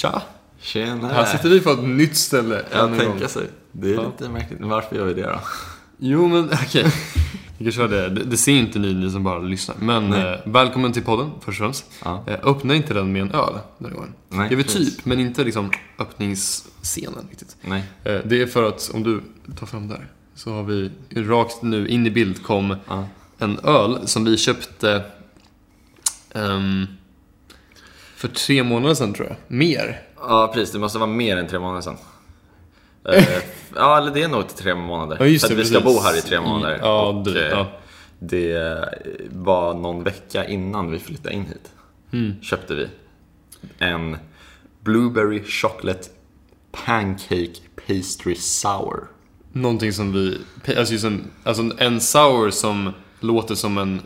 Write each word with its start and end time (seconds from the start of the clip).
Tja! 0.00 0.22
Tjena! 0.60 1.08
Här 1.08 1.24
sitter 1.24 1.48
vi 1.48 1.60
på 1.60 1.70
ett 1.70 1.84
nytt 1.84 2.16
ställe 2.16 2.64
gång. 2.76 2.98
tänker 2.98 3.26
sig. 3.28 3.46
Det 3.72 3.90
är 3.90 3.94
Ja. 3.94 4.02
lite 4.06 4.28
märkligt. 4.28 4.60
Varför 4.60 4.96
gör 4.96 5.04
vi 5.04 5.14
det 5.14 5.22
då? 5.22 5.40
Jo, 5.98 6.28
men 6.28 6.44
okej. 6.52 6.92
Vi 7.58 7.64
kan 7.64 7.72
köra 7.72 7.88
det. 7.88 8.08
det. 8.08 8.36
Ser 8.36 8.52
inte 8.52 8.78
ni, 8.78 8.94
ni 8.94 9.10
som 9.10 9.24
bara 9.24 9.38
lyssnar. 9.38 9.76
Men 9.80 10.12
eh, 10.12 10.34
välkommen 10.44 10.92
till 10.92 11.02
podden, 11.02 11.30
först 11.40 11.48
och 11.60 11.64
främst. 11.64 11.84
Ja. 12.04 12.24
Eh, 12.26 12.38
öppna 12.42 12.74
inte 12.74 12.94
den 12.94 13.12
med 13.12 13.22
en 13.22 13.30
öl 13.30 13.58
den 13.78 13.94
gången. 13.94 14.14
Nej, 14.28 14.48
det 14.48 14.54
är 14.54 14.56
väl 14.56 14.64
typ, 14.66 15.04
men 15.04 15.20
inte 15.20 15.44
liksom 15.44 15.70
öppningsscenen 15.98 17.26
riktigt. 17.30 17.56
Nej. 17.62 17.82
Eh, 18.04 18.18
det 18.24 18.42
är 18.42 18.46
för 18.46 18.68
att, 18.68 18.90
om 18.94 19.02
du 19.02 19.20
tar 19.58 19.66
fram 19.66 19.88
där, 19.88 20.06
så 20.34 20.52
har 20.52 20.62
vi 20.62 20.90
rakt 21.16 21.62
nu 21.62 21.88
in 21.88 22.06
i 22.06 22.10
bild 22.10 22.42
kom 22.42 22.76
Ja. 22.88 23.06
en 23.38 23.58
öl 23.58 23.98
som 24.08 24.24
vi 24.24 24.36
köpte 24.36 25.04
ehm, 26.34 26.86
för 28.20 28.28
tre 28.28 28.62
månader 28.62 28.94
sedan 28.94 29.12
tror 29.14 29.28
jag. 29.28 29.36
Mer. 29.48 30.02
ja, 30.16 30.50
precis. 30.54 30.72
Det 30.72 30.78
måste 30.78 30.98
vara 30.98 31.10
mer 31.10 31.36
än 31.36 31.46
tre 31.46 31.58
månader 31.58 31.80
sedan. 31.80 31.96
Eh, 33.08 33.24
ja, 33.76 33.98
eller 33.98 34.10
det 34.14 34.22
är 34.22 34.28
nog 34.28 34.48
tre 34.56 34.74
månader. 34.74 35.16
Ja, 35.20 35.26
just 35.26 35.46
för 35.48 35.54
det, 35.54 35.60
att 35.60 35.66
vi 35.66 35.70
ska 35.70 35.80
bo 35.80 36.00
här 36.00 36.18
i 36.18 36.20
tre 36.20 36.40
månader. 36.40 36.78
Ja, 36.82 37.08
och, 37.08 37.24
det- 37.24 37.46
eh, 37.46 37.50
ja. 37.50 37.66
det 38.18 38.88
var 39.30 39.74
någon 39.74 40.04
vecka 40.04 40.48
innan 40.48 40.90
vi 40.90 40.98
flyttade 40.98 41.34
in 41.34 41.44
hit. 41.46 41.72
Mm. 42.12 42.42
Köpte 42.42 42.74
vi 42.74 42.88
en 43.78 44.16
Blueberry 44.80 45.44
Chocolate 45.44 46.08
Pancake 46.72 47.54
Pastry 47.86 48.34
Sour. 48.34 49.04
Någonting 49.52 49.92
som 49.92 50.12
vi, 50.12 50.38
alltså, 50.78 50.92
just 50.92 51.04
en, 51.04 51.30
alltså 51.44 51.70
en 51.78 52.00
sour 52.00 52.50
som 52.50 52.92
låter 53.20 53.54
som 53.54 53.78
en 53.78 54.00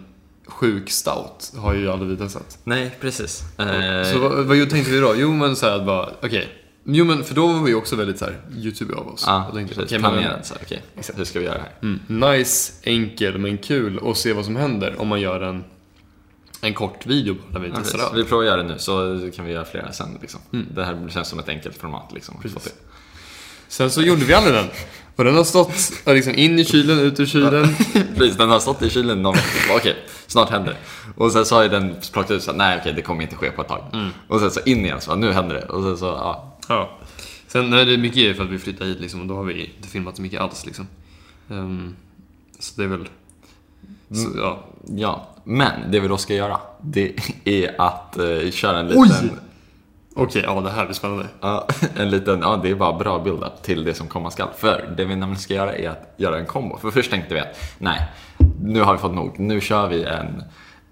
sjuk 0.47 0.91
stout 0.91 1.53
har 1.57 1.75
ju 1.75 1.91
aldrig 1.91 2.11
vi 2.11 2.17
testat. 2.17 2.59
Nej, 2.65 2.97
precis. 3.01 3.43
Eh, 3.59 4.13
Så 4.13 4.19
vad, 4.19 4.45
vad 4.47 4.57
tänkte 4.67 4.91
vi 4.93 4.99
då? 5.01 5.15
Jo 5.17 5.33
men 5.33 5.57
såhär 5.57 5.77
att 5.77 5.87
bara, 5.87 6.11
okej. 6.23 6.49
Jo 6.87 7.05
men 7.05 7.25
för 7.25 7.35
då 7.35 7.47
var 7.47 7.63
vi 7.63 7.75
också 7.75 7.97
väldigt 7.97 8.19
såhär 8.19 8.41
YouTube 8.57 8.95
av 8.95 9.09
oss. 9.09 9.25
Ja, 9.27 9.51
tänkte, 9.55 9.75
precis. 9.75 9.93
men- 9.93 10.01
Planerat. 10.01 10.47
så 10.47 10.55
här, 10.55 10.63
Okej, 10.65 10.83
hur 11.17 11.25
ska 11.25 11.39
vi 11.39 11.45
göra 11.45 11.55
det 11.59 11.63
här? 11.63 11.73
Mm, 11.83 12.31
nice, 12.39 12.73
enkel 12.83 13.39
men 13.39 13.59
kul 13.59 13.99
och 13.99 14.17
se 14.17 14.33
vad 14.33 14.45
som 14.45 14.57
händer 14.57 15.01
om 15.01 15.09
man 15.09 15.21
gör 15.21 15.41
en, 15.41 15.65
en 16.61 16.75
kort 16.75 17.07
video 17.07 17.37
där 17.53 17.61
vi 17.61 17.69
Ja, 17.69 17.75
testar 17.79 17.99
öl. 17.99 18.05
vi 18.15 18.25
provar 18.25 18.43
att 18.43 18.49
göra 18.49 18.63
det 18.63 18.69
nu 18.69 18.79
så 18.79 19.21
kan 19.37 19.45
vi 19.45 19.53
göra 19.53 19.65
flera 19.65 19.93
sen. 19.93 20.19
Liksom. 20.21 20.41
Det 20.75 20.85
här 20.85 21.09
känns 21.11 21.29
som 21.29 21.39
ett 21.39 21.49
enkelt 21.49 21.77
format. 21.77 22.13
Liksom. 22.15 22.35
Sen 23.69 23.91
så 23.91 24.03
gjorde 24.03 24.25
vi 24.25 24.35
aldrig 24.35 24.55
den. 24.55 24.67
Och 25.17 25.25
den 25.25 25.35
har 25.35 25.45
stått 25.45 25.93
liksom 26.07 26.35
in 26.35 26.59
i 26.59 26.65
kylen, 26.65 26.99
ut 26.99 27.21
ur 27.21 27.27
kylen. 27.27 27.69
Precis, 28.17 28.37
den 28.37 28.51
har 28.51 28.61
stått 28.61 28.83
i 28.83 28.91
kylen 28.91 29.23
någon. 29.23 29.37
Okej, 29.77 29.97
snart 30.27 30.51
händer 30.51 30.73
det. 30.73 30.79
Och 31.17 31.33
sen 31.33 31.47
så 31.47 31.55
har 31.55 31.63
ju 31.63 31.69
den 31.69 31.97
plockat 32.13 32.31
ut 32.31 32.43
så 32.43 32.51
här, 32.51 32.59
nej 32.59 32.79
okej 32.81 32.93
det 32.93 33.03
kommer 33.03 33.23
inte 33.23 33.37
ske 33.37 33.51
på 33.51 33.63
ett 33.63 33.69
tag. 33.69 33.85
Och 34.29 34.41
sen 34.41 34.51
så 34.51 34.61
in 34.67 34.85
igen, 34.85 35.01
så 35.01 35.15
nu 35.15 35.33
händer 35.33 35.55
det. 35.55 35.65
Och 35.65 35.83
sen 35.83 35.99
så, 35.99 36.05
ja. 36.07 36.59
Ja. 36.69 36.99
Sen 37.47 37.73
är 37.73 37.87
det 37.87 37.99
mycket 37.99 38.37
för 38.37 38.45
att 38.45 38.51
vi 38.51 38.59
flyttade 38.59 38.91
hit 38.91 39.01
liksom, 39.01 39.21
och 39.21 39.27
då 39.27 39.37
har 39.37 39.45
vi 39.45 39.65
inte 39.77 39.89
filmat 39.89 40.17
så 40.17 40.23
mycket 40.23 40.41
alls 40.41 40.67
liksom. 40.67 40.87
Ehm, 41.51 41.97
så 42.59 42.81
det 42.81 42.85
är 42.85 42.89
väl... 42.89 43.09
Så, 44.11 44.31
ja. 44.37 44.65
ja. 44.97 45.29
Men 45.45 45.91
det 45.91 46.01
vi 46.01 46.09
då 46.09 46.17
ska 46.17 46.35
göra, 46.35 46.61
det 46.81 47.13
är 47.45 47.81
att 47.81 48.19
eh, 48.19 48.51
köra 48.51 48.79
en 48.79 48.87
liten... 48.87 49.31
Okej, 50.17 50.43
ja 50.47 50.61
det 50.61 50.71
här 50.71 50.85
blir 50.85 50.95
spännande. 50.95 51.27
Ja, 51.41 51.69
en 51.97 52.11
liten, 52.11 52.41
ja 52.41 52.61
det 52.63 52.71
är 52.71 52.75
bara 52.75 52.93
bra 52.93 53.19
build-up 53.19 53.63
till 53.63 53.85
det 53.85 53.95
som 53.95 54.09
komma 54.09 54.31
skall. 54.31 54.49
För 54.57 54.95
det 54.97 55.05
vi 55.05 55.17
nämligen 55.17 55.41
ska 55.41 55.55
göra 55.55 55.75
är 55.77 55.89
att 55.89 56.15
göra 56.17 56.39
en 56.39 56.47
kombo. 56.47 56.77
För 56.79 56.91
först 56.91 57.11
tänkte 57.11 57.35
vi 57.35 57.41
att, 57.41 57.61
nej, 57.79 58.01
nu 58.63 58.81
har 58.81 58.93
vi 58.93 58.99
fått 58.99 59.15
nog. 59.15 59.39
Nu 59.39 59.61
kör 59.61 59.89
vi 59.89 60.05
en, 60.05 60.43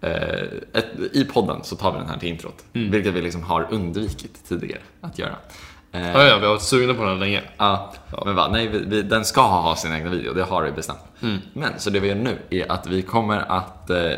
eh, 0.00 0.42
ett, 0.72 0.86
i 1.12 1.24
podden 1.24 1.60
så 1.64 1.76
tar 1.76 1.92
vi 1.92 1.98
den 1.98 2.08
här 2.08 2.18
till 2.18 2.28
introt. 2.28 2.64
Vilket 2.90 3.14
vi 3.14 3.22
liksom 3.22 3.42
har 3.42 3.66
undvikit 3.70 4.48
tidigare 4.48 4.80
att 5.00 5.18
göra. 5.18 5.34
Eh, 5.92 6.12
Ja, 6.12 6.22
ja, 6.24 6.36
vi 6.38 6.44
har 6.44 6.52
varit 6.52 6.62
sugna 6.62 6.94
på 6.94 7.04
den 7.04 7.18
länge. 7.20 7.42
Ja, 7.58 7.92
men 8.24 8.34
va, 8.34 8.48
nej, 8.52 8.68
vi, 8.68 8.78
vi, 8.78 9.02
den 9.02 9.24
ska 9.24 9.40
ha 9.42 9.76
sin 9.76 9.92
egna 9.92 10.10
video, 10.10 10.34
det 10.34 10.42
har 10.42 10.62
vi 10.62 10.72
bestämt. 10.72 10.98
Men, 11.52 11.72
så 11.78 11.90
det 11.90 12.00
vi 12.00 12.08
gör 12.08 12.14
nu 12.14 12.38
är 12.50 12.72
att 12.72 12.86
vi 12.86 13.02
kommer 13.02 13.38
att 13.52 13.90
eh, 13.90 14.12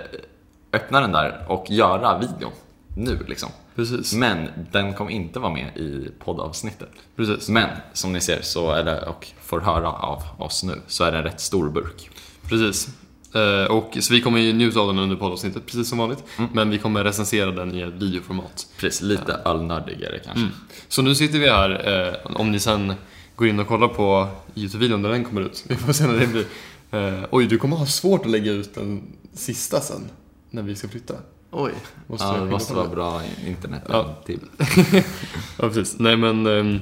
öppna 0.72 1.00
den 1.00 1.12
där 1.12 1.44
och 1.48 1.70
göra 1.70 2.18
videon 2.18 2.52
nu 2.96 3.18
liksom. 3.28 3.48
Precis. 3.76 4.14
Men 4.14 4.48
den 4.72 4.94
kommer 4.94 5.10
inte 5.10 5.38
vara 5.38 5.52
med 5.52 5.76
i 5.76 6.10
poddavsnittet. 6.18 6.90
Precis. 7.16 7.48
Men 7.48 7.68
som 7.92 8.12
ni 8.12 8.20
ser 8.20 8.42
så, 8.42 8.72
eller, 8.72 9.08
och 9.08 9.26
får 9.42 9.60
höra 9.60 9.92
av 9.92 10.22
oss 10.38 10.62
nu, 10.62 10.80
så 10.86 11.04
är 11.04 11.12
det 11.12 11.18
en 11.18 11.24
rätt 11.24 11.40
stor 11.40 11.70
burk. 11.70 12.10
Precis. 12.48 12.88
Eh, 13.34 13.70
och, 13.70 13.96
så 14.00 14.14
vi 14.14 14.20
kommer 14.20 14.40
ju 14.40 14.52
njuta 14.52 14.80
av 14.80 14.86
den 14.86 14.98
under 14.98 15.16
poddavsnittet, 15.16 15.66
precis 15.66 15.88
som 15.88 15.98
vanligt. 15.98 16.24
Men 16.52 16.70
vi 16.70 16.78
kommer 16.78 17.04
recensera 17.04 17.50
den 17.50 17.74
i 17.74 17.80
ett 17.80 17.94
videoformat. 17.94 18.66
Precis, 18.78 19.02
lite 19.02 19.32
ölnördigare 19.44 20.18
kanske. 20.24 20.48
Så 20.88 21.02
nu 21.02 21.14
sitter 21.14 21.38
vi 21.38 21.50
här, 21.50 21.70
eh, 22.08 22.36
om 22.36 22.52
ni 22.52 22.60
sen 22.60 22.94
går 23.36 23.48
in 23.48 23.60
och 23.60 23.68
kollar 23.68 23.88
på 23.88 24.28
YouTube-videon 24.54 25.02
när 25.02 25.08
den 25.08 25.24
kommer 25.24 25.40
ut. 25.40 25.64
Vi 25.68 25.76
får 25.76 25.92
se 25.92 26.06
när 26.06 26.18
det 26.18 26.26
blir. 26.26 26.44
Eh, 26.90 27.24
oj, 27.30 27.46
du 27.46 27.58
kommer 27.58 27.76
ha 27.76 27.86
svårt 27.86 28.24
att 28.24 28.30
lägga 28.30 28.52
ut 28.52 28.74
den 28.74 29.02
sista 29.32 29.80
sen, 29.80 30.10
när 30.50 30.62
vi 30.62 30.76
ska 30.76 30.88
flytta. 30.88 31.14
Oj. 31.56 31.72
Måste 32.06 32.26
ja, 32.26 32.32
det 32.32 32.50
måste 32.50 32.74
vara 32.74 32.88
bra 32.88 33.22
internet 33.46 33.82
Ja. 33.88 34.14
till. 34.26 34.40
Ja, 35.58 35.68
precis. 35.68 35.98
Nej, 35.98 36.16
men... 36.16 36.46
ehm, 36.46 36.80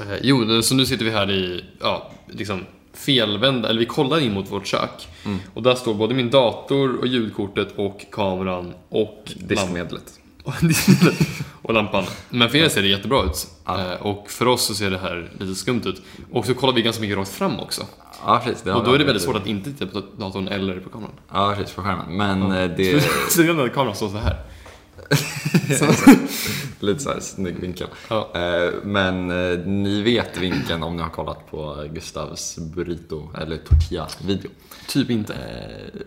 eh, 0.00 0.16
jo, 0.22 0.62
så 0.62 0.74
nu 0.74 0.86
sitter 0.86 1.04
vi 1.04 1.10
här 1.10 1.30
i, 1.30 1.64
ja, 1.80 2.10
liksom 2.26 2.60
felvända, 2.92 3.68
eller 3.68 3.80
vi 3.80 3.86
kollar 3.86 4.20
in 4.20 4.32
mot 4.34 4.50
vårt 4.52 4.66
kök. 4.66 5.08
Och 5.54 5.62
där 5.62 5.74
står 5.74 5.94
både 5.94 6.14
min 6.14 6.30
dator 6.30 6.96
och 6.98 7.06
ljudkortet 7.06 7.68
och 7.76 8.06
kameran 8.12 8.74
och 8.88 9.32
Diskmedlet. 9.36 10.20
och 11.62 11.74
lampan. 11.74 12.04
Men 12.30 12.48
för 12.50 12.58
er 12.58 12.68
ser 12.68 12.82
det 12.82 12.88
jättebra 12.88 13.22
ut. 13.24 13.46
Ja. 13.64 13.92
Eh, 13.92 14.06
Och 14.06 14.30
för 14.30 14.46
oss 14.48 14.66
så 14.66 14.74
ser 14.74 14.90
det 14.90 14.98
här 14.98 15.30
lite 15.40 15.54
skumt 15.54 15.82
ut. 15.84 16.02
Och 16.32 16.46
så 16.46 16.54
kollar 16.54 16.72
vi 16.74 16.82
ganska 16.82 17.00
mycket 17.02 17.16
rakt 17.18 17.30
fram 17.30 17.60
också. 17.60 17.86
Ja, 18.26 18.40
precis. 18.44 18.66
Och 18.66 18.84
då 18.84 18.92
är 18.94 18.98
det 18.98 19.04
väldigt 19.04 19.22
svårt 19.22 19.36
att 19.36 19.46
inte 19.46 19.72
titta 19.72 19.86
på 19.86 20.02
datorn 20.18 20.48
eller 20.48 20.80
på 20.80 20.88
kameran. 20.90 21.12
Ja, 21.32 21.54
precis, 21.58 21.74
på 21.74 21.82
skärmen. 21.82 22.16
Men 22.16 22.52
eh, 22.52 22.76
det... 22.76 23.00
Så 23.30 23.42
när 23.42 23.68
kameran 23.68 23.94
står 23.96 24.08
så 24.08 24.16
här. 24.18 24.36
Lite 26.80 27.00
såhär 27.02 27.20
snygg 27.20 27.58
vinkel. 27.60 27.86
Ja. 28.08 28.30
Eh, 28.34 28.72
Men 28.82 29.28
ni 29.82 30.02
vet 30.02 30.36
vinkeln 30.38 30.82
om 30.82 30.96
ni 30.96 31.02
har 31.02 31.10
kollat 31.10 31.50
på 31.50 31.84
Gustavs 31.92 32.58
burrito 32.58 33.30
eller 33.40 33.56
tortilla-video. 33.56 34.50
Typ 34.88 35.10
inte. 35.10 35.34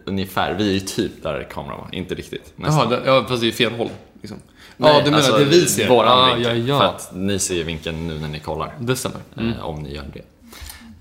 Ungefär, 0.06 0.54
vi 0.54 0.70
är 0.70 0.74
ju 0.74 0.80
typ 0.80 1.24
där 1.24 1.48
kameran 1.52 1.78
var, 1.78 1.90
inte 1.92 2.16
riktigt. 2.16 2.54
Nästan. 2.56 2.92
Jaha, 2.92 3.02
ja, 3.06 3.26
fast 3.28 3.42
det 3.42 3.48
är 3.48 3.52
fel 3.52 3.72
håll. 3.74 3.90
Liksom. 4.22 4.38
Nej, 4.78 4.92
ja, 4.94 4.98
du 5.00 5.04
menar 5.06 5.18
alltså, 5.18 5.38
det 5.38 5.46
vi 5.46 5.66
ser? 5.66 5.90
Våran 5.90 6.20
ah, 6.20 6.36
vinkel. 6.36 6.68
ja, 6.68 6.78
För 6.80 6.86
ja. 6.86 6.92
att 6.92 7.10
ni 7.16 7.40
ser 7.40 7.64
vinkeln 7.64 8.08
nu 8.08 8.20
när 8.20 8.28
ni 8.28 8.40
kollar. 8.40 8.76
Det 8.80 8.96
stämmer. 8.96 9.20
Mm. 9.38 9.54
eh, 9.54 9.66
Om 9.66 9.84
ni 9.84 9.94
gör 9.96 10.06
det. 10.14 10.22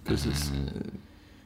Precis. 0.07 0.51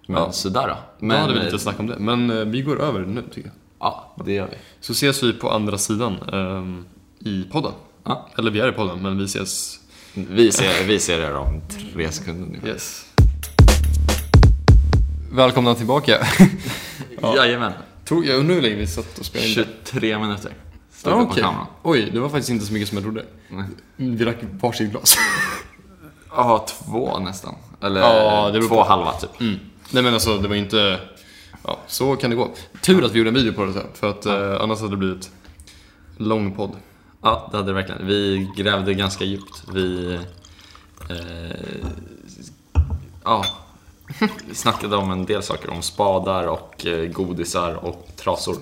Men 0.07 0.17
Ja. 0.23 0.33
sådär 0.33 0.69
då. 0.69 0.77
Men, 0.99 1.17
då 1.17 1.23
hade 1.23 1.33
vi 1.33 1.39
eh, 1.39 1.45
lite 1.45 1.59
snack 1.59 1.81
om 1.81 1.87
det. 1.87 1.97
Men 1.99 2.31
eh, 2.31 2.45
vi 2.45 2.63
går 2.63 2.81
över 2.83 3.01
nu 3.01 3.23
tycker 3.23 3.49
jag. 3.49 3.53
Ja, 3.81 4.15
det 4.25 4.33
gör 4.33 4.47
vi. 4.51 4.57
Så 4.81 4.93
ses 4.93 5.23
vi 5.23 5.33
på 5.33 5.51
andra 5.51 5.79
sidan 5.79 6.17
ehm, 6.33 6.85
i 7.19 7.45
podden. 7.53 7.73
Ja. 8.05 8.29
Eller 8.39 8.51
vi 8.51 8.61
är 8.61 8.69
i 8.69 8.73
podden, 8.73 9.03
men 9.03 9.19
vi 9.19 9.25
ses... 9.25 9.81
Vi 10.15 10.53
ser, 10.53 10.85
vi 10.87 10.99
ser 10.99 11.21
er 11.21 11.35
om 11.35 11.61
tre 11.95 12.11
sekunder 12.13 12.47
ungefär. 12.47 12.69
Yes. 12.69 13.07
Välkomna 15.33 15.75
tillbaka. 15.75 16.27
Ja. 17.23 17.37
Jajamän. 17.37 17.73
Tog, 18.05 18.27
jag 18.27 18.39
undrar 18.39 18.55
hur 18.55 18.63
länge 18.63 18.75
vi 18.75 18.87
satt 18.87 19.19
och 19.19 19.25
spelade 19.27 19.49
in 19.51 19.55
det. 19.57 19.67
23 19.91 20.19
minuter. 20.19 20.53
Ja, 21.05 21.11
på 21.11 21.17
okej. 21.31 21.43
kameran. 21.43 21.67
Oj, 21.83 22.11
det 22.13 22.21
var 22.21 22.29
faktiskt 22.29 22.51
inte 22.51 22.67
så 22.67 22.73
mycket 22.73 22.89
som 22.89 22.97
jag 22.99 23.05
trodde. 23.05 23.25
Nej. 23.49 23.65
Vi 23.97 24.25
drack 24.25 24.37
varsitt 24.61 24.91
glas. 24.91 25.17
Ja, 26.37 26.67
två 26.69 27.19
nästan. 27.19 27.55
Eller 27.83 28.01
Ja, 28.01 28.53
två 28.69 28.69
på. 28.77 28.85
halva 28.85 29.13
typ. 29.13 29.41
Mm. 29.41 29.59
Nej 29.91 30.03
men 30.03 30.15
alltså, 30.15 30.39
det 30.39 30.49
var 30.49 30.55
inte... 30.57 31.01
Ja, 31.67 31.79
så 31.87 32.17
kan 32.17 32.31
det 32.31 32.37
gå. 32.37 32.51
Tur 32.83 33.05
att 33.05 33.13
vi 33.13 33.19
gjorde 33.19 33.31
en 33.31 33.35
video 33.35 33.53
på 33.53 33.65
det 33.65 33.83
för 33.95 34.11
att 34.11 34.27
eh, 34.27 34.61
annars 34.63 34.79
hade 34.81 34.93
det 34.93 34.97
blivit 34.97 35.31
lång 36.17 36.53
podd. 36.53 36.71
Ja, 37.23 37.49
det 37.51 37.57
hade 37.57 37.69
det 37.69 37.75
verkligen. 37.75 38.07
Vi 38.07 38.51
grävde 38.57 38.95
ganska 38.95 39.25
djupt. 39.25 39.63
Vi... 39.73 40.15
Eh, 41.11 41.57
ja. 43.25 43.45
Vi 44.49 44.55
snackade 44.55 44.97
om 44.97 45.11
en 45.11 45.25
del 45.25 45.43
saker. 45.43 45.71
Om 45.71 45.83
spadar 45.83 46.47
och 46.47 46.87
eh, 46.87 47.09
godisar 47.13 47.75
och 47.75 48.09
trasor. 48.17 48.57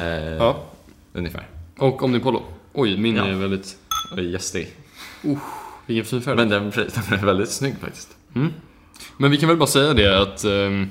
Eh, 0.00 0.06
Ja. 0.38 0.56
Ungefär. 1.12 1.46
Och 1.78 2.02
Omnipollo. 2.02 2.42
Oj, 2.72 2.96
min 2.96 3.16
Ja. 3.16 3.24
är 3.26 3.32
väldigt... 3.34 3.76
Gästig. 4.32 4.68
Vilken 5.86 6.04
fin 6.04 6.22
färg. 6.22 6.36
Men 6.36 6.48
den, 6.48 6.70
den 6.70 7.18
är 7.18 7.26
väldigt 7.26 7.50
snygg 7.50 7.74
faktiskt. 7.80 8.16
Men 9.16 9.30
vi 9.30 9.36
kan 9.36 9.48
väl 9.48 9.58
bara 9.58 9.66
säga 9.66 9.94
det 9.94 10.22
att 10.22 10.44
ehm, 10.44 10.90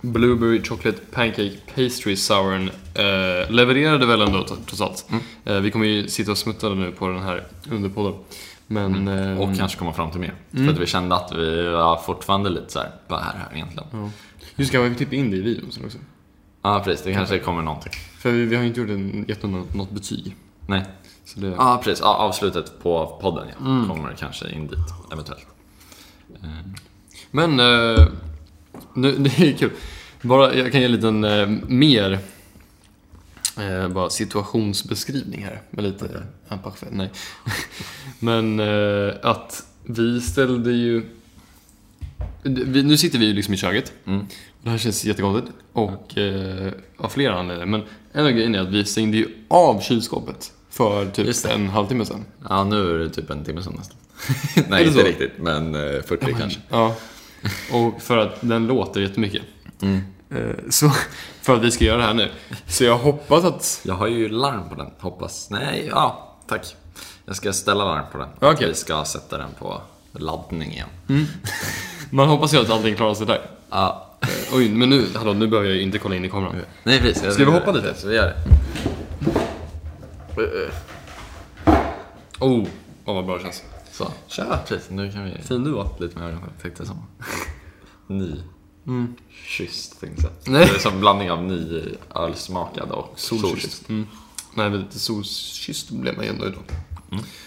Blueberry 0.00 0.62
Chocolate 0.64 0.98
Pancake 1.12 1.52
Pastry 1.74 2.16
Souren 2.16 2.70
eh, 2.94 3.50
levererade 3.50 4.06
väl 4.06 4.20
ändå 4.20 4.44
trots 4.44 4.80
allt. 4.80 5.06
Mm. 5.10 5.22
Eh, 5.44 5.60
vi 5.60 5.70
kommer 5.70 5.86
ju 5.86 6.08
sitta 6.08 6.30
och 6.30 6.38
smutta 6.38 6.68
nu 6.68 6.92
på 6.92 7.08
den 7.08 7.22
här 7.22 7.44
under 7.70 7.88
podden. 7.88 8.14
Men... 8.66 9.08
ehm, 9.08 9.38
Och 9.38 9.56
kanske 9.56 9.78
komma 9.78 9.92
fram 9.92 10.10
till 10.10 10.20
mer. 10.20 10.34
Mm. 10.54 10.66
För 10.66 10.74
att 10.74 10.80
vi 10.80 10.86
kände 10.86 11.14
att 11.14 11.32
vi 11.36 11.66
var 11.70 11.96
fortfarande 11.96 12.50
lite 12.50 12.72
så 12.72 12.78
här, 12.78 12.90
vad 13.08 13.20
är 13.20 13.24
det 13.32 13.38
här 13.38 13.54
egentligen? 13.54 13.88
ja. 13.92 14.10
Just 14.56 14.68
ska 14.70 14.80
vi 14.80 14.94
klippa 14.94 15.14
in 15.16 15.30
det 15.30 15.36
i 15.36 15.40
videon 15.40 15.72
sen 15.72 15.84
också? 15.84 15.98
Ja, 16.62 16.82
precis. 16.84 17.04
Det 17.04 17.12
kanske 17.12 17.38
kommer 17.38 17.62
någonting. 17.62 17.92
För 18.18 18.32
vi, 18.32 18.44
vi 18.44 18.56
har 18.56 18.62
ju 18.62 18.68
inte 18.68 18.80
gjort 18.80 18.90
en, 18.90 19.24
gett 19.28 19.42
något, 19.42 19.74
något 19.74 19.90
betyg. 19.90 20.36
Nej. 20.66 20.84
Så 21.24 21.40
det, 21.40 21.46
Ja, 21.46 21.80
precis. 21.84 22.00
Ja, 22.00 22.14
avslutet 22.14 22.82
på 22.82 23.18
podden 23.20 23.48
ja. 23.58 23.66
Mm. 23.66 23.88
kommer 23.88 24.14
kanske 24.14 24.50
in 24.50 24.66
dit, 24.66 24.78
eventuellt. 25.12 25.46
Men, 27.30 27.60
eh, 27.60 28.06
nu, 28.94 29.12
det 29.18 29.38
är 29.38 29.52
kul. 29.52 29.70
Bara, 30.22 30.54
jag 30.54 30.72
kan 30.72 30.80
ge 30.80 30.86
en 30.86 30.92
liten 30.92 31.24
eh, 31.24 31.48
mer 31.68 32.18
eh, 33.58 33.88
bara 33.88 34.10
situationsbeskrivning 34.10 35.44
här. 35.44 35.62
Med 35.70 35.84
lite 35.84 36.04
okay. 36.04 36.20
anpassning. 36.48 36.90
Nej. 36.96 37.10
Men 38.20 38.60
eh, 38.60 39.14
att 39.22 39.66
vi 39.84 40.20
ställde 40.20 40.72
ju... 40.72 41.04
Vi, 42.42 42.82
nu 42.82 42.96
sitter 42.96 43.18
vi 43.18 43.26
ju 43.26 43.32
liksom 43.32 43.54
i 43.54 43.56
köket. 43.56 43.92
Mm. 44.04 44.26
Det 44.62 44.70
här 44.70 44.78
känns 44.78 45.04
jättekonstigt. 45.04 45.52
Och 45.72 46.18
eh, 46.18 46.72
av 46.98 47.08
flera 47.08 47.38
anledningar. 47.38 47.66
Men 47.66 47.82
en 48.12 48.24
av 48.26 48.30
grejerna 48.32 48.58
är 48.58 48.62
att 48.62 48.68
vi 48.68 48.84
stängde 48.84 49.16
ju 49.16 49.28
av 49.48 49.80
kylskåpet 49.80 50.52
för 50.70 51.06
typ 51.06 51.46
en 51.50 51.68
halvtimme 51.68 52.04
sedan. 52.04 52.24
Ja, 52.48 52.64
nu 52.64 52.94
är 52.94 52.98
det 52.98 53.10
typ 53.10 53.30
en 53.30 53.44
timme 53.44 53.62
sedan 53.62 53.74
nästan. 53.78 53.96
Nej, 54.70 54.86
inte 54.86 54.98
så? 55.00 55.06
riktigt, 55.06 55.32
men 55.38 55.74
eh, 55.74 56.02
40 56.02 56.34
kanske. 56.38 56.60
Ja. 56.68 56.94
Och 57.72 58.02
för 58.02 58.16
att 58.16 58.36
den 58.40 58.66
låter 58.66 59.00
jättemycket. 59.00 59.42
Mm. 59.82 60.00
Eh, 60.30 60.56
Så 60.70 60.90
för 61.42 61.56
att 61.56 61.62
vi 61.62 61.70
ska 61.70 61.84
göra 61.84 61.96
det 61.98 62.02
här 62.04 62.14
nu. 62.14 62.30
Så 62.66 62.84
jag 62.84 62.98
hoppas 62.98 63.44
att... 63.44 63.80
Jag 63.84 63.94
har 63.94 64.06
ju 64.06 64.28
larm 64.28 64.68
på 64.68 64.74
den, 64.74 64.90
hoppas. 64.98 65.50
Nej, 65.50 65.86
ja, 65.90 66.36
tack. 66.46 66.76
Jag 67.24 67.36
ska 67.36 67.52
ställa 67.52 67.84
larm 67.84 68.04
på 68.12 68.18
den. 68.18 68.28
Okej. 68.40 68.68
Vi 68.68 68.74
ska 68.74 69.04
sätta 69.04 69.38
den 69.38 69.48
på 69.58 69.80
laddning 70.12 70.72
igen. 70.72 70.88
Man 72.10 72.28
hoppas 72.28 72.54
ju 72.54 72.58
att 72.58 72.70
allting 72.70 72.94
klarar 72.96 73.14
sig 73.14 73.26
där. 73.26 73.40
Ja, 73.70 74.07
Oj, 74.52 74.68
men 74.68 74.90
nu, 74.90 75.06
hallå, 75.14 75.32
nu 75.32 75.46
behöver 75.46 75.68
jag 75.68 75.76
ju 75.76 75.82
inte 75.82 75.98
kolla 75.98 76.16
in 76.16 76.24
i 76.24 76.28
kameran. 76.30 76.56
nej 76.84 77.00
precis. 77.00 77.34
Ska 77.34 77.44
vi 77.44 77.50
hoppa 77.50 77.72
lite? 77.72 77.94
Så 77.94 78.08
vi 78.08 78.14
gör 78.14 78.26
det. 78.26 78.34
Oh, 82.40 82.66
oh 83.04 83.14
vad 83.14 83.26
bra 83.26 83.36
det 83.36 83.42
känns. 83.42 83.62
Så. 83.92 84.12
Tja! 84.26 84.58
Precis, 84.66 84.90
nu 84.90 85.12
kan 85.12 85.24
vi... 85.24 85.30
Fin 85.42 85.64
du 85.64 85.70
var. 85.70 85.88
Lite 85.98 86.18
mer 86.18 86.38
tänkte 86.62 86.86
som. 86.86 87.06
Ny. 88.06 88.34
Kysst 89.30 90.00
tänkte 90.00 90.22
jag. 90.22 90.48
Mm. 90.48 90.60
Nej. 90.60 90.70
Det 90.70 90.76
är 90.76 90.80
som 90.80 91.00
blandning 91.00 91.30
av 91.30 91.42
ny 91.42 91.82
ölsmakad 92.14 92.90
och. 92.90 93.12
Solkysst. 93.16 93.88
Mm. 93.88 94.06
Nej, 94.54 94.70
men 94.70 94.80
lite 94.80 94.98
solkysst 94.98 95.90
blev 95.90 96.16
man 96.16 96.24
ju 96.24 96.30
ändå 96.30 96.46
idag. 96.46 96.62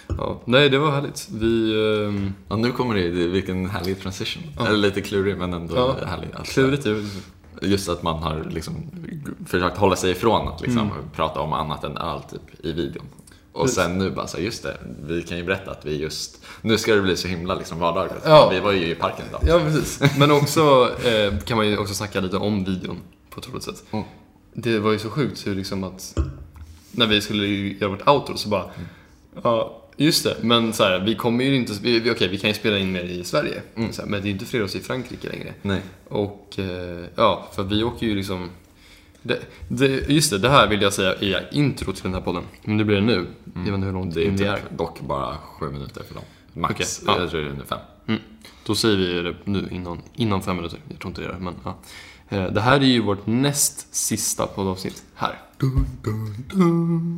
Ja, 0.08 0.42
nej, 0.46 0.70
det 0.70 0.78
var 0.80 0.92
härligt. 0.92 1.28
Vi... 1.32 1.74
ehm, 2.08 2.34
Ja, 2.50 2.56
nu 2.56 2.72
kommer 2.72 2.96
det, 2.96 3.10
vilken 3.10 3.70
härlig 3.70 4.02
transition. 4.02 4.44
Eller 4.60 4.78
lite 4.78 5.02
klurig 5.02 5.38
men 5.38 5.54
ändå 5.54 5.76
Ja, 5.76 5.96
härlig. 6.08 6.28
Alltså, 6.36 6.54
klurigt 6.54 6.86
är 6.86 7.06
Just 7.62 7.90
att 7.90 8.04
man 8.04 8.24
har 8.24 8.48
liksom 8.50 8.76
försökt 9.48 9.78
hålla 9.78 9.96
sig 9.96 10.12
ifrån 10.12 10.48
att 10.48 10.62
liksom 10.62 10.80
Mm. 10.92 10.94
prata 11.16 11.40
om 11.40 11.54
annat 11.54 11.84
än 11.84 11.98
öl 11.98 12.20
typ, 12.32 12.66
i 12.66 12.72
videon. 12.72 13.06
Och 13.54 13.62
Precis. 13.62 13.76
sen 13.78 13.98
nu 13.98 14.12
bara 14.12 14.28
så, 14.28 14.40
just 14.42 14.64
det, 14.64 14.78
vi 15.08 15.22
kan 15.24 15.38
ju 15.38 15.44
berätta 15.44 15.72
att 15.72 15.86
vi 15.86 15.98
just, 16.02 16.42
nu 16.62 16.78
ska 16.78 16.96
det 16.96 17.02
bli 17.02 17.18
så 17.18 17.28
himla 17.28 17.56
liksom 17.56 17.80
vardagligt. 17.80 18.22
Ja. 18.26 18.50
Vi 18.50 18.60
var 18.60 18.72
ju 18.72 18.88
i 18.92 18.96
parken 18.96 19.26
idag. 19.30 19.42
Ja, 19.48 19.60
precis. 19.60 20.18
Men 20.20 20.32
också 20.32 20.90
eh, 21.06 21.38
kan 21.40 21.58
man 21.58 21.68
ju 21.68 21.78
också 21.78 21.94
snacka 21.94 22.20
lite 22.20 22.38
om 22.38 22.64
videon 22.64 22.98
på 23.30 23.40
ett 23.40 23.50
roligt 23.50 23.64
sätt. 23.64 23.84
Mm. 23.92 24.06
Det 24.54 24.80
var 24.80 24.92
ju 24.92 25.00
så 25.00 25.10
sjukt 25.10 25.48
hur 25.48 25.56
liksom 25.56 25.84
att 25.84 26.18
när 26.92 27.08
vi 27.08 27.22
skulle 27.22 27.46
ju 27.46 27.78
göra 27.78 27.90
vårt 27.92 28.08
outro 28.08 28.38
så 28.38 28.50
bara 28.50 28.66
Ja, 29.44 29.82
just 29.98 30.24
det. 30.24 30.38
Men 30.42 30.74
så 30.74 30.84
här, 30.84 31.00
vi 31.00 31.16
kommer 31.16 31.44
ju 31.44 31.56
inte... 31.56 31.74
Vi, 31.82 32.12
okej, 32.12 32.28
vi 32.28 32.38
kan 32.38 32.50
ju 32.50 32.54
spela 32.54 32.78
in 32.78 32.92
mer 32.92 33.04
i 33.04 33.24
Sverige. 33.24 33.62
Så 33.92 34.02
här, 34.02 34.10
men 34.10 34.12
det 34.22 34.26
är 34.26 34.28
ju 34.28 34.32
inte 34.32 34.46
fler 34.46 34.64
oss 34.64 34.76
i 34.76 34.80
Frankrike 34.80 35.30
längre. 35.30 35.54
Nej. 35.62 35.82
Och 36.08 36.56
eh, 36.60 37.06
ja, 37.16 37.48
för 37.56 37.64
vi 37.64 37.84
åker 37.84 38.06
ju 38.08 38.16
liksom... 38.16 38.50
Det, 39.22 39.40
det, 39.68 40.10
just 40.10 40.32
det, 40.32 40.38
det 40.38 40.50
här 40.50 40.68
vill 40.68 40.82
jag 40.82 40.94
säga 40.94 41.14
är 41.14 41.50
intro 41.52 41.94
till 41.94 42.04
den 42.04 42.14
här 42.14 42.22
podden. 42.22 42.44
Men 42.64 42.78
det 42.78 42.84
blir 42.84 42.96
det 42.96 43.02
nu. 43.02 43.26
Jag 43.56 43.62
vet 43.62 43.74
inte 43.74 43.86
hur 43.86 43.94
långt 43.94 44.14
Det 44.16 44.22
är 44.22 44.26
in 44.26 44.36
vi 44.36 44.44
är. 44.46 44.56
typ 44.58 44.78
dock 44.78 45.02
bara 45.02 45.38
sju 45.38 45.70
minuter 45.70 46.04
för 46.08 46.16
dem. 46.16 46.24
Max. 46.54 47.02
Ja. 47.08 47.20
Jag 47.20 47.30
tror 47.30 47.42
det 47.42 47.48
är 47.48 47.52
under 47.52 47.66
fem. 47.66 47.80
Mm. 48.08 48.22
Då 48.66 48.76
säger 48.76 48.98
vi 48.98 49.22
det 49.22 49.36
nu 49.46 49.68
innan, 49.72 50.02
innan 50.16 50.42
fem 50.42 50.56
minuter. 50.56 50.80
Jag 50.90 51.00
tror 51.00 51.10
inte 51.10 51.22
det 51.22 51.28
är 51.28 51.34
det, 51.34 51.40
men 51.40 51.54
ja. 51.64 51.78
Eh, 52.32 52.44
Det 52.44 52.62
här 52.62 52.76
är 52.80 52.86
ju 52.86 53.02
vårt 53.02 53.26
näst 53.28 53.96
sista 53.96 54.48
poddavsnitt 54.48 55.04
här. 55.16 55.40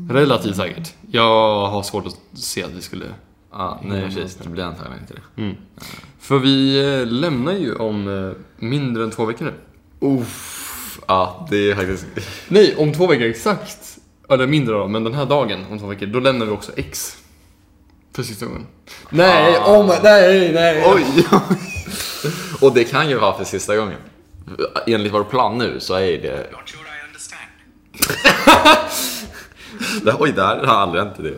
Relativt 0.10 0.56
säkert. 0.56 0.94
Jag 1.12 1.68
har 1.68 1.84
svårt 1.84 2.06
att 2.08 2.18
se 2.40 2.64
att 2.64 2.72
vi 2.72 2.82
skulle... 2.82 3.06
Ja, 3.52 3.80
nej 3.84 3.98
Mm. 4.04 4.14
precis. 4.14 4.36
Det 4.36 4.50
blir 4.50 4.64
antagligen 4.64 5.00
inte 5.02 5.14
det. 5.14 5.56
För 6.20 6.40
vi 6.40 6.80
eh, 7.02 7.08
lämnar 7.08 7.54
ju 7.54 7.76
om 7.76 8.08
eh, 8.08 8.32
mindre 8.68 9.04
än 9.04 9.12
två 9.12 9.26
veckor 9.26 9.46
nu. 9.46 9.54
Uff, 10.08 11.00
ja 11.08 11.48
det 11.50 11.72
är 11.72 11.76
faktiskt... 11.76 12.06
Nej, 12.48 12.76
om 12.78 12.94
två 12.94 13.08
veckor 13.08 13.26
exakt. 13.26 13.98
Eller 14.30 14.48
mindre 14.48 14.76
då, 14.76 14.88
men 14.88 15.04
den 15.04 15.14
här 15.14 15.26
dagen 15.26 15.66
om 15.72 15.80
två 15.80 15.88
veckor, 15.88 16.06
då 16.06 16.20
lämnar 16.20 16.46
vi 16.46 16.52
också 16.52 16.72
X. 16.76 17.18
För 18.16 18.24
sista 18.24 18.46
gången. 18.46 18.66
Nej, 19.10 19.58
oh 19.60 19.88
my, 19.88 19.94
nej, 20.04 20.54
nej. 20.54 20.84
Oj! 20.88 21.26
Och 22.62 22.74
det 22.74 22.84
kan 22.84 23.10
ju 23.10 23.18
vara 23.18 23.38
för 23.38 23.44
sista 23.44 23.76
gången. 23.78 23.98
Enligt 24.88 25.14
vår 25.14 25.24
plan 25.24 25.58
nu 25.58 25.80
så 25.80 25.94
är 25.94 26.22
det... 26.22 26.52
Not 26.52 26.70
sure 26.70 26.84
I 26.84 27.08
understand. 27.08 27.50
det 30.06 30.16
oj, 30.20 30.32
där 30.32 30.66
har 30.66 30.76
aldrig 30.76 31.04
hänt 31.04 31.16
det. 31.18 31.34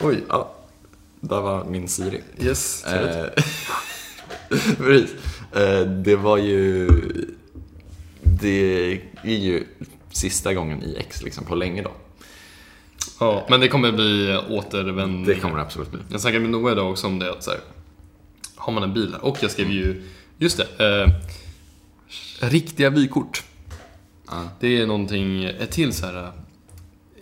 Oj, 0.00 0.24
Ja, 0.28 0.54
där 1.20 1.40
var 1.40 1.64
min 1.64 1.88
Siri. 1.88 2.22
yes. 2.40 2.82
trevligt. 2.82 3.16
Eh, 3.16 3.44
Precis. 4.78 5.14
Eh, 5.52 5.80
Det 5.80 6.16
var 6.16 6.36
ju... 6.36 6.88
Det 8.20 8.92
är 9.24 9.36
ju 9.36 9.64
sista 10.12 10.54
gången 10.54 10.82
i 10.82 10.96
X 10.96 11.22
liksom 11.22 11.44
på 11.44 11.54
länge 11.54 11.82
då. 11.82 11.90
Ja, 13.20 13.46
men 13.50 13.60
det 13.60 13.68
kommer 13.68 13.92
bli 13.92 14.38
återvänd. 14.50 15.26
Det 15.26 15.34
kommer 15.34 15.56
det 15.56 15.62
absolut 15.62 15.90
bli. 15.90 16.00
Jag 16.10 16.20
snackade 16.20 16.40
med 16.40 16.50
Noah 16.50 16.72
idag 16.72 16.90
också 16.90 17.06
om 17.06 17.18
det 17.18 17.30
att 17.30 17.44
så 17.44 17.50
här, 17.50 17.60
har 18.56 18.72
man 18.72 18.82
en 18.82 18.94
bil 18.94 19.12
här, 19.12 19.24
och 19.24 19.38
jag 19.40 19.50
skrev 19.50 19.70
ju, 19.70 20.02
just 20.38 20.56
det, 20.78 21.02
eh, 21.02 21.08
riktiga 22.40 22.90
vykort. 22.90 23.42
Ja. 24.28 24.42
Det 24.60 24.80
är 24.80 24.86
någonting, 24.86 25.44
ett 25.44 25.70
till 25.70 25.92
så 25.92 26.06
här, 26.06 26.22
eh, 26.22 26.28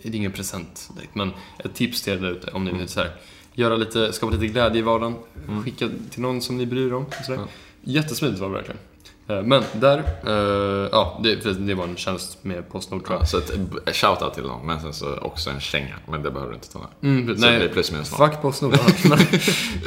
det 0.03 0.09
är 0.09 0.15
ingen 0.15 0.31
present 0.31 0.89
direkt, 0.95 1.15
men 1.15 1.31
ett 1.63 1.73
tips 1.75 2.01
till 2.01 2.13
er 2.13 2.17
där 2.17 2.31
ute 2.31 2.51
om 2.51 2.65
ni 2.65 2.71
vill 2.73 2.87
så 2.87 2.99
här, 2.99 3.11
göra 3.53 3.75
lite, 3.75 4.13
skapa 4.13 4.33
lite 4.33 4.47
glädje 4.47 4.79
i 4.79 4.81
vardagen, 4.81 5.15
skicka 5.63 5.89
till 6.11 6.21
någon 6.21 6.41
som 6.41 6.57
ni 6.57 6.65
bryr 6.65 6.87
er 6.87 6.93
om. 6.93 7.05
Så 7.25 7.31
där. 7.31 7.39
Ja. 7.39 7.47
Jättesmidigt 7.83 8.39
var 8.41 8.47
det 8.49 8.53
verkligen. 8.53 8.79
Eh, 9.27 9.41
Men 9.41 9.63
där, 9.73 9.97
eh, 10.25 10.89
ja, 10.91 11.19
det, 11.23 11.35
det 11.67 11.73
var 11.73 11.83
en 11.83 11.95
tjänst 11.95 12.43
med 12.43 12.69
Postnord 12.69 13.05
tror 13.05 13.15
jag. 13.15 13.21
Ja, 13.21 13.25
så 13.25 13.37
ett 13.37 13.95
shoutout 13.95 14.33
till 14.33 14.43
dem, 14.43 14.65
men 14.65 14.81
sen 14.81 14.93
så 14.93 15.17
också 15.17 15.49
en 15.49 15.59
känga. 15.59 15.95
Men 16.09 16.23
det 16.23 16.31
behöver 16.31 16.51
du 16.51 16.55
inte 16.55 16.71
ta 16.71 16.79
med. 16.79 16.87
Mm, 17.11 17.35
Så 17.35 17.41
nej, 17.41 17.51
det 17.53 17.59
blir 17.59 17.69
plus 17.69 17.91
minus 17.91 18.11
noll. 18.19 18.29
Fuck 18.29 18.41
Postnord. 18.41 18.73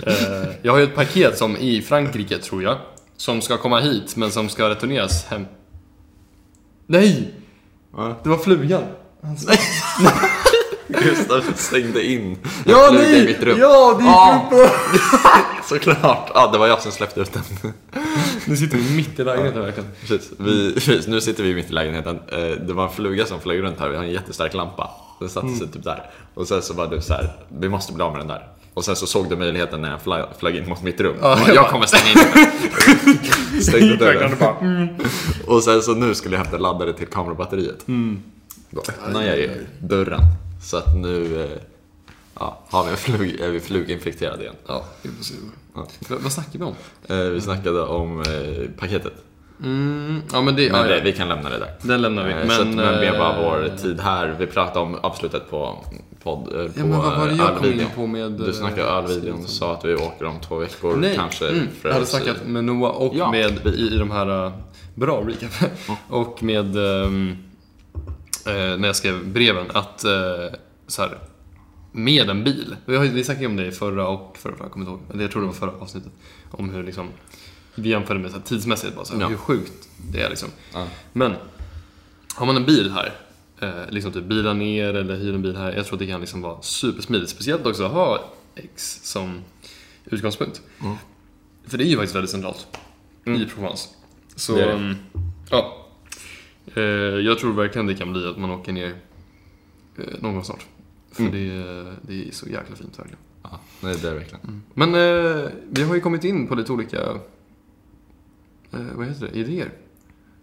Jag 0.62 0.72
har 0.72 0.78
ju 0.78 0.84
ett 0.84 0.94
paket 0.94 1.38
som 1.38 1.56
i 1.56 1.82
Frankrike, 1.82 2.38
tror 2.38 2.62
jag, 2.62 2.78
som 3.18 3.40
ska 3.42 3.56
komma 3.56 3.80
hit, 3.80 4.16
men 4.16 4.30
som 4.30 4.48
ska 4.48 4.68
returneras 4.70 5.24
hem. 5.24 5.46
Nej! 6.86 7.34
Ja. 7.96 8.16
Det 8.22 8.28
var 8.28 8.38
flugan. 8.38 8.82
Gustav 10.88 11.42
stängde 11.54 12.06
in 12.06 12.38
Ja, 12.66 12.90
nej! 12.92 13.22
i 13.22 13.26
mitt 13.26 13.42
rum. 13.42 13.58
Ja, 13.60 13.94
det 13.98 14.04
gick 14.04 14.12
Ja. 14.12 14.50
upp. 14.52 15.64
Såklart! 15.68 16.30
Ja, 16.34 16.50
det 16.52 16.58
var 16.58 16.66
jag 16.66 16.82
som 16.82 16.92
släppte 16.92 17.20
ut 17.20 17.32
den. 17.32 17.72
Nu 18.46 18.56
sitter 18.56 18.76
vi 18.76 18.96
mitt 18.96 19.18
i 19.20 19.24
lägenheten 19.24 19.62
verkligen. 19.62 19.90
Precis. 20.00 20.30
Vi, 20.38 20.74
precis, 20.74 21.06
nu 21.06 21.20
sitter 21.20 21.42
vi 21.42 21.54
mitt 21.54 21.70
i 21.70 21.72
lägenheten. 21.72 22.18
Eh, 22.28 22.38
Det 22.38 22.72
var 22.72 22.84
en 22.84 22.90
fluga 22.90 23.26
som 23.26 23.40
flög 23.40 23.62
runt 23.62 23.80
här. 23.80 23.88
Vi 23.88 23.96
har 23.96 24.04
en 24.04 24.10
jättestark 24.10 24.54
lampa. 24.54 24.90
Den 25.20 25.28
satte 25.28 25.54
sig 25.54 25.68
typ 25.68 25.84
där. 25.84 26.10
Och 26.34 26.48
sen 26.48 26.62
så 26.62 26.74
var 26.74 26.86
du 26.86 27.00
så 27.00 27.12
här, 27.14 27.32
vi 27.58 27.68
måste 27.68 27.92
bli 27.92 28.02
av 28.02 28.12
med 28.12 28.20
den 28.20 28.28
där. 28.28 28.48
Och 28.78 28.84
sen 28.84 28.96
så 28.96 29.06
såg 29.06 29.28
du 29.28 29.36
möjligheten 29.36 29.82
när 29.82 29.90
jag 29.90 30.02
flög, 30.02 30.24
flög 30.38 30.56
in 30.56 30.68
mot 30.68 30.82
mitt 30.82 31.00
rum. 31.00 31.16
Ja, 31.20 31.38
jag, 31.46 31.56
jag 31.56 31.70
kommer 31.70 31.86
stänga 31.86 32.10
in 32.10 32.18
den. 32.34 33.62
Stängde 33.62 33.96
dörren. 33.96 34.32
mm. 34.60 34.88
Och 35.46 35.62
sen 35.62 35.82
så 35.82 35.94
nu 35.94 36.14
skulle 36.14 36.36
jag 36.36 36.42
hämta 36.44 36.58
laddare 36.58 36.92
till 36.92 37.06
kamerabatteriet. 37.06 37.86
Då 38.70 38.80
öppnar 38.88 39.22
jag 39.22 39.38
ju 39.38 39.66
dörren. 39.80 40.20
Så 40.62 40.76
att 40.76 40.96
nu 40.96 41.42
eh, 41.44 41.58
ja, 42.38 42.60
har 42.68 42.84
vi 42.84 42.90
en 42.90 42.96
flug, 42.96 43.40
är 43.40 43.48
vi 43.50 43.60
fluginfekterade 43.60 44.42
igen. 44.42 44.54
Ja. 44.66 44.84
Ja. 45.74 45.86
Vad, 46.08 46.32
snackar 46.32 46.58
vi 46.58 46.64
om? 46.64 46.74
Eh, 47.08 47.16
Vi 47.16 47.40
snackade 47.40 47.80
om 47.82 48.20
eh, 48.20 48.70
paketet. 48.78 49.12
Mm, 49.62 50.22
ja, 50.32 50.40
men 50.42 50.56
det... 50.56 50.72
Men 50.72 50.86
det, 50.88 50.96
ja. 50.96 51.00
vi 51.04 51.12
kan 51.12 51.28
lämna 51.28 51.50
det 51.50 51.58
där. 51.58 51.70
Den 51.82 52.02
lämnar 52.02 52.24
vi. 52.24 52.30
Eh, 52.32 52.36
Men, 52.38 52.50
så 52.50 52.62
att, 52.62 52.68
men 52.68 52.76
med 53.00 53.12
bara 53.18 53.36
eh, 53.36 53.42
vår 53.70 53.76
tid 53.76 54.00
här. 54.00 54.36
Vi 54.38 54.46
pratade 54.46 54.80
om 54.80 54.94
avslutet 54.94 55.50
på 55.50 55.84
podd, 56.22 56.40
eh, 56.40 56.52
på 56.52 56.58
Ja, 56.76 56.84
men 56.84 56.90
vad 56.98 57.18
var 57.18 57.26
det 57.28 57.34
jag 57.34 57.56
kom 57.56 57.66
in 57.66 57.86
på 57.94 58.06
med... 58.06 58.32
Du 58.32 58.52
snackade 58.52 58.82
ölvideon 58.88 59.42
och 59.42 59.48
sa 59.48 59.72
att 59.74 59.84
vi 59.84 59.94
åker 59.94 60.24
om 60.24 60.40
två 60.40 60.56
veckor 60.56 60.96
Nej, 60.96 61.16
kanske. 61.16 61.48
mm, 61.48 61.68
jag 61.82 61.90
hade 61.90 62.02
att- 62.02 62.08
snackat 62.08 62.46
med 62.46 62.64
Noah 62.64 62.90
och 62.96 63.14
Ja, 63.16 63.30
med 63.30 63.66
i, 63.66 63.68
i 63.94 63.98
de 63.98 64.10
här... 64.10 64.52
Bra 64.94 65.22
recap. 65.26 65.70
och 66.08 66.42
med... 66.42 66.76
eh, 66.76 67.10
när 68.78 68.86
jag 68.86 68.96
skrev 68.96 69.26
breven 69.28 69.66
att... 69.72 70.04
eh, 70.04 70.10
så 70.86 71.02
här, 71.02 71.18
med 71.92 72.30
en 72.30 72.44
bil. 72.44 72.76
Vi, 72.84 72.96
har, 72.96 73.04
vi 73.04 73.24
snackade 73.24 73.46
om 73.46 73.56
det 73.56 73.66
i 73.66 73.70
förra 73.72 74.08
och 74.08 74.36
förra, 74.40 74.54
jag 74.60 74.70
kommer 74.70 74.90
inte 74.90 75.14
ihåg. 75.14 75.22
Jag 75.22 75.30
tror 75.30 75.42
det 75.42 75.46
var 75.46 75.54
förra 75.54 75.70
avsnittet. 75.80 76.12
Om 76.50 76.70
hur 76.70 76.82
liksom... 76.82 77.08
Vi 77.74 77.88
jämförde 77.88 78.20
med 78.20 78.30
så 78.30 78.36
här, 78.36 78.44
tidsmässigt 78.44 78.94
bara 78.96 79.04
så 79.04 79.18
här, 79.18 79.28
hur 79.28 79.36
sjukt 79.36 79.88
det 80.12 80.22
är 80.22 80.30
liksom. 80.30 80.48
Men 81.12 81.34
har 82.34 82.46
man 82.46 82.56
en 82.56 82.64
bil 82.66 82.90
här 82.90 83.12
eh, 83.60 83.90
liksom 83.90 84.12
typ 84.12 84.24
bila 84.24 84.52
ner 84.52 84.94
eller 84.94 85.16
hyra 85.16 85.34
en 85.34 85.42
bil 85.42 85.56
här. 85.56 85.72
Jag 85.72 85.86
tror 85.86 85.94
att 85.96 86.00
det 86.00 86.06
kan 86.06 86.20
liksom 86.20 86.42
vara 86.42 86.62
supersmidigt. 86.62 87.30
Speciellt 87.30 87.66
också 87.66 87.84
att 87.84 87.92
ha 87.92 88.32
X 88.54 89.00
som 89.02 89.40
utgångspunkt. 90.04 90.62
Mm. 90.82 90.96
För 91.66 91.78
det 91.78 91.84
är 91.84 91.88
ju 91.88 91.96
faktiskt 91.96 92.14
väldigt 92.16 92.30
centralt 92.30 92.66
i 93.24 93.44
Provence. 93.44 93.88
Så, 94.36 94.54
Det 94.56 94.64
det. 94.64 94.72
mm, 94.72 94.96
ja. 95.50 95.86
Eh, 96.74 96.82
jag 97.26 97.38
tror 97.38 97.52
verkligen 97.52 97.86
det 97.86 97.94
kan 97.94 98.12
bli 98.12 98.26
att 98.28 98.38
man 98.38 98.50
åker 98.50 98.72
ner 98.72 98.94
eh, 99.98 100.04
någon 100.20 100.34
gång 100.34 100.44
snart. 100.44 100.66
För 101.12 101.22
Mm. 101.22 101.32
det, 101.34 101.56
är- 101.56 101.94
det 102.02 102.28
är 102.28 102.32
så 102.32 102.46
jäkla 102.48 102.76
fint 102.76 102.98
verkligen. 102.98 103.18
Ja, 103.42 103.60
det 103.80 103.86
är 103.86 103.96
det 104.10 104.14
verkligen. 104.14 104.62
Men 104.74 104.94
eh, 104.94 105.50
vi 105.70 105.82
har 105.82 105.94
ju 105.94 106.00
kommit 106.00 106.24
in 106.24 106.46
på 106.48 106.54
lite 106.54 106.72
olika, 106.72 106.98
eh, 108.72 108.80
vad 108.94 109.06
heter 109.06 109.28
det, 109.32 109.38
idéer. 109.38 109.70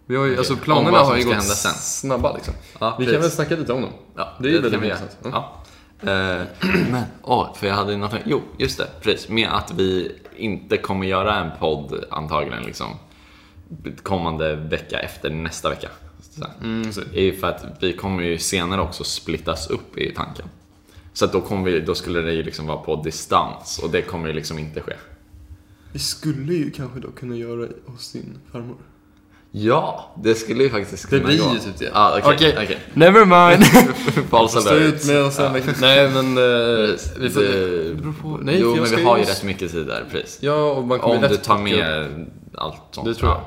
Vi 0.06 0.16
har 0.16 0.24
ju, 0.24 0.30
Okej. 0.30 0.38
alltså 0.38 0.56
planerna 0.56 0.98
har 0.98 1.16
ju 1.16 1.24
gått 1.24 1.34
hända 1.34 1.54
sen. 1.54 1.72
snabba 1.74 2.34
liksom. 2.34 2.54
Ja, 2.80 2.96
vi 2.98 3.04
kan 3.04 3.14
precis. 3.14 3.24
väl 3.24 3.30
snacka 3.30 3.56
lite 3.56 3.72
om 3.72 3.82
dem. 3.82 3.90
Ja, 4.16 4.32
Det 4.40 4.48
är 4.48 4.52
ju 4.52 4.60
väldigt 4.60 4.80
kan 4.80 4.84
intressant. 4.84 5.18
Ja. 5.22 5.62
Eh, 6.00 6.42
men, 6.90 7.02
åh, 7.22 7.54
för 7.54 7.66
jag 7.66 7.74
hade 7.74 7.92
ju 7.92 7.98
något 7.98 8.14
Jo, 8.24 8.42
just 8.58 8.78
det, 8.78 8.86
precis. 9.02 9.28
Med 9.28 9.48
att 9.48 9.72
vi 9.76 10.12
inte 10.36 10.76
kommer 10.76 11.06
göra 11.06 11.34
en 11.34 11.50
podd 11.58 12.04
antagligen 12.10 12.62
liksom 12.62 12.88
kommande 14.02 14.56
vecka 14.56 15.00
efter 15.00 15.30
nästa 15.30 15.70
vecka. 15.70 15.88
Så. 16.30 16.44
Mm, 16.62 16.92
så. 16.92 17.00
är 17.00 17.20
ju 17.22 17.36
för 17.36 17.46
att 17.46 17.64
vi 17.80 17.92
kommer 17.92 18.22
ju 18.22 18.38
senare 18.38 18.80
också 18.80 19.04
splittas 19.04 19.70
upp 19.70 19.98
i 19.98 20.14
tanken. 20.14 20.48
Så 21.12 21.24
att 21.24 21.32
då, 21.32 21.40
kommer 21.40 21.70
vi, 21.70 21.80
då 21.80 21.94
skulle 21.94 22.20
det 22.20 22.32
ju 22.32 22.42
liksom 22.42 22.66
vara 22.66 22.78
på 22.78 22.96
distans 22.96 23.78
och 23.78 23.90
det 23.90 24.02
kommer 24.02 24.28
ju 24.28 24.34
liksom 24.34 24.58
inte 24.58 24.80
ske. 24.80 24.92
Vi 25.96 26.00
skulle 26.00 26.54
ju 26.54 26.70
kanske 26.70 27.00
då 27.00 27.10
kunna 27.10 27.36
göra 27.36 27.68
hos 27.86 28.12
din 28.12 28.38
farmor. 28.52 28.76
Ja, 29.50 30.14
det 30.22 30.34
skulle 30.34 30.62
ju 30.64 30.70
faktiskt 30.70 31.02
Det 31.10 31.16
kunna 31.18 31.28
blir 31.28 31.38
gå. 31.38 31.52
ju 31.54 31.58
typ 31.58 31.78
det. 31.78 31.90
Ja, 31.94 32.18
okej. 32.18 32.34
Okej. 32.34 32.52
okej. 32.64 32.78
Never 32.94 33.24
mind! 33.24 33.64
False 34.30 34.60
Stå 34.60 34.74
ut 34.74 35.06
med 35.06 35.22
oss 35.24 35.38
en 35.38 35.52
vecka. 35.52 35.74
Nej 35.80 36.10
men, 36.10 36.38
eh, 36.38 36.94
vi 37.20 37.30
får... 37.30 37.40
Det- 37.40 37.88
det 37.88 37.94
beror 37.94 38.12
på. 38.12 38.28
Nej, 38.42 38.58
jo, 38.60 38.74
men 38.76 38.84
vi 38.96 39.04
har 39.04 39.18
ju 39.18 39.24
rätt 39.24 39.44
mycket 39.44 39.72
tid 39.72 39.86
där, 39.86 40.04
precis. 40.10 40.38
Ja, 40.42 40.70
och 40.70 40.84
man 40.84 40.98
kommer 40.98 41.16
Om 41.16 41.22
du 41.22 41.36
tar 41.36 41.58
backa 41.58 41.72
upp- 41.74 41.78
med 42.16 42.26
allt 42.54 42.76
sånt. 42.90 43.06
Det 43.08 43.14
tror 43.14 43.30
jag. 43.30 43.40
Ja, 43.40 43.42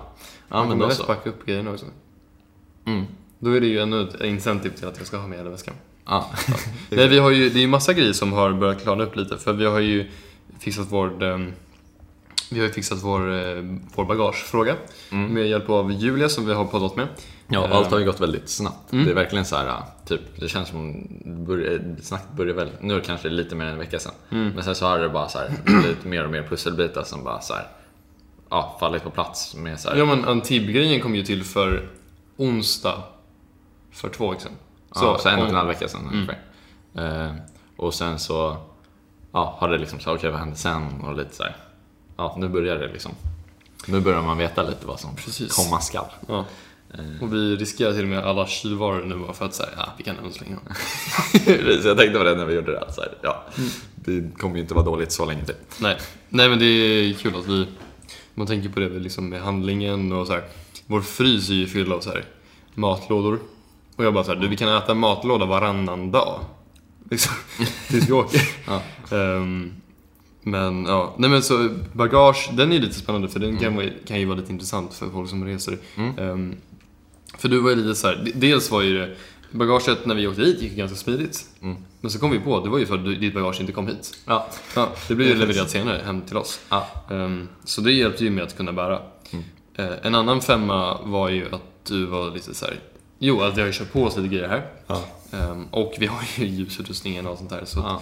Man 0.50 0.60
ja 0.62 0.70
men 0.70 0.80
kommer 0.80 0.94
så. 0.94 1.04
backa 1.04 1.30
upp 1.30 1.46
grejerna 1.46 1.72
också. 1.72 1.86
Mm. 2.86 3.06
Då 3.40 3.52
är 3.52 3.62
det 3.62 3.68
ju 3.68 3.80
ännu 3.80 4.02
ett 4.04 4.22
incentive 4.22 4.76
till 4.76 4.88
att 4.88 4.98
jag 4.98 5.08
ska 5.08 5.18
ha 5.18 5.28
med 5.28 5.38
hela 5.38 5.50
väskan. 5.50 5.74
Ja. 6.06 6.30
Nej, 6.90 7.08
vi 7.08 7.20
har 7.20 7.30
ju, 7.32 7.50
det 7.50 7.60
är 7.60 7.62
ju 7.62 7.68
massa 7.68 7.94
grejer 7.94 8.14
som 8.14 8.34
har 8.34 8.54
börjat 8.54 8.82
klarna 8.84 9.04
upp 9.04 9.16
lite. 9.16 9.38
För 9.38 9.54
vi 9.54 9.66
har 9.66 9.80
ju 9.80 10.06
fixat 10.60 10.88
vår, 10.90 11.24
ehm, 11.24 11.54
vi 12.52 12.60
har 12.60 12.68
ju 12.68 12.74
fixat 12.74 13.04
vår, 13.04 13.32
eh, 13.34 13.64
vår 13.96 14.06
bagagefråga. 14.06 14.76
Med 15.10 15.48
hjälp 15.48 15.70
av 15.70 15.92
Julia 15.92 16.30
som 16.30 16.46
vi 16.46 16.54
har 16.54 16.66
poddat 16.66 16.96
med. 16.96 17.08
Ja, 17.48 17.66
Eh, 17.66 17.76
allt 17.76 17.92
har 17.92 18.00
ju 18.00 18.06
gått 18.06 18.20
väldigt 18.22 18.50
snabbt. 18.50 18.92
Mm. 18.92 19.06
Det 19.06 19.12
är 19.12 19.16
verkligen 19.16 19.46
så 19.46 19.56
här, 19.56 19.82
typ, 20.06 20.22
det 20.40 20.48
känns 20.48 20.70
som, 20.70 21.08
börjar, 21.48 21.96
snacket 22.02 22.32
börjar 22.32 22.54
väl, 22.54 22.70
nu 22.82 23.02
kanske 23.02 23.30
lite 23.30 23.56
mer 23.56 23.66
än 23.66 23.72
en 23.72 23.80
vecka 23.80 24.00
sedan. 24.00 24.14
Mm. 24.32 24.50
Men 24.50 24.64
sen 24.64 24.76
så 24.76 24.86
har 24.86 25.00
det 25.00 25.10
bara 25.10 25.30
så 25.30 25.38
här, 25.38 25.52
blivit 25.66 26.06
mer 26.06 26.26
och 26.26 26.32
mer 26.32 26.44
pusselbitar 26.44 27.04
som 27.04 27.24
bara 27.24 27.42
så 27.42 27.54
här, 27.54 27.68
ja, 28.50 28.78
fallit 28.80 29.04
på 29.04 29.10
plats 29.10 29.56
med 29.56 29.80
så 29.80 29.90
här, 29.90 29.98
Ja 29.98 30.06
men 30.06 30.26
Antibes-grejen 30.26 31.02
kom 31.02 31.16
ju 31.16 31.24
till 31.24 31.44
för 31.44 31.90
onsdag 32.38 33.04
för 33.92 34.10
två 34.10 34.30
veckor 34.30 34.42
sedan. 34.42 34.52
så, 34.92 35.18
så 35.18 35.30
en 35.30 35.40
och 35.40 35.50
en 35.50 35.56
halv 35.56 35.68
vecka 35.68 35.88
sedan 35.88 36.10
ungefär. 36.14 36.40
Eh, 36.96 37.32
och 37.78 37.94
sen 37.94 38.20
så, 38.20 38.58
ja, 39.32 39.56
har 39.60 39.70
det 39.70 39.78
liksom 39.78 40.00
så, 40.00 40.16
okej 40.16 40.32
vad 40.32 40.40
hände 40.40 40.56
sen? 40.56 41.02
Och 41.02 41.16
lite 41.18 41.36
så 41.36 41.44
här, 41.44 41.56
ja, 42.20 42.36
nu 42.38 42.48
börjar 42.50 42.76
det 42.78 42.88
liksom. 42.88 43.12
Nu 43.88 44.00
börjar 44.00 44.22
man 44.22 44.38
veta 44.38 44.64
lite 44.64 44.88
vad 44.88 45.00
som 45.00 45.16
Precis. 45.16 45.56
komma 45.56 45.82
skall. 45.82 46.06
Ja. 46.28 46.46
Eh. 46.94 47.24
Och 47.24 47.34
vi 47.34 47.56
riskerar 47.56 47.94
till 47.94 48.02
och 48.04 48.08
med 48.08 48.20
alla 48.26 48.48
kylvaror 48.48 49.06
nu 49.06 49.16
bara 49.16 49.34
för 49.34 49.46
att 49.46 49.54
säga, 49.54 49.70
ja 49.78 49.94
vi 49.98 50.04
kan 50.04 50.18
ändå 50.18 50.32
slänga. 50.32 50.58
Precis, 51.46 51.86
jag 51.86 51.98
tänkte 51.98 52.18
på 52.18 52.24
det 52.24 52.36
när 52.36 52.46
vi 52.46 52.54
gjorde 52.56 52.72
det. 52.72 52.80
här, 52.80 52.92
Så 52.92 53.02
här, 53.02 53.18
ja, 53.22 53.44
det 53.96 54.38
kommer 54.40 54.56
ju 54.56 54.62
inte 54.62 54.74
vara 54.74 54.86
dåligt 54.86 55.12
så 55.12 55.26
länge 55.26 55.46
till. 55.46 55.56
Nej. 55.80 55.98
Nej 56.30 56.50
men 56.50 56.60
det 56.60 56.66
är 56.66 57.14
kul 57.14 57.36
att 57.36 57.48
vi, 57.48 57.68
man 58.34 58.48
tänker 58.48 58.70
på 58.70 58.80
det 58.80 58.90
liksom 58.90 59.30
med 59.30 59.42
handlingen 59.42 60.12
och 60.12 60.28
så 60.28 60.34
här. 60.34 60.44
Vår 60.88 61.02
frys 61.02 61.50
är 61.50 61.54
ju 61.54 61.68
fylld 61.68 61.94
av 61.94 62.00
så 62.00 62.10
här 62.10 62.26
matlådor. 62.76 63.40
Och 63.96 64.06
jag 64.06 64.14
bara 64.14 64.24
så 64.24 64.34
här, 64.34 64.40
du 64.40 64.48
vi 64.48 64.58
kan 64.58 64.78
äta 64.78 64.94
matlåda 64.94 65.46
varannan 65.46 66.12
dag. 66.12 66.40
Liksom, 67.12 67.34
tills 67.88 68.10
vi 68.10 68.14
åker. 68.14 68.42
Ja. 68.68 68.82
Ehm, 69.18 69.74
men 70.42 70.86
ja, 70.86 71.16
nej 71.18 71.30
men 71.30 71.42
så 71.44 71.70
bagage, 71.94 72.50
den 72.54 72.72
är 72.72 72.76
ju 72.76 72.82
lite 72.82 72.94
spännande 72.94 73.28
för 73.30 73.40
den 73.40 73.58
kan, 73.58 73.76
vara- 73.76 73.90
kan 74.08 74.20
ju 74.20 74.26
vara 74.26 74.38
lite 74.40 74.52
intressant 74.52 74.94
för 74.94 75.10
folk 75.10 75.30
som 75.30 75.46
reser. 75.46 75.78
Ehm, 76.18 76.56
för 77.38 77.50
du 77.50 77.60
var 77.60 77.70
ju 77.70 77.76
lite 77.76 77.96
så 77.96 78.08
här, 78.08 78.16
d- 78.26 78.32
dels 78.36 78.72
var 78.72 78.82
ju 78.82 78.98
det, 78.98 79.16
bagaget 79.52 80.06
när 80.06 80.16
vi 80.16 80.28
åkte 80.28 80.42
hit 80.42 80.62
gick 80.62 80.76
ganska 80.76 80.98
smidigt. 80.98 81.46
Mm. 81.62 81.76
Men 82.02 82.12
så 82.12 82.20
kom 82.20 82.32
vi 82.32 82.40
på, 82.40 82.60
det 82.64 82.70
var 82.70 82.80
ju 82.80 82.86
för 82.86 82.96
att 82.96 83.06
ditt 83.20 83.34
bagage 83.34 83.60
inte 83.62 83.72
kom 83.74 83.88
hit. 83.88 84.18
Ja. 84.26 84.48
Ja, 84.76 84.90
det 85.08 85.16
blev 85.16 85.28
ju 85.28 85.36
levererat 85.36 85.70
senare 85.70 86.02
hem 86.06 86.22
till 86.22 86.38
oss. 86.38 86.60
Ja. 86.70 86.88
Ehm, 87.12 87.48
så 87.64 87.82
det 87.82 87.92
hjälpte 87.92 88.24
ju 88.24 88.30
med 88.30 88.44
att 88.44 88.58
kunna 88.58 88.74
bära. 88.74 89.02
Mm. 89.32 89.46
Eh, 89.76 89.98
en 90.04 90.16
annan 90.16 90.42
femma 90.42 91.02
var 91.04 91.30
ju 91.30 91.46
att 91.56 91.86
du 91.88 92.06
var 92.06 92.32
lite 92.32 92.54
så 92.56 92.66
här. 92.66 92.80
Jo, 93.20 93.42
att 93.42 93.58
vi 93.58 93.62
har 93.62 93.68
ju 93.68 93.74
köpt 93.74 93.94
på 93.94 94.04
oss 94.04 94.18
lite 94.18 94.36
grejer 94.36 94.48
här. 94.50 94.66
Ja. 94.88 95.04
Ehm, 95.34 95.66
och 95.72 95.94
vi 96.00 96.06
har 96.06 96.20
ju 96.38 96.46
ljusutrustningen 96.48 97.28
och 97.28 97.38
sånt 97.38 97.50
där. 97.50 97.66
Så 97.66 97.80
Ja. 97.80 98.02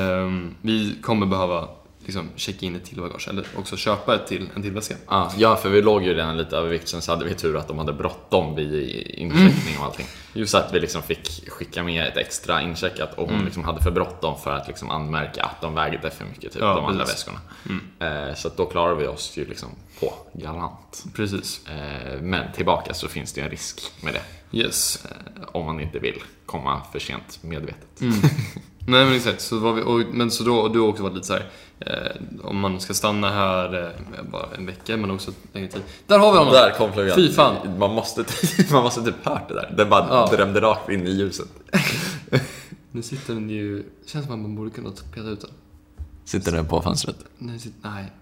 ehm, 0.00 0.54
vi 0.62 0.96
kommer 1.02 1.26
behöva 1.26 1.68
liksom, 2.04 2.28
checka 2.36 2.66
in 2.66 2.76
ett 2.76 2.84
till 2.84 2.96
bagage, 3.00 3.28
eller 3.28 3.46
också 3.56 3.76
köpa 3.76 4.14
ett 4.14 4.26
till, 4.26 4.48
en 4.54 4.62
till 4.62 4.72
väska. 4.72 4.94
Ja, 5.08 5.32
ja, 5.36 5.56
för 5.56 5.68
vi 5.68 5.82
låg 5.82 6.02
ju 6.02 6.14
redan 6.14 6.36
lite 6.36 6.56
över 6.56 6.68
vikt, 6.68 6.88
sen 6.88 7.02
så 7.02 7.12
hade 7.12 7.24
vi 7.24 7.34
tur 7.34 7.56
att 7.56 7.68
de 7.68 7.78
hade 7.78 7.92
bråttom 7.92 8.54
vid 8.54 8.90
incheckning 9.08 9.78
och 9.78 9.84
allting. 9.84 10.06
Just 10.32 10.52
så 10.52 10.58
att 10.58 10.74
vi 10.74 10.80
liksom 10.80 11.02
fick 11.02 11.50
skicka 11.50 11.82
med 11.82 12.06
ett 12.08 12.16
extra 12.16 12.62
incheckat 12.62 13.14
och 13.18 13.30
hon 13.30 13.44
liksom 13.44 13.64
hade 13.64 13.80
för 13.82 13.90
bråttom 13.90 14.38
för 14.40 14.52
att 14.52 14.68
liksom 14.68 14.90
anmärka 14.90 15.42
att 15.44 15.60
de 15.60 15.74
vägde 15.74 16.10
för 16.10 16.24
mycket, 16.24 16.52
typ 16.52 16.62
Ja, 16.62 16.74
de 16.74 16.84
andra 16.84 17.04
precis. 17.04 17.28
väskorna. 17.28 18.28
Eh, 18.28 18.34
så 18.34 18.50
då 18.56 18.66
klarar 18.66 18.94
vi 18.94 19.06
oss 19.06 19.32
ju 19.36 19.44
liksom 19.46 19.68
på 20.00 20.12
galant. 20.34 21.04
Precis. 21.16 21.60
Eh, 21.66 22.20
men 22.20 22.52
tillbaka 22.52 22.94
så 22.94 23.08
finns 23.08 23.32
det 23.32 23.40
ju 23.40 23.44
en 23.44 23.50
risk 23.50 23.80
med 24.02 24.14
det. 24.14 24.22
Yes. 24.56 25.04
Eh, 25.04 25.42
om 25.52 25.66
man 25.66 25.80
inte 25.80 25.98
vill 25.98 26.22
komma 26.46 26.82
för 26.92 26.98
sent 26.98 27.38
medvetet. 27.42 28.00
Nej 28.88 29.04
men 29.04 29.12
exakt, 29.16 29.40
så 29.40 29.58
var 29.58 29.72
vi, 29.72 29.82
och, 29.82 30.14
men 30.14 30.30
så 30.30 30.44
då, 30.44 30.68
du 30.68 30.80
har 30.80 30.88
också 30.88 31.02
varit 31.02 31.14
lite 31.14 31.26
så 31.26 31.32
här. 31.32 31.50
Eh, 31.80 32.46
om 32.46 32.58
man 32.60 32.80
ska 32.80 32.94
stanna 32.94 33.30
här 33.30 33.82
eh, 33.84 34.22
bara 34.32 34.46
en 34.56 34.66
vecka 34.66 34.96
men 34.96 35.10
också 35.10 35.32
längre 35.52 35.68
tid. 35.68 35.82
Där 36.06 36.18
har 36.18 36.32
vi 36.32 36.38
honom! 36.38 36.52
Där 36.52 36.70
kom 36.78 36.92
flugan. 36.92 37.14
Fy 37.16 37.32
fan. 37.32 37.78
Man 37.78 37.94
måste, 37.94 38.24
man 38.72 38.82
måste 38.82 39.02
typ 39.02 39.24
hört 39.26 39.48
det 39.48 39.54
där. 39.54 39.74
Det 39.76 39.84
bara 39.84 40.06
Ja. 40.10 40.28
drämde 40.36 40.60
rakt 40.60 40.90
in 40.90 41.06
i 41.06 41.10
ljuset. 41.10 41.48
Nu 42.90 43.02
sitter 43.02 43.34
den 43.34 43.50
ju, 43.50 43.84
känns 44.06 44.24
som 44.24 44.34
att 44.34 44.40
man 44.40 44.56
borde 44.56 44.70
kunna 44.70 44.90
peta 45.14 45.28
ut 45.28 45.40
den. 45.40 45.50
Sitter 46.24 46.52
den 46.52 46.66
på 46.66 46.82
fönstret? 46.82 47.16
Nej, 47.38 47.58
sitt, 47.58 47.74
nej. 47.82 48.12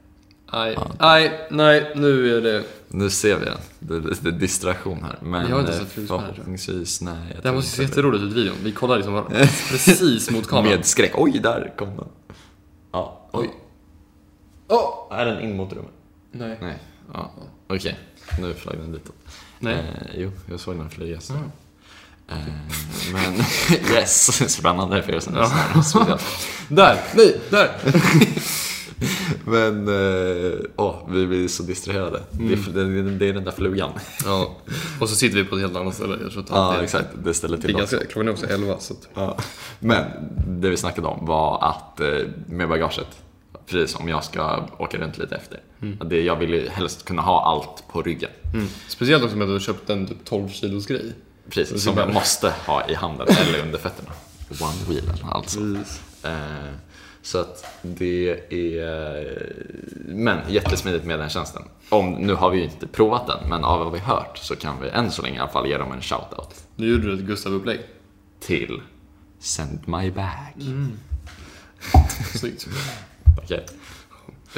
Nej, 0.53 0.77
nej, 1.01 1.47
nej, 1.51 1.93
nu 1.95 2.37
är 2.37 2.41
det... 2.41 2.65
Nu 2.89 3.11
ser 3.11 3.39
vi 3.39 3.45
den. 3.45 3.59
Det 3.79 3.95
är 3.97 4.01
lite 4.01 4.31
distraktion 4.31 5.03
här. 5.03 5.19
Men 5.23 5.47
Jag 5.49 5.55
har 5.57 5.61
inte 5.61 5.73
eh, 5.73 5.79
sett 5.79 5.95
tror 5.95 6.07
jag. 6.09 6.21
förhoppningsvis, 6.35 7.01
nej. 7.01 7.37
Det 7.43 7.49
här 7.49 7.55
måste 7.57 7.71
se 7.77 7.83
jätteroligt 7.83 8.25
ut 8.25 8.33
i 8.33 8.35
videon. 8.35 8.57
Vi 8.63 8.73
kollar 8.73 8.97
liksom 8.97 9.15
var- 9.15 9.29
precis 9.71 10.31
mot 10.31 10.49
kameran. 10.49 10.77
Med 10.77 10.87
skräck. 10.87 11.13
Oj, 11.15 11.39
där 11.43 11.73
kom 11.79 11.97
den. 11.97 12.09
Ja, 12.93 13.29
oj. 13.33 13.51
Åh! 14.69 15.19
Är 15.19 15.27
den 15.27 15.41
in 15.41 15.57
mot 15.57 15.73
rummet? 15.73 15.91
Nej. 16.33 16.59
Nej. 16.61 16.79
Ja, 17.13 17.31
okej. 17.69 17.99
Nu 18.41 18.55
flög 18.55 18.79
den 18.79 18.93
ditåt. 18.93 19.15
Nej. 19.59 19.75
Eh, 19.75 20.21
jo, 20.21 20.31
jag 20.51 20.61
såg 20.61 20.77
den 20.77 20.91
flyga. 20.91 21.21
så. 21.21 21.33
Eh, 22.29 22.37
men 23.13 23.35
yes, 23.95 24.53
spännande 24.53 25.03
för 25.03 25.13
er 25.13 25.21
som. 25.21 25.33
Speciellt. 25.85 26.23
Där! 26.69 26.99
Nej, 27.15 27.41
där! 27.51 27.71
Men, 29.45 29.89
eh, 29.89 30.53
åh, 30.77 31.09
vi 31.11 31.27
blir 31.27 31.49
så 31.49 31.63
distraherade. 31.63 32.21
Det, 32.31 32.53
är, 32.53 32.73
det, 32.85 33.03
det 33.19 33.29
är 33.29 33.33
den 33.33 33.45
där 33.45 33.53
flugan. 33.53 33.91
Ja, 34.25 34.57
och 35.01 35.09
så 35.09 35.17
sitter 35.17 35.37
vi 35.37 35.45
på 35.45 35.55
ett 35.57 35.61
helt 35.63 35.77
annat 35.77 35.95
ställe. 35.95 36.19
Jag 36.23 36.33
tror 36.33 36.43
att 36.43 36.51
Ja, 36.51 36.75
är- 36.75 36.83
exakt. 36.83 37.09
Det 37.25 37.35
ställer 37.35 37.57
Det 37.57 37.63
till 37.63 37.77
också. 37.77 37.97
ganska, 37.97 38.13
klockan 38.13 38.29
är 38.29 38.33
också 38.33 38.47
11 38.47 38.77
så 38.79 38.95
att... 38.95 39.09
Ja. 39.15 39.37
Men 39.81 40.05
det 40.47 40.71
vi 40.71 40.77
snackade 40.77 41.07
om 41.09 41.27
var 41.27 41.69
att 41.69 42.01
eh, 42.01 42.09
med 42.47 42.69
bagaget, 42.69 43.07
precis 43.67 43.97
om 43.97 44.09
jag 44.09 44.25
ska 44.25 44.69
åka 44.79 44.99
runt 44.99 45.19
lite 45.19 45.37
efter. 45.37 45.61
att 46.01 46.11
Det, 46.11 46.23
jag 46.23 46.37
vill 46.37 46.51
ju 46.55 46.69
helst 46.69 47.05
kunna 47.05 47.23
ha 47.23 47.45
allt 47.45 47.93
på 47.93 48.03
ryggen. 48.03 48.31
Mm. 48.55 48.67
Speciellt 48.89 49.25
också 49.25 49.37
med 49.37 49.45
att 49.45 49.49
du 49.49 49.53
har 49.53 49.61
köpt 49.61 49.91
en 49.91 50.07
typ 50.07 50.25
12 50.25 50.49
kilos 50.49 50.87
grej. 50.87 51.13
Precis, 51.51 51.75
Det 51.75 51.81
som 51.81 51.99
jag 51.99 52.15
måste 52.15 52.53
ha 52.67 52.89
i 52.89 52.95
handen 52.95 53.27
eller 53.29 53.63
under 53.63 53.79
fötterna. 53.79 54.11
One 54.61 54.73
wheel 54.89 55.05
alltså. 55.33 55.61
Eh, 56.23 56.33
så 57.25 57.39
att 57.39 57.65
det 57.83 58.31
är... 58.51 59.53
Men 60.07 60.39
jättesmidigt 60.49 61.05
med 61.05 61.19
den 61.19 61.29
tjänsten. 61.29 61.63
Om, 61.89 62.13
nu 62.13 62.35
har 62.35 62.51
vi 62.51 62.59
ju 62.59 62.65
inte 62.65 62.87
provat 62.87 63.27
den, 63.27 63.49
men 63.49 63.65
av 63.65 63.79
vad 63.79 63.93
vi 63.93 63.99
hört 63.99 64.39
så 64.39 64.57
kan 64.57 64.81
vi 64.81 64.89
än 64.89 65.11
så 65.11 65.23
länge 65.23 65.37
i 65.37 65.41
alla 65.41 65.51
fall 65.51 65.67
ge 65.67 65.79
dem 65.79 65.93
en 65.93 66.03
shoutout 66.03 66.65
Nu 66.77 66.91
gjorde 66.91 67.07
du 67.07 67.15
ett 67.15 67.21
Gustav-upplägg. 67.21 67.81
till 68.41 68.81
Send 69.39 69.89
My 69.89 70.11
Bag. 70.11 70.63
Snyggt. 72.35 72.67
Okej. 73.43 73.67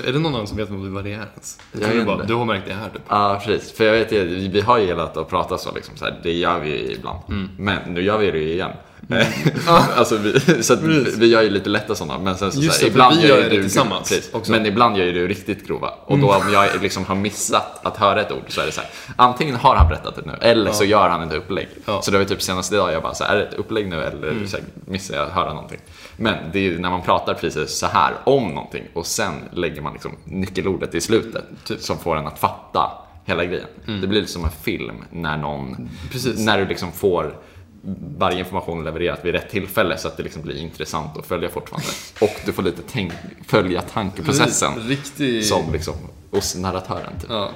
Är 0.05 0.13
det 0.13 0.19
någon 0.19 0.35
annan 0.35 0.47
som 0.47 0.57
vet 0.57 0.71
vad 0.71 1.05
det 1.05 1.13
är 1.13 1.27
ens? 1.31 1.61
Jag 1.73 1.89
vet 1.89 2.07
bara, 2.07 2.25
du 2.25 2.35
har 2.35 2.45
märkt 2.45 2.67
det 2.67 2.75
här 2.75 2.91
typ. 2.91 3.03
Ja, 3.09 3.43
precis. 3.45 3.73
För 3.73 3.85
jag 3.85 3.93
vet 3.93 4.13
vi 4.53 4.61
har 4.61 4.79
ju 4.79 4.87
gillat 4.87 5.17
att 5.17 5.29
prata 5.29 5.59
så 5.59 5.75
liksom, 5.75 5.97
så 5.97 6.05
här, 6.05 6.21
det 6.23 6.33
gör 6.33 6.61
vi 6.61 6.69
ju 6.69 6.93
ibland. 6.93 7.19
Mm. 7.29 7.49
Men 7.59 7.95
nu 7.95 8.03
gör 8.03 8.19
vi 8.19 8.31
det 8.31 8.39
ju 8.39 8.65
igen. 9.09 9.27
alltså, 9.97 10.17
vi, 10.17 10.63
så 10.63 10.77
vi, 10.77 11.15
vi 11.19 11.27
gör 11.27 11.43
ju 11.43 11.51
lite 11.51 11.71
lätta 11.71 11.95
sådana, 11.95 12.19
men 12.19 12.37
sen 12.37 12.53
så, 12.53 12.61
Just 12.61 12.81
så 12.81 12.87
det, 12.87 13.03
här, 13.03 13.11
för 13.11 13.17
ibland 13.17 13.23
vi 13.23 13.29
gör 13.29 13.37
det 13.43 13.49
du 13.49 13.63
tillsammans 13.63 14.09
precis. 14.09 14.35
också. 14.35 14.53
Mm. 14.53 14.63
Men 14.63 14.73
ibland 14.73 14.97
gör 14.97 15.05
ju 15.05 15.13
du 15.13 15.29
riktigt 15.29 15.67
grova. 15.67 15.91
Och 16.05 16.19
då 16.19 16.35
om 16.35 16.53
jag 16.53 16.83
liksom 16.83 17.05
har 17.05 17.15
missat 17.15 17.87
att 17.87 17.97
höra 17.97 18.21
ett 18.21 18.33
ord 18.33 18.45
så 18.49 18.61
är 18.61 18.67
det 18.67 18.73
så 18.73 18.81
här, 18.81 18.91
antingen 19.17 19.57
har 19.57 19.77
han 19.77 19.89
berättat 19.89 20.17
det 20.17 20.23
nu, 20.27 20.33
eller 20.41 20.73
så 20.73 20.85
gör 20.85 21.09
han 21.09 21.23
ett 21.23 21.35
upplägg. 21.35 21.69
Ja. 21.85 21.93
Mm. 21.93 22.03
Så 22.03 22.11
det 22.11 22.19
var 22.19 22.25
typ 22.25 22.43
senaste 22.43 22.75
idag, 22.75 22.93
jag 22.93 23.03
bara 23.03 23.15
så 23.15 23.25
här, 23.25 23.35
är 23.35 23.39
det 23.39 23.45
ett 23.45 23.55
upplägg 23.55 23.89
nu 23.89 24.03
eller 24.03 24.47
så 24.47 24.57
här, 24.57 24.67
missar 24.85 25.15
jag 25.15 25.27
att 25.27 25.33
höra 25.33 25.53
någonting? 25.55 25.81
Men 26.17 26.35
det 26.53 26.59
är 26.59 26.63
ju 26.63 26.79
när 26.79 26.91
man 26.91 27.03
pratar 27.03 27.35
precis 27.35 27.79
så 27.79 27.87
här 27.87 28.15
om 28.25 28.49
någonting 28.49 28.85
och 28.95 29.07
sen 29.07 29.33
lägger 29.53 29.83
man 29.83 29.93
liksom 29.93 30.13
nyckelordet 30.25 30.95
i 30.95 31.01
slutet 31.01 31.45
Typ. 31.65 31.81
som 31.81 31.99
får 31.99 32.17
en 32.17 32.27
att 32.27 32.39
fatta 32.39 32.91
hela 33.25 33.45
grejen. 33.45 33.69
Mm. 33.87 34.01
Det 34.01 34.07
blir 34.07 34.21
lite 34.21 34.33
som 34.33 34.45
en 34.45 34.51
film 34.51 35.05
när 35.11 35.37
någon, 35.37 35.89
Precis. 36.13 36.39
när 36.39 36.59
du 36.59 36.67
liksom 36.67 36.93
får 36.93 37.35
varje 38.19 38.39
information 38.39 38.85
levererat 38.85 39.25
vid 39.25 39.35
rätt 39.35 39.51
tillfälle 39.51 39.99
så 39.99 40.09
att 40.09 40.17
det 40.17 40.23
liksom 40.23 40.43
blir 40.43 40.57
intressant 40.57 41.17
att 41.19 41.27
följa 41.27 41.49
fortfarande. 41.49 41.89
Och 42.21 42.41
du 42.47 42.53
får 42.53 42.63
lite 42.63 42.83
tänk, 42.93 43.13
följa 43.47 43.83
tankeprocessen 43.83 44.73
Riktig... 44.89 45.45
som 45.45 45.73
liksom 45.73 45.95
hos 46.31 46.57
narratören. 46.57 47.13
Typ. 47.21 47.31
Ja, 47.31 47.51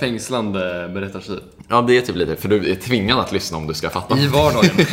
fängslande 0.00 0.90
berättarstil. 0.94 1.40
Ja, 1.68 1.82
det 1.82 1.96
är 1.96 2.00
typ 2.00 2.16
lite, 2.16 2.36
för 2.36 2.48
du 2.48 2.70
är 2.70 2.74
tvingad 2.74 3.18
att 3.18 3.32
lyssna 3.32 3.58
om 3.58 3.66
du 3.66 3.74
ska 3.74 3.90
fatta. 3.90 4.18
I 4.18 4.26
vardagen. 4.26 4.70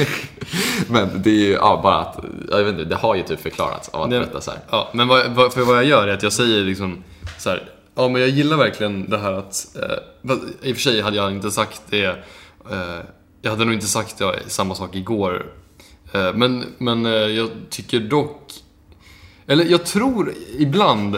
Men 0.87 1.21
det 1.21 1.29
är 1.29 1.33
ju 1.33 1.51
ja, 1.51 1.79
bara 1.83 1.97
att, 1.99 2.25
jag 2.51 2.63
vet 2.63 2.73
inte, 2.73 2.83
det 2.85 2.95
har 2.95 3.15
ju 3.15 3.23
typ 3.23 3.39
förklarats 3.39 3.89
av 3.89 4.01
att 4.01 4.09
Det- 4.09 4.19
berätta 4.19 4.41
så 4.41 4.51
här. 4.51 4.59
Ja, 4.69 4.89
men 4.93 5.07
vad, 5.07 5.53
för 5.53 5.61
vad 5.61 5.77
jag 5.77 5.85
gör 5.85 6.07
är 6.07 6.13
att 6.13 6.23
jag 6.23 6.33
säger 6.33 6.63
liksom 6.63 7.03
så 7.37 7.49
här, 7.49 7.69
ja 7.95 8.09
men 8.09 8.21
jag 8.21 8.29
gillar 8.29 8.57
verkligen 8.57 9.09
det 9.09 9.17
här 9.17 9.33
att, 9.33 9.67
eh, 9.75 10.35
i 10.61 10.71
och 10.71 10.75
för 10.75 10.81
sig 10.81 11.01
hade 11.01 11.17
jag 11.17 11.31
inte 11.31 11.51
sagt 11.51 11.81
det, 11.89 12.05
eh, 12.71 12.99
jag 13.41 13.51
hade 13.51 13.65
nog 13.65 13.73
inte 13.73 13.87
sagt 13.87 14.17
det, 14.17 14.39
samma 14.47 14.75
sak 14.75 14.95
igår. 14.95 15.45
Eh, 16.11 16.33
men, 16.33 16.65
men 16.77 17.05
eh, 17.05 17.11
jag 17.11 17.49
tycker 17.69 17.99
dock, 17.99 18.53
eller 19.47 19.65
jag 19.65 19.85
tror 19.85 20.33
ibland, 20.57 21.17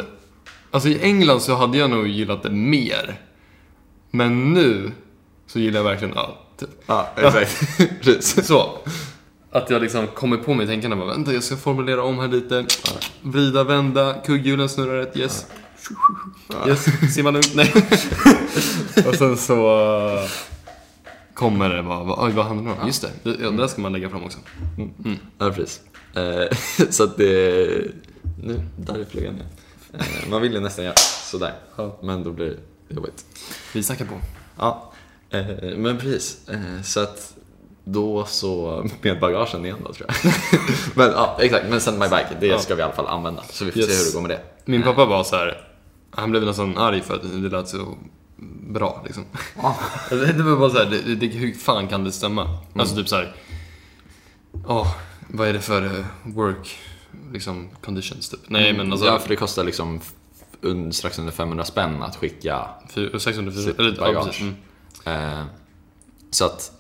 alltså 0.71 0.89
i 0.89 1.01
England 1.01 1.41
så 1.41 1.55
hade 1.55 1.77
jag 1.77 1.89
nog 1.89 2.07
gillat 2.07 2.43
det 2.43 2.49
mer. 2.49 3.21
Men 4.11 4.53
nu 4.53 4.91
så 5.47 5.59
gillar 5.59 5.79
jag 5.79 5.83
verkligen 5.83 6.17
allt. 6.17 6.63
Ja, 6.85 7.09
exakt. 7.15 7.77
Precis. 8.01 8.47
Så. 8.47 8.77
Att 9.51 9.69
jag 9.69 9.81
liksom 9.81 10.07
kommer 10.07 10.37
på 10.37 10.53
mig 10.53 10.67
tänkande 10.67 10.95
bara, 10.95 11.07
vänta 11.07 11.33
jag 11.33 11.43
ska 11.43 11.57
formulera 11.57 12.03
om 12.03 12.19
här 12.19 12.27
lite. 12.27 12.65
Vrida, 13.21 13.63
vända, 13.63 14.13
kugghjulen 14.25 14.69
snurrar 14.69 14.97
rätt, 14.97 15.17
yes. 15.17 15.45
Yes, 16.67 17.13
simma 17.13 17.31
lugnt, 17.31 17.55
nej. 17.55 17.73
Och 19.07 19.15
sen 19.15 19.37
så 19.37 19.55
kommer 21.33 21.69
det 21.69 21.81
vad- 21.81 22.19
oj 22.25 22.31
vad 22.31 22.45
handlar 22.45 22.75
det 22.75 22.81
om? 22.81 22.87
Just 22.87 23.01
det, 23.01 23.09
det, 23.31 23.43
ja, 23.43 23.49
det 23.51 23.57
där 23.57 23.67
ska 23.67 23.81
man 23.81 23.93
lägga 23.93 24.09
fram 24.09 24.23
också. 24.23 24.37
Ja, 25.37 25.51
precis. 25.51 25.81
Eh, 26.15 26.57
så 26.89 27.03
att 27.03 27.17
det... 27.17 27.91
Nu, 28.43 28.61
där 28.77 28.95
är 28.99 29.05
flugan 29.05 29.33
igen. 29.35 29.47
Eh, 29.93 30.29
man 30.29 30.41
vill 30.41 30.53
ju 30.53 30.59
nästan 30.59 30.85
göra 30.85 30.95
sådär. 31.31 31.53
Ja. 31.75 31.99
Men 32.03 32.23
då 32.23 32.31
blir 32.31 32.57
det 32.87 32.95
jobbigt. 32.95 33.25
Vi 33.73 33.83
snackar 33.83 34.05
på. 34.05 34.13
Ja, 34.57 34.91
eh, 35.29 35.45
men 35.77 35.97
precis. 35.97 36.49
Eh, 36.49 36.81
så 36.83 36.99
att 36.99 37.33
då 37.83 38.25
så, 38.25 38.83
med 39.01 39.19
bagagen 39.19 39.65
igen 39.65 39.77
då 39.87 39.93
tror 39.93 40.09
jag. 40.23 40.33
men 40.95 41.11
ja, 41.11 41.37
exakt. 41.41 41.65
Men 41.69 41.81
send 41.81 41.99
my 41.99 42.05
bike, 42.05 42.27
det 42.39 42.47
Ja. 42.47 42.59
ska 42.59 42.75
vi 42.75 42.81
i 42.81 42.83
alla 42.83 42.93
fall 42.93 43.07
använda. 43.07 43.43
Så 43.49 43.65
vi 43.65 43.71
får 43.71 43.79
Yes. 43.79 43.89
se 43.89 43.97
hur 43.97 44.05
det 44.11 44.13
går 44.15 44.21
med 44.21 44.29
det. 44.31 44.71
Min 44.71 44.83
pappa 44.83 45.05
var 45.05 45.23
så 45.23 45.35
här. 45.35 45.67
han 46.11 46.31
blev 46.31 46.43
nästan 46.43 46.77
arg 46.77 47.01
för 47.01 47.15
att 47.15 47.21
det 47.21 47.49
lät 47.49 47.67
så 47.69 47.97
bra 48.73 49.01
liksom. 49.05 49.25
Det 50.09 50.33
det 50.33 50.43
var 50.43 50.57
bara 50.57 50.69
så 50.69 50.77
här, 50.77 50.85
det, 50.85 51.15
det, 51.15 51.27
hur 51.27 51.53
fan 51.53 51.87
kan 51.87 52.03
det 52.03 52.11
stämma? 52.11 52.57
Alltså 52.75 52.95
typ 52.95 53.09
så 53.09 53.15
här. 53.15 53.35
Åh, 54.67 54.95
vad 55.27 55.47
är 55.47 55.53
det 55.53 55.59
för 55.61 55.85
eh, 55.85 56.05
work, 56.23 56.77
liksom 57.33 57.69
conditions 57.81 58.29
typ? 58.29 58.39
Nej 58.47 58.73
men 58.73 58.91
alltså. 58.91 59.07
ja, 59.07 59.19
för 59.19 59.29
det 59.29 59.35
kostar 59.35 59.63
liksom 59.63 60.01
strax 60.91 61.19
under 61.19 61.31
500 61.31 61.65
spänn 61.65 62.03
att 62.03 62.15
skicka. 62.15 62.69
Fyr- 62.89 63.17
600, 63.17 63.51
Sitt 63.51 63.77
bagage. 63.99 64.41
Mm. 64.41 64.55
Eh, 65.05 65.45
så 66.31 66.45
att, 66.45 66.71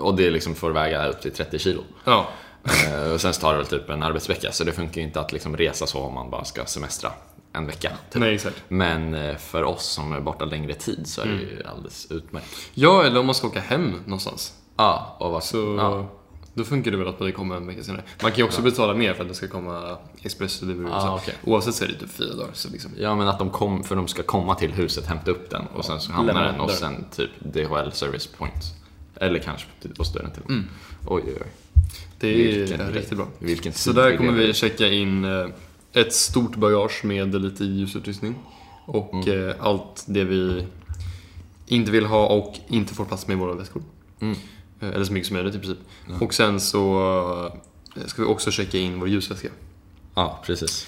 och 0.00 0.16
det 0.16 0.30
liksom 0.30 0.54
får 0.54 0.70
väga 0.70 1.06
upp 1.06 1.20
till 1.20 1.32
30 1.32 1.58
kilo. 1.58 1.84
Ja, 2.04 2.28
Eh, 2.64 3.12
och 3.12 3.20
sen 3.20 3.32
tar 3.32 3.52
det 3.52 3.58
väl 3.58 3.66
typ 3.66 3.90
en 3.90 4.02
arbetsvecka, 4.02 4.52
så 4.52 4.64
det 4.64 4.72
funkar 4.72 5.00
ju 5.00 5.06
inte 5.06 5.20
att 5.20 5.32
liksom 5.32 5.56
resa 5.56 5.86
så 5.86 6.00
om 6.00 6.14
man 6.14 6.30
bara 6.30 6.44
ska 6.44 6.66
semestra 6.66 7.10
en 7.54 7.66
vecka. 7.66 7.90
Typ. 8.12 8.20
nej. 8.20 8.38
Men 8.68 9.14
eh, 9.14 9.36
för 9.36 9.62
oss 9.62 9.84
som 9.84 10.12
är 10.12 10.20
borta 10.20 10.44
längre 10.44 10.74
tid 10.74 11.06
så 11.06 11.20
är 11.20 11.26
det 11.26 11.32
Mm. 11.32 11.44
ju 11.44 11.62
alldeles 11.64 12.06
utmärkt. 12.10 12.46
Ja, 12.74 13.04
eller 13.04 13.20
om 13.20 13.26
man 13.26 13.34
ska 13.34 13.46
åka 13.46 13.60
hem 13.60 13.92
någonstans. 14.04 14.54
Ja, 14.76 15.16
och 15.20 15.30
vad 15.30 15.44
Så 15.44 15.76
ja. 15.78 16.08
då 16.54 16.64
funkar 16.64 16.90
det 16.90 16.96
väl 16.96 17.08
att 17.08 17.18
det 17.18 17.32
kommer 17.32 17.56
en 17.56 17.66
vecka 17.66 17.82
senare. 17.82 18.02
Man 18.22 18.30
kan 18.30 18.38
ju 18.38 18.44
också 18.44 18.62
betala 18.62 18.94
mer 18.94 19.14
för 19.14 19.22
att 19.22 19.28
det 19.28 19.34
ska 19.34 19.48
komma 19.48 19.96
express 20.22 20.60
delivery 20.60 20.88
Ah, 20.92 21.16
okej. 21.16 21.34
Oavsett 21.44 21.74
så 21.74 21.84
är 21.84 21.88
det 21.88 21.94
typ 21.94 22.10
fyra 22.10 22.34
dagar. 22.34 22.50
Så 22.52 22.68
liksom. 22.70 22.90
ja, 22.98 23.14
men 23.14 23.28
att 23.28 23.38
de 23.38 23.50
kom, 23.50 23.84
för 23.84 23.96
de 23.96 24.08
ska 24.08 24.22
komma 24.22 24.54
till 24.54 24.72
huset, 24.72 25.06
hämta 25.06 25.30
upp 25.30 25.50
den 25.50 25.66
och 25.66 25.84
sen 25.84 26.00
så 26.00 26.12
hamnar 26.12 26.34
Lämna 26.34 26.52
den 26.52 26.60
och 26.60 26.70
sen 26.70 27.04
typ 27.16 27.30
DHL 27.38 27.90
service 27.92 28.26
point. 28.26 28.64
Eller 29.16 29.38
kanske 29.38 29.66
hos 29.98 30.12
dörren 30.12 30.30
till 30.30 30.42
och 30.42 30.50
med. 30.50 30.58
Mm. 30.58 30.70
Oj, 31.06 31.22
oj, 31.26 31.36
oj. 31.40 31.46
Det 32.20 32.28
är 32.28 32.58
Vilken- 32.58 32.92
riktigt 32.92 33.18
bra. 33.18 33.26
Vilken 33.38 33.72
Så 33.72 33.92
där 33.92 34.16
kommer 34.16 34.32
vi 34.32 34.52
checka 34.54 34.88
in 34.88 35.24
eh, 35.24 35.46
ett 35.94 36.12
stort 36.14 36.56
bagage 36.56 37.04
med 37.04 37.42
lite 37.42 37.64
ljusutrustning. 37.64 38.34
Och 38.86 39.14
Mm. 39.14 39.48
eh, 39.48 39.54
allt 39.60 40.04
det 40.06 40.24
vi 40.24 40.66
inte 41.66 41.90
vill 41.90 42.06
ha 42.06 42.26
och 42.26 42.54
inte 42.68 42.94
får 42.94 43.04
plats 43.04 43.26
med 43.26 43.34
i 43.36 43.40
våra 43.40 43.54
väskor. 43.54 43.82
Mm. 44.20 44.36
Eh, 44.80 44.88
Eller 44.88 45.04
så 45.04 45.12
mycket 45.12 45.26
som 45.26 45.34
möjligt 45.36 45.54
i 45.54 45.58
princip. 45.58 45.78
Och 46.20 46.34
sen 46.34 46.60
så 46.60 47.00
eh, 47.96 48.06
ska 48.06 48.22
vi 48.22 48.28
också 48.28 48.50
checka 48.50 48.78
in 48.78 49.00
vår 49.00 49.08
ljusväska. 49.08 49.48
Ja, 50.14 50.42
precis. 50.46 50.86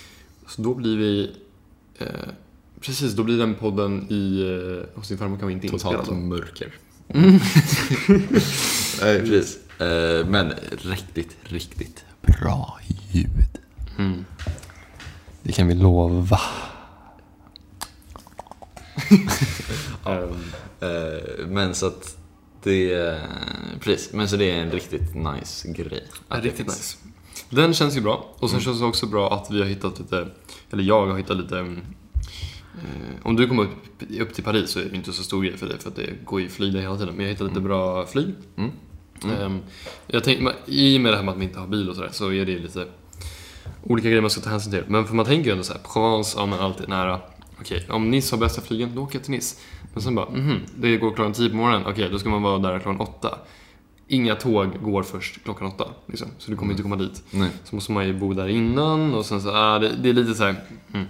Så 0.48 0.62
då 0.62 0.74
blir 0.74 0.96
vi... 0.96 1.30
Eh, 1.98 2.06
precis, 2.80 3.12
då 3.12 3.22
blir 3.22 3.38
den 3.38 3.54
podden 3.54 4.06
i, 4.10 4.40
eh, 4.40 4.98
hos 4.98 5.08
din 5.08 5.18
farmor 5.18 5.38
kan 5.38 5.48
vi 5.48 5.54
inte 5.54 5.66
inspela 5.66 5.98
Totalt 5.98 6.18
mörker. 6.24 6.72
Nej, 9.02 9.20
precis. 9.20 9.58
Eh, 9.80 10.26
men 10.26 10.52
riktigt, 10.82 11.36
riktigt 11.42 12.04
bra 12.22 12.78
ljud. 13.12 13.28
Mm. 13.98 14.24
Det 15.46 15.52
kan 15.52 15.68
vi 15.68 15.74
lova. 15.74 16.40
Ehm, 20.06 20.52
eh, 20.80 21.46
men 21.46 21.74
så 21.74 21.86
att 21.86 22.18
det 22.62 23.20
precis, 23.80 24.12
men 24.12 24.28
så 24.28 24.36
det 24.36 24.50
är 24.50 24.62
en 24.62 24.70
riktigt 24.70 25.14
nice 25.14 25.72
grej. 25.72 26.06
Ja, 26.28 26.36
riktigt 26.36 26.66
nice. 26.66 26.96
Den 27.50 27.74
känns 27.74 27.96
ju 27.96 28.00
bra. 28.00 28.34
Och 28.38 28.50
sen 28.50 28.60
känns 28.60 28.80
det 28.80 28.84
också 28.84 29.06
bra 29.06 29.34
att 29.34 29.50
vi 29.50 29.58
har 29.58 29.66
hittat 29.66 29.98
lite, 29.98 30.28
eller 30.70 30.82
jag 30.82 31.06
har 31.06 31.18
hittat 31.18 31.36
lite 31.36 31.58
mm, 31.58 31.80
eh, 32.74 33.16
om 33.22 33.36
du 33.36 33.48
kommer 33.48 33.62
upp, 33.62 34.02
upp 34.20 34.34
till 34.34 34.44
Paris 34.44 34.70
så 34.70 34.80
är 34.80 34.84
det 34.84 34.96
inte 34.96 35.12
så 35.12 35.22
stor 35.22 35.42
grej 35.42 35.56
för 35.56 35.66
dig 35.66 35.78
för 35.78 35.88
att 35.88 35.96
det 35.96 36.24
går 36.24 36.40
ju 36.40 36.48
flyg 36.48 36.72
där 36.72 36.80
hela 36.80 36.96
tiden. 36.96 37.14
Men 37.14 37.24
jag 37.24 37.32
hittat 37.32 37.48
lite 37.48 37.60
bra 37.60 38.06
flyg. 38.06 38.34
Mm. 38.56 38.70
Ehm, 39.24 39.60
jag 40.06 40.24
tänk, 40.24 40.40
men 40.40 40.52
I 40.66 40.96
och 40.96 41.00
med 41.00 41.12
det 41.12 41.16
här 41.16 41.24
med 41.24 41.32
att 41.32 41.38
man 41.38 41.48
inte 41.48 41.58
har 41.58 41.66
bil 41.66 41.90
och 41.90 41.96
sådär 41.96 42.10
så 42.12 42.32
är 42.32 42.46
det 42.46 42.58
lite 42.58 42.86
olika 43.88 44.08
grejer 44.08 44.20
man 44.20 44.30
ska 44.30 44.40
ta 44.40 44.50
hänsyn 44.50 44.72
till. 44.72 44.84
Men 44.88 45.06
för 45.06 45.14
man 45.14 45.24
tänker 45.26 45.44
ju 45.46 45.52
ändå 45.52 45.64
såhär, 45.64 45.80
Provence, 45.92 46.38
ja 46.38 46.46
men 46.46 46.58
allt 46.58 46.80
är 46.80 46.86
nära. 46.86 47.20
Okej, 47.60 47.86
om 47.90 48.10
Nice 48.10 48.34
har 48.36 48.40
bästa 48.40 48.62
flygen, 48.62 48.94
då 48.94 49.02
åker 49.02 49.14
jag 49.18 49.24
till 49.24 49.32
Nice. 49.32 49.56
Men 49.94 50.02
sen 50.02 50.14
bara, 50.14 50.30
mhm, 50.30 50.60
det 50.76 50.96
går 50.96 51.10
klockan 51.14 51.32
10 51.32 51.50
på 51.50 51.56
morgonen, 51.56 51.82
okej 51.86 52.08
då 52.12 52.18
ska 52.18 52.28
man 52.28 52.42
vara 52.42 52.58
där 52.58 52.78
klockan 52.78 53.00
8. 53.00 53.38
Inga 54.08 54.34
tåg 54.34 54.82
går 54.82 55.02
först 55.02 55.44
klockan 55.44 55.66
8, 55.66 55.88
liksom. 56.06 56.28
så 56.38 56.50
du 56.50 56.56
kommer 56.56 56.70
inte 56.72 56.82
komma 56.82 56.96
dit. 56.96 57.22
Nej. 57.30 57.50
Så 57.64 57.74
måste 57.74 57.92
man 57.92 58.06
ju 58.06 58.12
bo 58.18 58.32
där 58.32 58.48
innan 58.48 59.14
och 59.14 59.26
sen 59.26 59.40
så, 59.42 59.50
ah, 59.56 59.78
det, 59.78 59.88
det 60.02 60.08
är 60.08 60.12
lite 60.12 60.34
så 60.34 60.44
här. 60.44 60.54
Mm. 60.94 61.06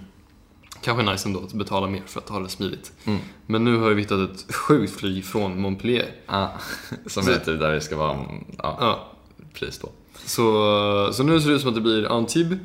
Kanske 0.81 1.11
nice 1.11 1.27
ändå 1.29 1.39
att 1.39 1.53
betala 1.53 1.87
mer 1.87 2.01
för 2.05 2.19
att 2.19 2.29
ha 2.29 2.39
det 2.39 2.49
smidigt. 2.49 2.91
Mm. 3.05 3.19
Men 3.45 3.63
nu 3.63 3.77
har 3.77 3.89
vi 3.89 4.01
hittat 4.01 4.29
ett 4.29 4.55
sjukt 4.55 4.99
flyg 4.99 5.25
från 5.25 5.61
Montpellier. 5.61 6.11
Ah, 6.25 6.47
som 7.05 7.23
Så- 7.23 7.31
är 7.31 7.35
typ 7.37 7.59
där 7.59 7.71
det 7.71 7.81
ska 7.81 7.97
vara 7.97 8.17
ja, 8.57 8.77
Ja, 8.79 9.11
pris 9.53 9.79
då. 9.79 9.89
Så, 10.27 11.09
så 11.13 11.23
nu 11.23 11.41
ser 11.41 11.49
det 11.49 11.55
ut 11.55 11.61
som 11.61 11.69
att 11.69 11.75
det 11.75 11.81
blir 11.81 12.11
Antibes 12.17 12.59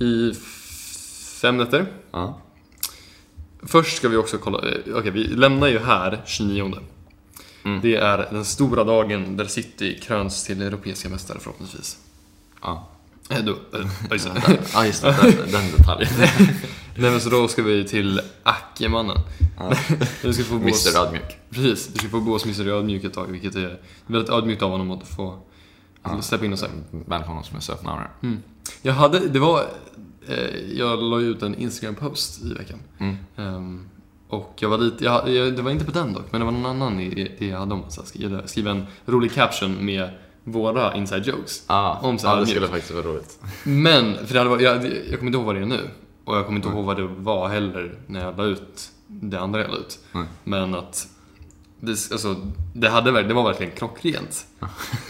i 0.00 0.32
fem 1.40 1.56
nätter. 1.56 1.86
Ja. 2.12 2.40
Först 3.62 3.96
ska 3.96 4.08
vi 4.08 4.16
också 4.16 4.38
kolla, 4.38 4.58
eh, 4.58 4.96
okej 4.96 5.10
vi 5.10 5.24
lämnar 5.24 5.68
ju 5.68 5.78
här 5.78 6.22
29. 6.26 6.74
Mm. 7.64 7.80
Det 7.80 7.96
är 7.96 8.28
den 8.30 8.44
stora 8.44 8.84
dagen 8.84 9.36
där 9.36 9.44
City 9.44 9.98
kröns 10.02 10.44
till 10.44 10.62
europeiska 10.62 11.08
mästare 11.08 11.38
förhoppningsvis. 11.40 11.98
Ja. 12.62 12.88
Då, 13.28 13.52
eh, 13.52 13.86
just 14.10 14.34
det. 14.46 14.58
Ja, 14.74 14.86
just 14.86 15.02
det. 15.02 15.16
Den, 15.22 15.52
den 15.52 15.72
detaljen. 15.76 16.10
Nej 16.96 17.10
men 17.10 17.20
så 17.20 17.30
då 17.30 17.48
ska 17.48 17.62
vi 17.62 17.84
till 17.84 18.20
Ackemannen. 18.42 19.18
Ja. 19.58 19.74
Ska 20.32 20.44
få 20.44 20.54
Mr 20.54 20.96
Ödmjuk. 20.96 21.38
precis, 21.50 21.90
vi 21.92 21.98
ska 21.98 22.08
få 22.08 22.20
bo 22.20 22.32
hos 22.32 22.44
Mr 22.44 22.68
Ödmjuk 22.68 23.04
ett 23.04 23.14
tag, 23.14 23.26
vilket 23.26 23.54
är 23.54 23.80
väldigt 24.06 24.30
ödmjukt 24.30 24.62
av 24.62 24.70
honom 24.70 24.90
att 24.90 25.08
få 25.08 25.38
Ja. 26.02 26.22
släppa 26.22 26.44
in 26.44 26.52
oss 26.52 26.62
här. 26.62 26.70
Välkomna 26.90 27.42
som 27.42 27.56
är 27.56 27.60
sötnare. 27.60 28.10
Jag 28.82 28.92
hade, 28.92 29.28
det 29.28 29.38
var, 29.38 29.60
eh, 30.28 30.56
jag 30.78 31.02
la 31.02 31.20
ut 31.20 31.42
en 31.42 31.54
Instagram-post 31.54 32.42
i 32.42 32.54
veckan. 32.54 32.78
Mm. 32.98 33.16
Ehm, 33.36 33.88
och 34.28 34.54
jag 34.58 34.68
var 34.68 34.78
lite, 34.78 35.04
jag, 35.04 35.28
jag, 35.28 35.56
det 35.56 35.62
var 35.62 35.70
inte 35.70 35.84
på 35.84 35.90
den 35.90 36.12
dock, 36.12 36.32
men 36.32 36.40
det 36.40 36.44
var 36.44 36.52
någon 36.52 36.66
annan 36.66 37.00
idé 37.00 37.28
jag 37.38 37.58
hade 37.58 37.74
om 37.74 37.84
att 37.84 38.06
skriva, 38.08 38.46
skriva 38.46 38.70
en 38.70 38.86
rolig 39.06 39.32
caption 39.32 39.84
med 39.84 40.10
våra 40.44 40.94
inside 40.96 41.26
jokes. 41.26 41.64
Ah, 41.66 41.98
Om 41.98 42.18
så 42.18 42.28
här 42.28 42.40
det 42.40 42.46
skulle 42.46 42.68
faktiskt 42.68 42.94
vara 42.94 43.06
roligt. 43.06 43.38
Men, 43.64 44.26
för 44.26 44.32
det 44.34 44.38
hade 44.40 44.50
varit, 44.50 44.62
jag, 44.62 44.76
jag 45.10 45.18
kommer 45.18 45.26
inte 45.26 45.36
ihåg 45.38 45.46
vad 45.46 45.54
det 45.54 45.60
är 45.60 45.66
nu. 45.66 45.88
Och 46.24 46.36
jag 46.36 46.46
kommer 46.46 46.56
inte 46.58 46.68
ihåg 46.68 46.84
vad 46.84 46.96
det 46.96 47.06
var 47.06 47.48
heller 47.48 47.98
när 48.06 48.24
jag 48.24 48.36
la 48.36 48.44
ut 48.44 48.90
det 49.06 49.40
andra 49.40 49.60
jag 49.60 49.70
la 49.70 49.76
ut. 49.76 49.98
Nej. 50.12 50.24
Men 50.44 50.74
att 50.74 51.08
det, 51.84 52.12
alltså, 52.12 52.36
det, 52.74 52.88
hade, 52.88 53.22
det 53.22 53.34
var 53.34 53.44
verkligen 53.44 53.72
klockrent. 53.72 54.46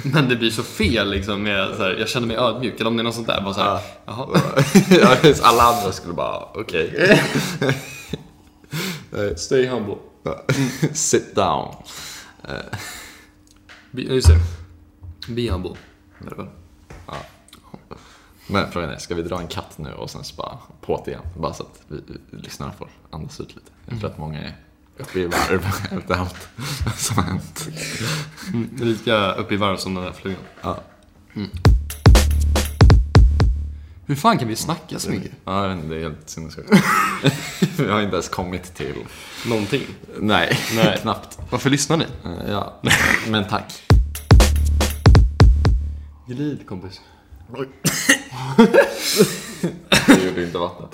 Men 0.05 0.29
det 0.29 0.37
blir 0.37 0.51
så 0.51 0.63
fel 0.63 1.11
liksom 1.11 1.43
med 1.43 1.77
så 1.77 1.83
här, 1.83 1.91
jag 1.99 2.09
känner 2.09 2.27
mig 2.27 2.37
ödmjuk. 2.37 2.81
Eller 2.81 2.87
om 2.91 2.97
det 2.97 3.01
är 3.01 3.05
något 3.05 3.15
sånt 3.15 3.27
där. 3.27 3.41
Bara 3.41 3.55
så 3.55 3.61
här, 3.61 3.71
Ja. 3.71 3.81
jaha. 4.07 4.41
Ja, 5.25 5.35
Alla 5.43 5.63
andra 5.63 5.93
skulle 5.93 6.15
bara, 6.15 6.45
okej. 6.55 7.19
Stay 9.37 9.67
humble. 9.67 9.97
Sit 10.93 11.35
down. 11.35 11.75
Be, 13.91 14.03
ja, 14.03 14.13
just 14.13 14.29
det. 14.29 14.39
Be 15.35 15.51
humble. 15.53 15.75
Väl? 16.19 16.47
Men 18.47 18.73
frågan 18.73 18.91
är, 18.91 18.97
ska 18.99 19.15
vi 19.15 19.23
dra 19.23 19.41
en 19.41 19.47
katt 19.49 19.79
nu 19.79 19.93
och 19.93 20.11
sen 20.11 20.25
så 20.25 20.35
bara 20.37 20.59
på 20.81 21.03
det 21.05 21.11
igen? 21.11 21.23
Bara 21.39 21.53
så 21.55 21.63
att 21.63 21.81
vi, 21.89 22.01
vi 22.31 22.39
lyssnarna 22.39 22.73
får 22.73 22.89
andas 23.11 23.41
ut 23.41 23.49
lite. 23.55 23.71
Jag 23.87 24.01
tror 24.01 24.11
att 24.11 24.19
många 24.19 24.41
är 24.41 24.57
uppe 24.99 25.19
i 25.21 25.27
varv 25.27 25.67
efter 25.99 26.15
allt 26.15 26.49
som 26.97 27.17
har 27.17 27.25
hänt. 27.25 27.69
Mm, 28.53 28.71
lika 28.77 29.33
uppe 29.33 29.55
i 29.55 29.57
varv 29.57 29.77
som 29.77 29.95
den 29.95 30.05
där 30.05 30.13
flugan. 30.13 30.41
Ja. 30.63 30.81
Hur 34.07 34.17
fan 34.17 34.39
kan 34.39 34.49
vi 34.49 34.57
snacka 34.57 34.99
så 34.99 35.11
mycket? 35.11 35.33
Ja, 35.45 35.63
jag 35.63 35.69
vet 35.69 35.85
inte, 35.85 35.95
det 35.95 36.01
är 36.01 36.03
helt 36.05 36.31
sinnessjukt. 36.31 36.71
vi 37.79 37.89
har 37.91 38.01
inte 38.03 38.15
ens 38.17 38.29
kommit 38.29 38.75
till... 38.75 38.95
Någonting. 39.47 39.83
Nej, 40.19 40.59
Nej. 40.75 40.99
knappt. 41.03 41.39
Varför 41.51 41.71
lyssnar 41.71 41.97
ni? 41.97 42.05
Eh, 42.25 42.51
Ja, 42.51 42.81
men 43.29 43.45
tack. 43.49 43.83
Glid 46.27 46.67
kompis. 46.69 47.01
Det 50.07 50.25
gjorde 50.25 50.45
inte 50.45 50.59
vattnet. 50.59 50.91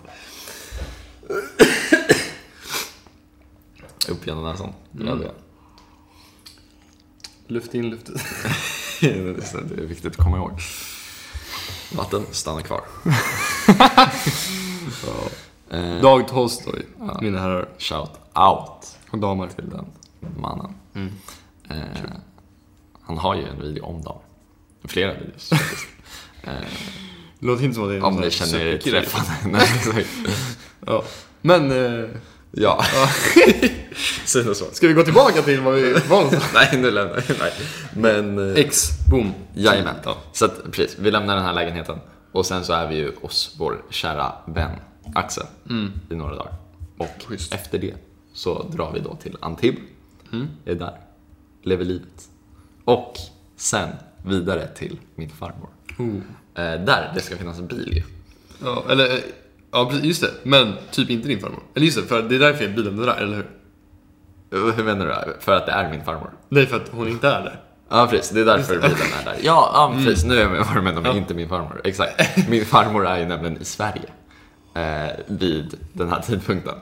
Upp 4.09 4.27
genom 4.27 4.45
näsan. 4.45 4.73
Jag. 4.93 5.31
Luft 7.47 7.75
in, 7.75 7.91
luft 7.91 8.11
ut. 8.11 8.17
Det 9.01 9.11
är- 9.11 9.87
viktigt 9.87 10.07
att 10.07 10.17
komma 10.17 10.37
ihåg. 10.37 10.53
Vatten 11.93 12.27
stannar 12.31 12.61
kvar. 12.61 12.81
Eh, 15.71 16.01
Dag 16.01 16.29
Tolstoj, 16.29 16.87
mina 17.21 17.39
herrar 17.41 17.69
Shout 17.79 18.11
out 18.35 18.97
och 19.11 19.19
damer. 19.19 19.49
till 19.49 19.71
den 19.71 19.87
mannen. 20.41 20.75
Mm. 20.95 21.13
Eh, 21.71 21.77
han 23.03 23.19
har 23.19 23.35
ju 23.35 23.45
en 23.49 23.61
video 23.61 23.85
om 23.85 24.03
dem. 24.03 24.19
Flera 24.85 25.15
videos. 25.15 25.51
Det 27.41 27.47
låter 27.47 27.65
inte 27.65 27.75
som 27.75 27.85
att 27.85 27.91
det 27.91 27.97
är 27.97 28.05
Om 28.05 28.17
ni 28.17 28.31
känner 28.31 28.61
er 28.67 28.79
träffade. 28.79 29.65
Ja. 30.87 31.05
Men, 31.41 31.71
eh, 31.71 32.09
Ja. 32.51 32.85
Så. 34.25 34.55
ska 34.73 34.89
vi 34.89 34.93
gå 34.95 35.03
tillbaka 35.03 35.43
till 35.43 35.61
vad 35.61 35.75
vi 35.75 35.93
var 35.93 36.09
någonstans? 36.09 36.45
Nej, 36.55 36.69
nu 36.73 36.91
lämnar 36.91 37.23
vi. 37.29 37.35
Nej. 37.41 37.53
Men... 37.95 38.51
eh, 38.57 38.59
X, 38.65 38.89
boom. 39.11 39.33
Jajamän. 39.55 39.95
Ja. 40.05 40.17
Så 40.33 40.45
att, 40.45 40.73
precis, 40.73 40.97
vi 40.99 41.11
lämnar 41.11 41.37
den 41.37 41.45
här 41.45 41.53
lägenheten. 41.53 41.99
Och 42.33 42.47
sen 42.47 42.65
så 42.65 42.73
är 42.73 42.89
vi 42.89 42.95
ju 42.97 43.13
hos 43.23 43.55
vår 43.59 43.83
kära 43.91 44.33
vän 44.47 44.71
Axel 45.15 45.45
i 46.11 46.15
några 46.15 46.35
dagar. 46.37 46.55
Och 46.99 47.07
Mm. 47.07 47.21
Schysst. 47.29 47.55
efter 47.55 47.79
det 47.79 47.95
så 48.33 48.63
drar 48.63 48.93
vi 48.93 49.01
då 49.01 49.15
till 49.15 49.37
Antibes. 49.41 49.81
Mm. 50.33 50.49
Är 50.65 50.75
där. 50.75 51.01
Lever 51.63 51.85
livet. 51.85 52.29
Och 52.85 53.15
sen 53.57 53.89
vidare 54.25 54.67
till 54.69 54.99
min 55.15 55.31
farmor. 55.31 55.69
Oh. 55.99 56.15
Eh, 56.65 56.81
där 56.85 57.13
det 57.15 57.21
ska 57.21 57.37
finnas 57.37 57.59
en 57.59 57.67
bil 57.67 57.93
ju. 57.97 58.03
Ja, 58.65 58.85
eller, 58.91 59.21
ja 59.73 59.87
precis, 59.91 60.05
just 60.05 60.21
det. 60.23 60.31
Men 60.43 60.73
typ 60.91 61.11
inte 61.11 61.29
din 61.29 61.41
farmor. 61.41 61.63
Eller 61.75 61.87
just 61.87 61.97
det, 61.99 62.03
för 62.07 62.23
det 62.23 62.35
är 62.35 62.39
därför 62.39 62.69
bilen 62.69 62.99
är 63.03 63.07
där, 63.07 63.17
eller 63.17 63.37
hur? 63.37 63.47
Eh, 64.69 64.75
Hur 64.75 64.85
menar 64.85 65.07
du? 65.07 65.37
För 65.41 65.53
att 65.57 65.67
det 65.67 65.73
är 65.73 65.91
min 65.91 66.05
farmor? 66.05 66.31
Nej, 66.49 66.67
för 66.67 66.77
att 66.77 66.89
hon 66.89 67.09
inte 67.09 67.29
är 67.29 67.43
där. 67.43 67.61
Ja 67.91 68.07
precis, 68.11 68.31
det 68.31 68.41
är 68.41 68.45
därför 68.45 68.75
bilen 68.75 68.91
är 69.21 69.25
där. 69.25 69.35
Ja, 69.43 69.71
ja 69.75 69.91
Mm. 69.93 70.05
precis. 70.05 70.25
Nu 70.25 70.37
är 70.37 70.41
jag 70.41 70.51
med 70.51 70.65
vad 70.67 70.77
du 70.77 70.83
menar 70.83 71.01
med 71.01 71.17
inte 71.17 71.35
min 71.35 71.49
farmor. 71.49 71.81
Exakt. 71.85 72.49
Min 72.49 72.65
farmor 72.65 73.07
är 73.07 73.19
ju 73.19 73.27
nämligen 73.27 73.57
i 73.63 73.65
Sverige. 73.65 74.09
Eh, 74.75 75.17
vid 75.27 75.75
den 75.93 76.09
här 76.09 76.21
tidpunkten. 76.21 76.75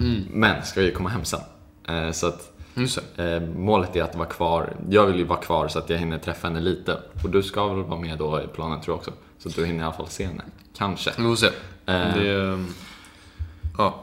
Mm. 0.00 0.22
Men 0.30 0.62
ska 0.62 0.82
ju 0.82 0.90
komma 0.90 1.08
hem 1.08 1.24
sen. 1.24 1.40
Eh, 1.88 2.10
så 2.12 2.26
att 2.26 2.52
eh, 3.16 3.40
målet 3.40 3.96
är 3.96 4.02
att 4.02 4.14
vara 4.16 4.28
kvar. 4.28 4.76
Jag 4.90 5.06
vill 5.06 5.16
ju 5.16 5.24
vara 5.24 5.38
kvar 5.40 5.68
så 5.68 5.78
att 5.78 5.90
jag 5.90 5.98
hinner 5.98 6.18
träffa 6.18 6.46
henne 6.48 6.60
lite. 6.60 6.98
Och 7.24 7.30
du 7.30 7.42
ska 7.42 7.66
väl 7.74 7.84
vara 7.84 8.00
med 8.00 8.18
då 8.18 8.40
i 8.42 8.46
planen 8.46 8.80
tror 8.80 8.92
jag 8.94 8.98
också. 8.98 9.10
Så 9.38 9.48
att 9.48 9.54
du 9.54 9.66
hinner 9.66 9.80
i 9.80 9.86
alla 9.86 9.92
fall 9.96 10.08
se 10.08 10.24
henne. 10.26 10.42
Kanske. 10.78 11.10
Vi 11.16 11.22
får 11.22 11.36
se. 11.36 11.48
Eh. 11.86 12.14
Det, 12.14 12.64
ja. 13.78 14.02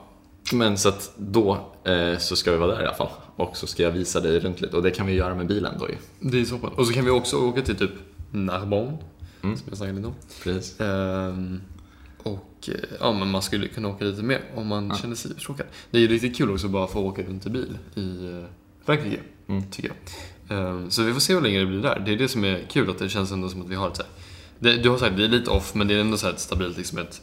Men 0.54 0.78
så 0.78 0.90
att 0.90 1.12
då 1.18 1.72
eh, 1.84 2.18
så 2.18 2.36
ska 2.36 2.52
vi 2.52 2.58
vara 2.58 2.76
där 2.76 2.82
i 2.84 2.86
alla 2.86 2.96
fall. 2.96 3.10
Och 3.36 3.58
så 3.58 3.68
ska 3.68 3.84
jag 3.84 3.92
visa 3.92 4.20
dig 4.20 4.40
runt 4.40 4.62
lite. 4.62 4.78
Och 4.78 4.84
det 4.84 4.92
kan 4.92 5.06
vi 5.08 5.14
göra 5.14 5.36
med 5.36 5.48
bilen 5.48 5.74
då 5.80 5.90
ju. 5.90 5.96
Det 6.20 6.42
är 6.42 6.46
så 6.46 6.58
pass. 6.60 6.72
Och 6.76 6.88
så 6.88 6.94
kan 6.94 7.06
vi 7.06 7.12
också 7.12 7.38
åka 7.38 7.62
till 7.62 7.76
typ 7.76 7.92
Narbonne, 8.32 8.98
Mm. 9.44 9.58
som 9.58 9.66
jag 9.70 9.78
snackade 9.78 9.96
lite 9.98 10.08
om. 10.08 10.14
Precis. 10.44 10.80
Ehm, 10.82 11.62
och 12.24 12.70
eh, 12.70 12.74
ja, 13.00 13.12
men 13.14 13.32
man 13.32 13.42
skulle 13.42 13.68
kunna 13.68 13.88
åka 13.88 14.06
lite 14.06 14.24
mer 14.24 14.42
om 14.56 14.68
man 14.68 14.96
känner 14.96 15.16
sig 15.16 15.32
uttråkad. 15.32 15.66
Det 15.92 15.98
är 15.98 16.02
ju 16.02 16.08
riktigt 16.08 16.38
kul 16.38 16.52
också 16.52 16.68
bara 16.68 16.84
att 16.84 16.92
få 16.92 17.00
åka 17.02 17.22
runt 17.22 17.46
i 17.46 17.50
bil 17.50 17.78
i 17.96 18.44
Frankrike, 18.86 19.20
Mm. 19.48 19.64
tycker 19.72 19.92
jag. 20.48 20.58
Ehm, 20.60 20.92
så 20.92 21.04
vi 21.04 21.14
får 21.14 21.20
se 21.20 21.34
hur 21.34 21.42
länge 21.42 21.60
det 21.60 21.66
blir 21.66 21.82
där. 21.82 22.04
Det 22.06 22.12
är 22.14 22.18
det 22.18 22.28
som 22.28 22.44
är 22.46 22.66
kul, 22.72 22.90
att 22.90 23.00
det 23.00 23.10
känns 23.10 23.32
ändå 23.32 23.50
som 23.50 23.62
att 23.62 23.70
vi 23.70 23.76
har 23.76 23.88
ett 23.88 23.96
så 23.98 24.04
här, 24.04 24.12
det, 24.60 24.78
Du 24.84 24.90
har 24.90 24.98
sagt 24.98 25.18
det 25.18 25.24
är 25.24 25.28
lite 25.28 25.50
off, 25.52 25.74
men 25.76 25.88
det 25.88 25.94
är 25.94 26.00
ändå 26.02 26.18
så 26.18 26.26
här 26.26 26.34
ett 26.34 26.40
stabilt, 26.40 26.78
liksom 26.78 26.98
ett 26.98 27.22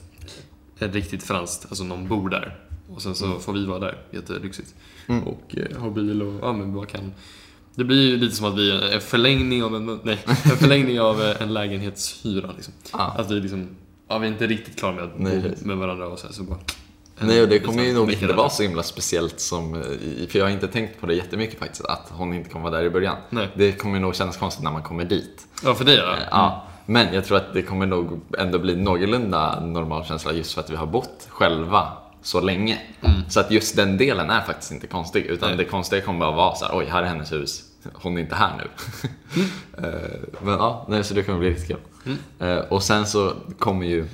riktigt 0.89 1.23
franskt, 1.23 1.67
alltså 1.69 1.85
någon 1.85 2.09
bor 2.09 2.29
där. 2.29 2.59
Och 2.89 3.03
sen 3.03 3.15
så 3.15 3.39
får 3.39 3.53
vi 3.53 3.67
vara 3.67 3.79
där, 3.79 3.99
jättelyxigt. 4.11 4.75
Mm. 5.07 5.23
Och 5.23 5.57
eh, 5.57 5.79
ha 5.79 5.91
bil 5.91 6.23
och, 6.23 6.35
ja 6.43 6.53
men 6.53 6.75
bara 6.75 6.87
kan 6.87 7.13
det 7.75 7.85
blir 7.85 8.09
ju 8.11 8.17
lite 8.17 8.37
som 8.37 8.47
att 8.47 8.59
vi 8.59 8.71
är 8.71 8.95
en 8.95 9.01
förlängning 9.01 9.65
av 9.65 9.77
en, 9.77 10.01
nej, 10.03 10.19
en, 10.27 10.37
förlängning 10.57 11.01
av 11.01 11.23
eh, 11.23 11.43
en 11.43 11.53
lägenhetshyra. 11.55 12.51
Liksom. 12.57 12.75
Ja. 12.93 13.15
Att 13.19 13.31
vi 13.31 13.41
liksom, 13.41 13.69
ja 14.09 14.19
vi 14.19 14.27
är 14.27 14.33
inte 14.33 14.47
riktigt 14.47 14.79
klara 14.79 14.95
med 14.95 15.05
att 15.05 15.19
Nej, 15.19 15.41
bo 15.41 15.67
med 15.67 15.77
varandra 15.77 16.07
och 16.09 16.19
så, 16.19 16.27
här, 16.27 16.35
så 16.35 16.43
bara... 16.43 16.59
Nej, 17.23 17.43
och 17.43 17.49
det 17.49 17.59
kommer 17.59 17.79
ju 17.79 17.85
liksom, 17.85 17.99
nog 17.99 18.07
mecka 18.07 18.21
inte 18.23 18.35
vara 18.35 18.51
så 18.51 18.63
himla 18.63 18.83
speciellt 18.83 19.41
som, 19.41 19.75
eh, 19.75 20.29
för 20.29 20.39
jag 20.39 20.45
har 20.45 20.51
inte 20.51 20.69
tänkt 20.69 21.01
på 21.01 21.07
det 21.07 21.15
jättemycket 21.15 21.59
faktiskt, 21.59 21.85
att 21.85 22.09
hon 22.11 22.35
inte 22.35 22.51
kommer 22.51 22.71
vara 22.71 22.81
där 22.81 22.87
i 22.87 22.91
början. 22.91 23.17
Nej. 23.31 23.49
Det 23.55 23.73
kommer 23.73 24.01
nog 24.01 24.15
kännas 24.15 24.37
konstigt 24.37 24.65
när 24.65 24.71
man 24.71 24.83
kommer 24.83 25.05
dit. 25.05 25.47
Ja, 25.65 25.75
för 25.75 25.85
dig 25.85 25.97
ja. 25.97 26.17
Eh, 26.17 26.23
Ja, 26.31 26.67
men 26.91 27.15
jag 27.15 27.25
tror 27.25 27.37
att 27.37 27.53
det 27.53 27.63
kommer 27.63 27.87
nog 27.87 28.21
ändå 28.39 28.59
bli 28.59 28.77
någorlunda 28.77 29.61
normal 29.61 30.05
känsla 30.05 30.33
just 30.33 30.53
för 30.53 30.61
att 30.61 30.71
vi 30.71 30.77
har 30.77 30.87
bott 30.87 31.27
själva 31.29 31.93
så 32.23 32.41
länge. 32.41 32.79
Så 33.29 33.41
att 33.41 33.51
just 33.51 33.77
den 33.77 33.97
delen 33.99 34.31
är 34.31 34.41
faktiskt 34.41 34.73
inte 34.73 34.87
konstig, 34.87 35.25
utan 35.25 35.49
Mm. 35.49 35.57
Nej. 35.57 35.65
det 35.65 35.71
konstiga 35.71 36.03
kommer 36.03 36.19
bara 36.21 36.31
vara 36.37 36.55
så 36.55 36.65
här, 36.65 36.79
oj, 36.79 36.85
här 36.91 37.03
är 37.03 37.07
hennes 37.07 37.33
hus, 37.33 37.65
hon 37.93 38.17
är 38.19 38.21
inte 38.21 38.35
här 38.35 38.57
nu. 38.57 38.69
Mm. 39.37 39.49
Eh, 39.79 40.19
men 40.43 40.55
ja, 40.55 41.03
så 41.03 41.15
det 41.15 41.23
kommer 41.23 41.39
bli 41.39 41.51
riktigt 41.51 41.69
kul. 42.05 42.17
Eh, 42.39 42.57
och 42.59 42.83
sen 42.83 43.07
så 43.07 43.33
kommer 43.59 43.87
ju 43.87 44.09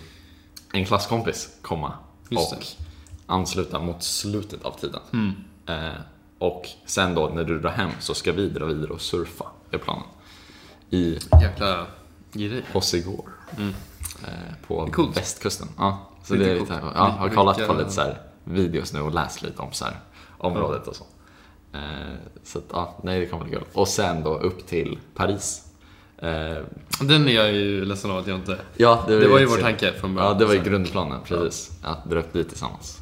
en 0.72 0.84
klasskompis 0.84 1.48
komma 1.62 1.92
Just 2.28 2.52
och 2.52 2.58
det. 2.58 2.66
ansluta 3.26 3.78
mot 3.78 4.02
slutet 4.02 4.64
av 4.64 4.70
tiden. 4.80 5.00
Mm. 5.12 5.32
Eh, 5.66 5.94
och 6.38 6.66
sen 6.86 7.14
då 7.14 7.28
när 7.28 7.44
du 7.44 7.60
drar 7.60 7.70
hem 7.70 7.90
så 7.98 8.14
ska 8.14 8.32
vi 8.32 8.48
dra 8.48 8.64
vidare 8.64 8.92
och 8.92 9.00
surfa, 9.00 9.44
är 9.70 9.78
planen. 9.78 10.04
I 10.90 11.18
Jäkla. 11.42 11.86
Hossegård. 12.72 13.24
Eh, 13.58 14.34
på 14.66 14.80
Mm. 14.80 14.92
coolt. 14.92 15.16
västkusten. 15.16 15.68
Ja, 15.78 16.08
så 16.24 16.34
det 16.34 16.50
är 16.50 16.60
lite, 16.60 16.80
ja, 16.94 17.04
har 17.18 17.28
kollat 17.28 17.66
på 17.68 17.74
lite 17.74 17.90
så 17.90 18.00
här 18.00 18.20
videos 18.44 18.92
nu 18.92 19.00
och 19.00 19.14
läst 19.14 19.42
lite 19.42 19.62
om 19.62 19.72
så 19.72 19.84
här 19.84 19.94
området 20.38 20.86
och 20.88 20.96
så. 20.96 21.04
Eh, 21.72 21.80
så 22.44 22.58
att, 22.58 22.64
ja, 22.72 22.94
nej 23.02 23.20
det 23.20 23.26
kommer 23.26 23.44
bli 23.44 23.52
kul. 23.52 23.64
Och 23.72 23.88
sen 23.88 24.22
då 24.22 24.34
upp 24.38 24.66
till 24.66 24.98
Paris. 25.14 25.62
Eh, 26.18 26.56
Den 27.00 27.28
är 27.28 27.32
jag 27.32 27.52
ju 27.52 27.84
ledsen 27.84 28.10
av 28.10 28.18
att 28.18 28.26
jag 28.26 28.36
inte... 28.38 28.58
ja, 28.76 29.04
Det 29.08 29.28
var 29.28 29.38
ju 29.38 29.46
vår 29.46 29.56
tanke 29.58 29.92
från 29.92 30.14
början. 30.14 30.32
Ja, 30.32 30.38
det 30.38 30.44
var 30.44 30.52
ju 30.52 30.58
här. 30.58 30.66
grundplanen, 30.66 31.20
precis. 31.24 31.70
Att 31.82 32.10
dra 32.10 32.18
upp 32.20 32.32
dit 32.32 32.48
tillsammans. 32.48 33.00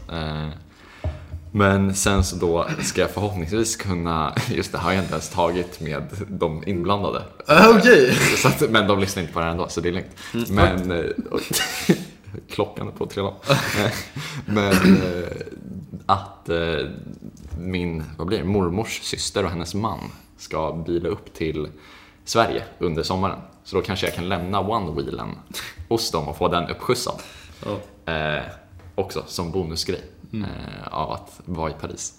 Eh, 1.54 1.58
men 1.58 1.94
sen 1.94 2.24
så 2.24 2.36
då 2.36 2.66
ska 2.82 3.00
jag 3.00 3.10
förhoppningsvis 3.10 3.76
kunna, 3.76 4.34
just 4.50 4.72
det 4.72 4.78
har 4.78 4.92
jag 4.92 5.02
inte 5.02 5.12
ens 5.12 5.30
tagit 5.30 5.80
med 5.80 6.02
de 6.28 6.68
inblandade. 6.68 7.22
Ah, 7.46 7.68
Okej! 7.78 8.14
Att, 8.44 8.70
men 8.70 8.88
de 8.88 8.98
lyssnar 9.00 9.22
inte 9.22 9.34
på 9.34 9.38
det 9.38 9.44
här 9.44 9.52
ändå, 9.52 9.68
så 9.68 9.80
det 9.80 9.88
är 9.88 9.92
lugnt. 9.92 10.50
Men... 10.50 10.90
eh, 10.90 11.04
oj. 11.30 11.42
klockan 12.50 12.88
är 12.88 12.92
på 12.92 13.20
av. 13.20 13.34
Eh, 13.84 13.92
Men 14.46 14.72
eh, 14.96 15.28
att 16.06 16.48
eh, 16.48 16.86
min 17.58 18.04
vad 18.18 18.26
blir 18.26 18.38
det, 18.38 18.44
mormors 18.44 19.00
syster 19.02 19.44
och 19.44 19.50
hennes 19.50 19.74
man 19.74 19.98
ska 20.38 20.72
bila 20.72 21.08
upp 21.08 21.34
till 21.34 21.68
Sverige 22.24 22.62
under 22.78 23.02
sommaren. 23.02 23.38
Så 23.64 23.76
då 23.76 23.82
kanske 23.82 24.06
jag 24.06 24.14
kan 24.14 24.28
lämna 24.28 24.62
one-wheelen 24.62 25.28
hos 25.88 26.10
dem 26.10 26.28
och 26.28 26.36
få 26.36 26.48
den 26.48 26.68
uppskjutsad. 26.70 27.20
Ja. 27.64 28.12
Eh, 28.12 28.42
också 28.94 29.24
som 29.26 29.50
bonusgrej 29.50 30.02
Mm. 30.36 30.44
eh, 30.50 30.88
av 30.94 31.12
att 31.12 31.40
vara 31.44 31.70
i 31.70 31.74
Paris. 31.80 32.12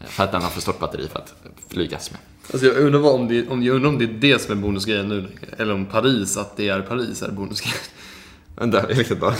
Eh, 0.00 0.06
För 0.06 0.24
att 0.24 0.32
den 0.32 0.42
har 0.42 0.50
för 0.50 0.60
stort 0.60 0.78
batteri 0.78 1.08
för 1.08 1.18
att 1.18 1.34
flygas 1.68 2.10
med. 2.10 2.20
Alltså 2.52 2.66
jag 2.66 2.76
undrar 2.76 3.14
om 3.14 3.28
det, 3.28 3.48
om, 3.48 3.62
jag 3.62 3.76
undrar 3.76 3.88
om 3.88 3.98
det 3.98 4.04
är 4.04 4.08
det 4.08 4.38
som 4.42 4.58
är 4.58 4.62
bonusgrejen 4.62 5.08
nu 5.08 5.28
Eller 5.58 5.74
om 5.74 5.86
Paris, 5.86 6.36
att 6.36 6.56
det 6.56 6.68
är 6.68 6.80
Paris 6.80 7.22
är 7.22 7.30
bonusgrejen. 7.32 7.78
Vänta, 8.56 8.86
vilket 8.86 9.20
då? 9.20 9.32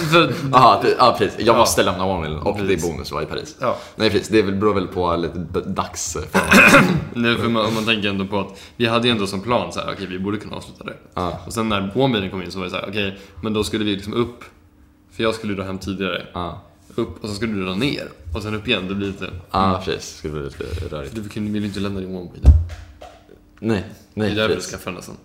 Jaha, 0.53 0.83
det- 0.83 0.95
ja 0.99 1.15
precis. 1.19 1.39
Jag 1.39 1.55
Ja. 1.55 1.59
måste 1.59 1.83
lämna 1.83 2.05
One 2.05 2.37
och 2.37 2.59
det 2.59 2.67
Precis. 2.67 2.85
är 2.85 2.89
bonus 2.93 3.07
att 3.09 3.13
vara 3.13 3.23
i 3.23 3.27
Paris. 3.27 3.57
ja. 3.61 3.77
Nej 3.97 4.11
precis, 4.11 4.29
det 4.29 4.43
beror 4.43 4.75
väl 4.75 4.87
på 4.87 5.17
lite 5.17 5.61
dags... 5.61 6.17
Nu, 7.15 7.37
för 7.37 7.49
man, 7.49 7.67
om 7.67 7.75
man 7.75 7.85
tänker 7.85 8.09
ändå 8.09 8.27
på 8.27 8.41
att 8.41 8.61
vi 8.77 8.87
hade 8.87 9.09
ju 9.09 9.13
ändå 9.13 9.27
som 9.27 9.41
plan 9.41 9.73
så 9.73 9.81
här, 9.81 9.93
okej 9.93 10.07
vi 10.07 10.19
borde 10.19 10.37
kunna 10.39 10.57
avsluta 10.57 10.85
det. 10.85 10.97
Ja. 11.15 11.41
Och 11.47 11.53
sen 11.53 11.69
när 11.69 11.93
One 11.99 12.29
kom 12.31 12.43
in 12.43 12.51
så 12.51 12.59
var 12.59 12.65
det 12.65 12.71
så 12.71 12.77
här, 12.77 12.87
okej, 12.89 13.19
men 13.43 13.53
då 13.53 13.65
skulle 13.65 13.85
vi 13.85 13.95
liksom 13.97 14.15
upp. 14.15 14.45
För 15.13 15.23
jag 15.23 15.35
skulle 15.35 15.53
ju 15.53 15.57
dra 15.57 15.65
hem 15.65 15.79
tidigare. 15.79 16.27
Ja, 16.33 16.63
Upp 16.95 17.25
och 17.25 17.29
så 17.29 17.35
skulle 17.35 17.53
du 17.53 17.65
dra 17.65 17.75
ner. 17.75 18.09
Och 18.35 18.43
sen 18.43 18.55
upp 18.55 18.69
igen, 18.69 18.89
det 18.89 18.95
blir 18.95 19.07
lite... 19.07 19.31
ja 19.51 19.83
precis. 19.85 20.17
Skulle 20.17 20.33
bli 20.35 20.43
lite 20.43 20.65
rörigt. 20.97 21.15
Du 21.15 21.21
vill 21.21 21.57
ju 21.57 21.65
inte 21.67 21.81
lämna 21.81 22.01
din 22.01 22.17
One 22.17 22.31
Nej, 23.61 23.85
Det 24.15 24.21
är 24.21 24.25
nej 24.25 24.35
därför 24.35 24.55
du 24.55 24.61
skaffade 24.61 24.85
den 24.91 24.95
nästan. 24.95 25.17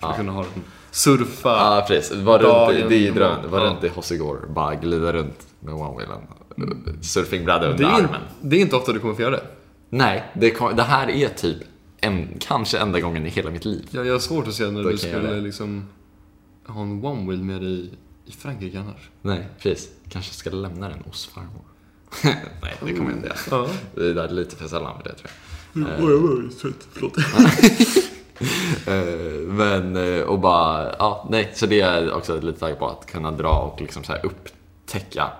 För 0.00 0.10
att 0.10 0.16
kunna 0.16 0.32
ha 0.32 0.42
den. 0.42 0.50
Surfa. 0.90 1.48
Ja 1.48 1.84
precis, 1.88 2.16
var 2.16 2.38
runt, 2.38 2.42
Dagen- 2.52 2.88
det 2.88 2.94
är 2.94 2.98
ju 2.98 3.10
drömmen. 3.12 3.50
Var 3.50 3.58
Ja. 3.60 3.66
runt 3.66 3.84
i 3.84 3.88
Hossegård, 3.88 4.38
bara 4.50 4.74
glida 4.74 5.12
runt 5.12 5.46
med 5.60 5.74
one-wheelen. 5.74 6.20
Surfingbräda 7.02 7.58
det, 7.66 7.70
under 7.72 7.84
är, 7.84 7.88
armen. 7.90 8.20
det 8.40 8.56
är 8.56 8.60
inte 8.60 8.76
ofta 8.76 8.92
du 8.92 8.98
kommer 8.98 9.14
få 9.14 9.22
göra 9.22 9.30
det. 9.36 9.42
Nej, 9.90 10.24
det, 10.34 10.50
kom, 10.50 10.76
det 10.76 10.82
här 10.82 11.10
är 11.10 11.28
typ 11.28 11.56
en, 12.00 12.28
kanske 12.40 12.78
enda 12.78 13.00
gången 13.00 13.26
i 13.26 13.28
hela 13.28 13.50
mitt 13.50 13.64
liv. 13.64 13.86
Jag, 13.90 14.06
jag 14.06 14.12
har 14.12 14.18
svårt 14.18 14.48
att 14.48 14.54
se 14.54 14.64
när 14.70 14.70
du 14.70 14.82
kan 14.82 14.90
jag 14.90 14.98
skulle 15.00 15.12
göra 15.22 15.34
det. 15.34 15.40
liksom 15.40 15.84
ha 16.66 16.82
en 16.82 17.04
one 17.04 17.30
wheel 17.30 17.42
med 17.42 17.60
dig 17.62 17.90
i 18.26 18.32
Frankrike 18.32 18.78
annars. 18.80 19.10
Nej, 19.22 19.48
precis. 19.58 19.88
Kanske 20.08 20.34
ska 20.34 20.50
lämna 20.50 20.88
den 20.88 20.98
hos 21.06 21.26
farmor. 21.26 21.62
Nej, 22.62 22.74
det 22.84 22.92
kommer 22.94 23.10
jag 23.10 23.18
inte 23.18 23.28
göra. 23.28 23.36
Ja. 23.50 23.68
Vi 23.94 24.10
är 24.10 24.14
där 24.14 24.28
lite 24.28 24.56
för 24.56 24.68
sällan 24.68 24.96
för 25.02 25.08
det 25.08 25.14
tror 25.14 25.30
jag. 25.72 26.04
Oj, 26.04 26.10
jag 26.12 26.18
var 26.18 26.60
trött. 26.60 26.88
Förlåt. 26.92 27.16
Eh, 28.86 29.40
Men, 29.46 29.96
eh, 29.96 30.22
och 30.22 30.38
bara, 30.38 30.94
ja, 30.98 31.26
nej, 31.30 31.50
så 31.54 31.66
det 31.66 31.80
är 31.80 32.02
jag 32.02 32.16
också 32.16 32.40
lite 32.40 32.60
taggad 32.60 32.78
på 32.78 32.88
att 32.88 33.06
kunna 33.06 33.30
dra 33.30 33.48
och 33.52 33.80
liksom 33.80 34.04
så 34.04 34.12
här 34.12 34.26
upptäcka 34.26 35.30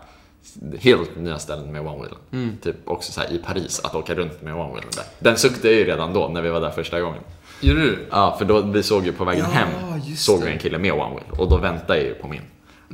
helt 0.78 1.16
nya 1.16 1.38
ställen 1.38 1.72
med 1.72 1.86
one 1.86 1.98
wheel. 2.30 2.50
Typ 2.62 2.76
också 2.84 3.12
så 3.12 3.20
här 3.20 3.32
i 3.32 3.38
Paris, 3.38 3.80
att 3.84 3.94
åka 3.94 4.14
runt 4.14 4.42
med 4.42 4.54
one 4.54 4.72
wheel 4.72 4.84
där. 4.96 5.04
Den 5.18 5.36
suktade 5.38 5.68
jag 5.68 5.78
ju 5.78 5.84
redan 5.84 6.12
då 6.12 6.28
när 6.28 6.42
vi 6.42 6.48
var 6.50 6.60
där 6.60 6.70
första 6.70 7.00
gången. 7.00 7.22
Gjorde 7.60 7.80
du? 7.80 8.06
Ja, 8.10 8.34
för 8.38 8.44
då, 8.44 8.60
vi 8.60 8.82
såg 8.82 9.06
ju 9.06 9.12
på 9.12 9.24
vägen 9.24 9.44
Ja, 9.48 9.50
hem, 9.50 9.68
såg 10.16 10.40
det. 10.40 10.46
vi 10.46 10.52
en 10.52 10.58
kille 10.58 10.78
med 10.78 10.92
one 10.92 11.10
wheel 11.14 11.40
och 11.40 11.48
då 11.50 11.56
väntade 11.56 11.98
jag 11.98 12.06
ju 12.08 12.14
på 12.14 12.28
min. 12.28 12.42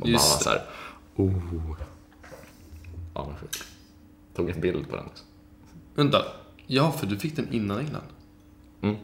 Och 0.01 0.09
Just 0.09 0.29
bara 0.29 0.43
så 0.43 0.49
här, 0.49 0.61
oh. 1.15 1.33
Sjukt. 3.41 3.63
Tog 4.35 4.49
en 4.49 4.61
bild 4.61 4.89
på 4.89 4.95
den 4.95 5.05
också. 5.05 5.23
Vänta. 5.95 6.25
Ja, 6.67 6.91
för 6.91 7.07
du 7.07 7.17
fick 7.17 7.35
den 7.35 7.53
innan 7.53 7.79
England. 7.79 8.03
Mm. 8.81 8.95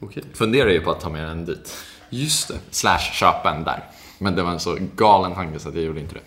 Okej. 0.00 0.22
Funderar 0.34 0.70
ju 0.70 0.80
på 0.80 0.90
att 0.90 1.00
ta 1.00 1.10
med 1.10 1.26
den 1.26 1.44
dit. 1.44 1.76
Just 2.10 2.48
det. 2.48 2.58
Slash 2.70 2.98
köpa 2.98 3.54
en 3.56 3.64
där. 3.64 3.84
Men 4.18 4.34
det 4.34 4.42
var 4.42 4.50
en 4.50 4.60
så 4.60 4.78
galen 4.96 5.34
tanke 5.34 5.58
så 5.58 5.68
att 5.68 5.74
jag 5.74 5.84
gjorde 5.84 6.00
inte 6.00 6.14
det. 6.14 6.20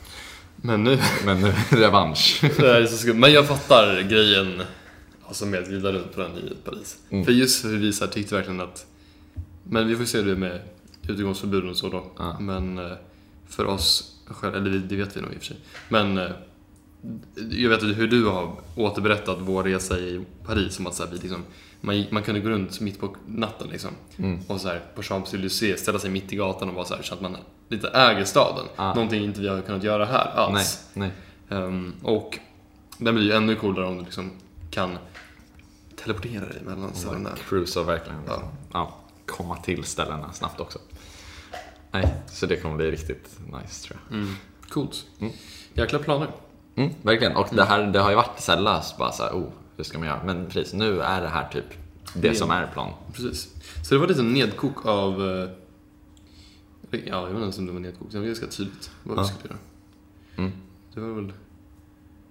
Men 0.56 0.84
nu... 0.84 1.00
Men 1.26 1.42
nu, 1.42 1.54
revansch. 1.70 2.40
det 2.58 2.78
är 2.78 2.86
så 2.86 2.98
skumt. 2.98 3.20
Men 3.20 3.32
jag 3.32 3.48
fattar 3.48 4.02
grejen 4.02 4.62
alltså 5.28 5.46
med 5.46 5.60
att 5.60 5.68
glida 5.68 5.92
runt 5.92 6.16
på 6.16 6.22
den 6.22 6.38
i 6.38 6.54
Paris. 6.64 6.98
Mm. 7.10 7.26
För 7.26 7.32
just 7.32 7.66
hur 7.66 7.78
vi 7.78 7.94
här 8.02 8.08
tyckte 8.08 8.36
verkligen 8.36 8.62
att... 8.62 8.86
Men 9.64 9.88
vi 9.88 9.96
får 9.96 10.06
se 10.06 10.22
det 10.22 10.36
med 10.36 10.62
utegångsförbud 11.08 11.70
och 11.70 11.78
så 11.78 11.90
då. 11.90 12.06
Ja. 12.18 12.40
Men 12.40 12.78
eh, 12.78 12.92
för 13.52 13.66
oss 13.66 14.16
själva, 14.26 14.58
eller 14.58 14.70
det- 14.80 14.96
vet 14.96 15.18
vi 15.18 15.22
nog 15.22 15.32
i 15.34 15.36
och 15.36 15.40
för 15.40 15.46
sig. 15.46 15.58
Men 15.90 16.18
eh, 16.18 16.30
jag 17.52 17.70
vet 17.70 17.84
inte 17.84 17.96
hur 17.96 18.08
du 18.08 18.26
har 18.26 18.56
återberättat 18.76 19.38
vår 19.42 19.64
resa 19.64 20.00
i 20.00 20.26
Paris. 20.46 20.74
Som 20.76 20.88
att 20.88 20.96
så 20.96 21.04
här, 21.04 21.12
vi 21.12 21.18
liksom, 21.18 21.44
man, 21.82 22.04
man 22.12 22.24
kunde 22.24 22.42
gå 22.42 22.50
runt 22.50 22.80
mitt 22.80 23.00
på 23.00 23.16
natten 23.28 23.68
liksom. 23.72 23.92
Mm. 24.18 24.40
Och 24.48 24.62
så 24.62 24.68
här, 24.68 24.82
på 24.96 25.02
Champs-Élysées, 25.02 25.76
ställa 25.76 26.00
sig 26.00 26.10
mitt 26.10 26.34
i 26.34 26.36
gatan 26.36 26.70
och 26.70 26.76
vara 26.76 26.86
så 26.86 26.96
här, 26.96 27.02
så 27.04 27.14
att 27.14 27.22
man 27.22 27.38
lite 27.70 27.88
äger 27.90 28.26
staden. 28.26 28.66
Ja. 28.76 28.94
Någonting 28.94 29.24
inte 29.24 29.42
vi 29.42 29.48
har 29.48 29.62
kunnat 29.62 29.84
göra 29.84 30.06
här 30.06 30.26
Nej, 30.36 30.44
alls. 30.46 30.88
nej. 30.94 31.12
Ehm, 31.50 31.94
och 32.04 32.40
den 32.98 33.16
blir 33.16 33.26
ju 33.26 33.32
ännu 33.32 33.56
coolare 33.56 33.86
om 33.86 33.98
du 33.98 34.04
liksom 34.04 34.32
kan 34.72 34.98
teleportera 36.04 36.46
dig 36.46 36.62
mellan 36.66 36.94
ställena. 36.96 37.30
Cruise 37.50 37.80
och 37.80 37.88
verkligen 37.90 38.20
Ja. 38.28 38.44
ja, 38.74 38.96
komma 39.26 39.56
till 39.58 39.84
ställena 39.84 40.34
snabbt 40.34 40.60
också. 40.60 40.80
Nej, 41.92 42.14
så 42.28 42.46
det 42.46 42.56
kommer 42.58 42.76
bli 42.78 42.92
riktigt 42.92 43.40
nice 43.54 43.88
tror 43.88 44.00
jag. 44.10 44.18
Mm. 44.18 44.34
Coolt. 44.70 45.06
Mm. 45.20 45.34
Jäkla 45.74 46.00
planer. 46.00 46.28
Mm, 46.76 46.90
verkligen. 47.02 47.36
Och 47.36 47.48
det 47.52 47.64
här 47.64 47.84
det 47.84 48.00
har 48.00 48.10
ju 48.10 48.16
varit 48.16 48.40
så 48.40 48.52
här 48.52 48.60
löst 48.62 48.98
bara 48.98 49.12
så 49.12 49.24
här, 49.24 49.32
oh, 49.32 49.50
hur 49.78 49.84
ska 49.84 49.98
man 50.00 50.08
göra? 50.08 50.24
Men 50.26 50.46
precis, 50.46 50.74
nu 50.74 51.02
är 51.02 51.22
det 51.22 51.28
här 51.28 51.48
typ 51.50 51.66
det 52.16 52.36
som 52.36 52.52
är 52.52 52.68
plan. 52.68 52.94
Precis. 53.14 53.50
Så 53.88 53.94
det 53.94 54.00
var 54.00 54.08
lite 54.08 54.22
nedkok 54.24 54.86
av... 54.86 55.30
eh, 55.30 55.50
Ja, 56.92 57.00
jag 57.08 57.22
vet 57.24 57.30
inte 57.30 57.42
ens 57.42 57.58
om 57.58 57.66
det 57.66 57.72
var 57.72 57.80
nedkok. 57.80 58.08
Det 58.12 58.20
var 58.20 58.26
ganska 58.26 58.48
tydligt 58.48 58.92
vad 59.04 59.18
vi 59.18 59.22
Ja. 59.22 59.28
skulle 59.28 59.50
göra. 59.54 59.60
Mm. 60.38 60.52
Det 60.94 61.00
var 61.00 61.10
väl 61.14 61.34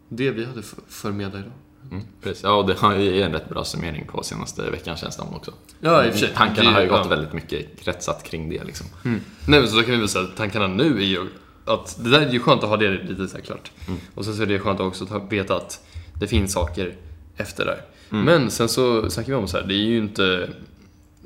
det 0.08 0.30
vi 0.30 0.44
hade 0.44 0.62
för- 0.62 0.82
förmedla 0.88 1.38
idag. 1.38 1.52
Mm, 1.90 2.02
precis. 2.22 2.42
Ja, 2.42 2.54
och 2.54 2.66
det 2.66 2.74
har 2.78 2.96
ju 2.96 3.22
en 3.22 3.32
rätt 3.32 3.48
bra 3.48 3.64
summering 3.64 4.06
på 4.06 4.22
senaste 4.22 4.70
veckan 4.70 4.96
känns 4.96 5.16
det 5.16 5.22
också. 5.22 5.52
Ja, 5.80 6.04
i 6.04 6.08
och 6.08 6.12
för 6.12 6.20
sig. 6.20 6.32
Tankarna 6.34 6.70
har 6.70 6.80
ju 6.80 6.88
gått 6.88 7.10
väldigt 7.10 7.32
mycket 7.32 7.80
kretsat 7.80 8.24
kring 8.24 8.50
det 8.50 8.64
liksom. 8.64 8.86
Mm. 9.04 9.20
Nej 9.46 9.60
men 9.60 9.68
så 9.68 9.82
kan 9.82 9.90
vi 9.90 9.96
väl 9.96 10.08
säga 10.08 10.24
att 10.24 10.36
tankarna 10.36 10.66
nu 10.66 10.98
är 10.98 11.06
ju 11.06 11.26
att 11.64 12.04
det 12.04 12.10
där 12.10 12.20
är 12.20 12.30
ju 12.30 12.40
skönt 12.40 12.62
att 12.62 12.68
ha 12.68 12.76
det 12.76 12.90
lite 12.90 13.28
så 13.28 13.42
klart. 13.42 13.70
Mm. 13.88 14.00
Och 14.14 14.24
sen 14.24 14.34
så 14.34 14.42
är 14.42 14.46
det 14.46 14.58
skönt 14.58 14.80
också 14.80 15.04
att 15.10 15.32
veta 15.32 15.56
att 15.56 15.80
det 16.14 16.26
finns 16.26 16.52
saker 16.52 16.94
efter 17.36 17.64
där. 17.64 17.82
Mm. 18.10 18.24
Men 18.24 18.50
sen 18.50 18.68
så 18.68 19.10
snackar 19.10 19.32
vi 19.32 19.38
om 19.38 19.48
så 19.48 19.56
här, 19.56 19.66
det 19.66 19.74
är 19.74 19.86
ju 19.86 19.98
inte... 19.98 20.48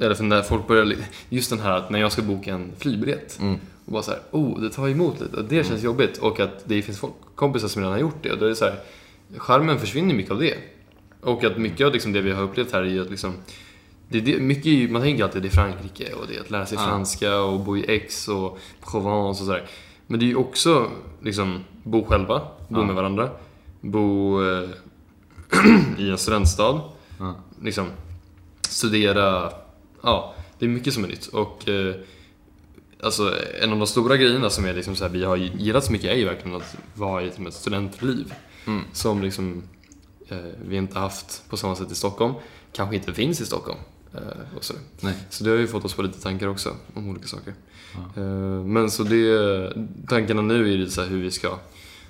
Eller 0.00 0.14
för 0.14 0.24
när 0.24 0.42
folk 0.42 0.68
börjar... 0.68 0.96
Just 1.28 1.50
den 1.50 1.60
här 1.60 1.70
att 1.70 1.90
när 1.90 1.98
jag 1.98 2.12
ska 2.12 2.22
boka 2.22 2.54
en 2.54 2.72
flygbiljett 2.78 3.38
Mm. 3.40 3.58
och 3.84 3.92
bara 3.92 4.02
så 4.02 4.10
här, 4.10 4.20
oh, 4.30 4.60
det 4.60 4.70
tar 4.70 4.88
emot 4.88 5.20
lite. 5.20 5.36
Och 5.36 5.44
det 5.44 5.66
känns 5.66 5.82
jobbigt. 5.82 6.18
Och 6.18 6.40
att 6.40 6.62
det 6.64 6.82
finns 6.82 6.98
folk, 6.98 7.12
kompisar 7.34 7.68
som 7.68 7.82
redan 7.82 7.92
har 7.92 8.00
gjort 8.00 8.22
det. 8.22 8.32
Och 8.32 8.38
då 8.38 8.44
är 8.44 8.48
det 8.48 8.56
så 8.56 8.64
här, 8.64 8.74
charmen 9.36 9.78
försvinner 9.78 10.14
mycket 10.14 10.32
av 10.32 10.38
det. 10.40 10.54
Och 11.20 11.44
att 11.44 11.58
mycket 11.58 11.86
av 11.86 11.92
liksom 11.92 12.12
det 12.12 12.20
vi 12.20 12.32
har 12.32 12.42
upplevt 12.42 12.72
här 12.72 12.82
är 12.82 12.86
ju 12.86 13.02
att 13.02 13.10
liksom 13.10 13.34
det 14.08 14.20
det, 14.20 14.40
mycket, 14.40 14.66
är 14.66 14.88
man 14.88 15.02
tänker 15.02 15.24
alltid 15.24 15.36
att 15.36 15.42
det 15.42 15.48
är 15.48 15.64
Frankrike 15.64 16.12
och 16.12 16.26
det 16.28 16.36
är 16.36 16.40
att 16.40 16.50
lära 16.50 16.66
sig 16.66 16.78
Ja. 16.78 16.84
franska 16.86 17.40
och 17.40 17.60
bo 17.60 17.76
i 17.76 17.84
Aix 17.88 18.28
och 18.28 18.58
Provence 18.90 19.42
och 19.42 19.46
sådär. 19.46 19.66
Men 20.06 20.20
det 20.20 20.24
är 20.24 20.28
ju 20.28 20.36
också 20.36 20.90
liksom 21.22 21.64
bo 21.82 22.04
själva, 22.04 22.38
bo 22.68 22.80
Ja. 22.80 22.84
med 22.86 22.94
varandra, 22.94 23.30
bo 23.80 24.42
eh, 24.44 24.68
i 25.98 26.10
en 26.10 26.18
studentstad, 26.18 26.80
Ja. 27.18 27.34
liksom 27.62 27.86
studera. 28.68 29.50
Ja, 30.02 30.34
det 30.58 30.64
är 30.64 30.68
mycket 30.68 30.94
som 30.94 31.04
är 31.04 31.08
nytt. 31.08 31.26
Och 31.26 31.68
eh, 31.68 31.94
alltså 33.02 33.34
en 33.62 33.72
av 33.72 33.78
de 33.78 33.86
stora 33.86 34.16
grejerna 34.16 34.50
som 34.50 34.64
är 34.64 34.74
liksom 34.74 34.96
så 34.96 35.04
här, 35.04 35.10
vi 35.10 35.24
har 35.24 35.36
gillat 35.36 35.84
så 35.84 35.92
mycket 35.92 36.10
är 36.10 36.14
ju 36.16 36.24
verkligen 36.24 36.56
att 36.56 36.76
vara 36.94 37.22
i 37.22 37.26
ett 37.28 37.54
studentliv. 37.54 38.34
Mm. 38.66 38.84
Som 38.92 39.22
liksom 39.22 39.62
eh, 40.28 40.38
vi 40.68 40.76
inte 40.76 40.98
haft 40.98 41.42
på 41.48 41.56
samma 41.56 41.76
sätt 41.76 41.90
i 41.90 41.94
Stockholm. 41.94 42.34
Kanske 42.72 42.96
inte 42.96 43.14
finns 43.14 43.40
i 43.40 43.46
Stockholm. 43.46 43.78
Eh, 44.14 44.56
och 44.56 44.64
så. 44.64 44.74
Nej. 45.00 45.14
så 45.30 45.44
det 45.44 45.50
har 45.50 45.56
ju 45.56 45.66
fått 45.66 45.84
oss 45.84 45.94
på 45.94 46.02
lite 46.02 46.20
tankar 46.20 46.46
också 46.48 46.76
om 46.94 47.10
olika 47.10 47.26
saker. 47.26 47.54
Eh, 48.16 48.64
men 48.64 48.90
så 48.90 49.02
det, 49.02 49.72
tankarna 50.08 50.42
nu 50.42 50.62
är 50.62 50.76
ju 50.76 50.90
så 50.90 51.02
hur 51.02 51.22
vi 51.22 51.30
ska 51.30 51.58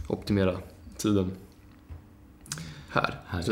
optimera 0.07 0.57
tiden 0.97 1.33
här. 2.89 3.21
Här. 3.27 3.45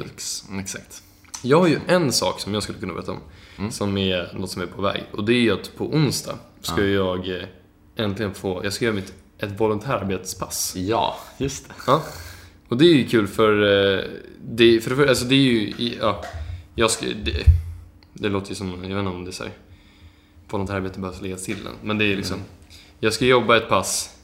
Mm, 0.48 0.60
Exakt. 0.60 1.02
jag 1.42 1.60
har 1.60 1.66
ju 1.66 1.80
en 1.86 2.12
sak 2.12 2.40
som 2.40 2.54
jag 2.54 2.62
skulle 2.62 2.78
kunna 2.78 2.94
berätta 2.94 3.12
om. 3.12 3.20
Mm. 3.58 3.70
Som 3.70 3.98
är 3.98 4.32
något 4.34 4.50
som 4.50 4.62
är 4.62 4.66
på 4.66 4.82
väg. 4.82 5.04
Och 5.12 5.24
det 5.24 5.34
är 5.34 5.52
att 5.52 5.76
på 5.76 5.86
onsdag 5.86 6.38
ska 6.60 6.84
jag 6.84 7.28
eh, 7.28 7.44
äntligen 7.96 8.34
få, 8.34 8.64
jag 8.64 8.72
ska 8.72 8.84
göra 8.84 8.94
mitt, 8.94 9.12
ett 9.38 9.60
volontärarbetspass. 9.60 10.76
Ja, 10.76 11.16
just 11.38 11.68
det. 11.68 11.74
Ja. 11.86 12.02
Och 12.72 12.78
det 12.78 12.84
är 12.84 12.94
ju 12.94 13.08
kul 13.08 13.26
för, 13.26 13.62
eh, 13.62 14.04
det, 14.44 14.80
för, 14.80 14.96
för 14.96 15.06
alltså 15.06 15.24
det 15.24 15.34
är 15.34 15.38
ju, 15.38 15.72
ja, 16.00 16.24
jag 16.74 16.90
ska, 16.90 17.06
det, 17.06 17.44
det 18.12 18.28
låter 18.28 18.48
ju 18.48 18.54
som, 18.54 18.68
jag 18.68 18.76
vet 18.80 18.90
inte 18.90 19.10
om 19.10 19.24
det 19.24 19.30
är 19.30 19.32
så 19.32 19.42
här, 19.42 19.52
volontärarbete 20.50 21.00
behöver 21.00 21.22
läggas 21.22 21.44
till 21.44 21.64
den. 21.64 21.72
Men 21.82 21.98
det 21.98 22.04
är 22.04 22.16
liksom, 22.16 22.38
jag 23.00 23.12
ska 23.12 23.24
jobba 23.24 23.56
ett 23.56 23.68
pass 23.68 24.16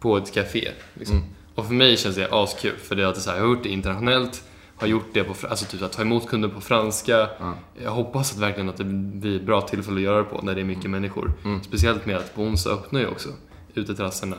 på 0.00 0.16
ett 0.16 0.34
café. 0.34 0.68
Liksom. 0.94 1.16
Mm. 1.16 1.28
Och 1.54 1.66
för 1.66 1.74
mig 1.74 1.96
känns 1.96 2.16
det 2.16 2.28
askul, 2.32 2.76
för 2.76 2.96
det 2.96 3.02
är 3.02 3.06
alltid 3.06 3.22
så 3.22 3.30
här, 3.30 3.36
jag 3.36 3.44
har 3.44 3.50
gjort 3.50 3.62
det 3.62 3.68
internationellt, 3.68 4.44
har 4.76 4.86
gjort 4.86 5.08
det 5.12 5.24
på, 5.24 5.46
alltså 5.46 5.64
typ 5.64 5.82
att 5.82 5.92
ta 5.92 6.02
emot 6.02 6.28
kunder 6.28 6.48
på 6.48 6.60
franska. 6.60 7.28
Ja. 7.38 7.54
Jag 7.82 7.90
hoppas 7.90 8.32
att 8.32 8.38
verkligen 8.38 8.68
att 8.68 8.76
det 8.76 8.84
blir 8.84 9.40
bra 9.40 9.60
tillfälle 9.60 9.96
att 9.96 10.02
göra 10.02 10.18
det 10.18 10.24
på 10.24 10.42
när 10.42 10.54
det 10.54 10.60
är 10.60 10.64
mycket 10.64 10.90
människor. 10.90 11.32
Mm. 11.44 11.62
Speciellt 11.62 12.06
med 12.06 12.16
att 12.16 12.34
på 12.34 12.42
onsdag 12.42 12.70
öppnar 12.70 13.00
ju 13.00 13.06
också 13.06 13.28
uteterrasserna 13.74 14.36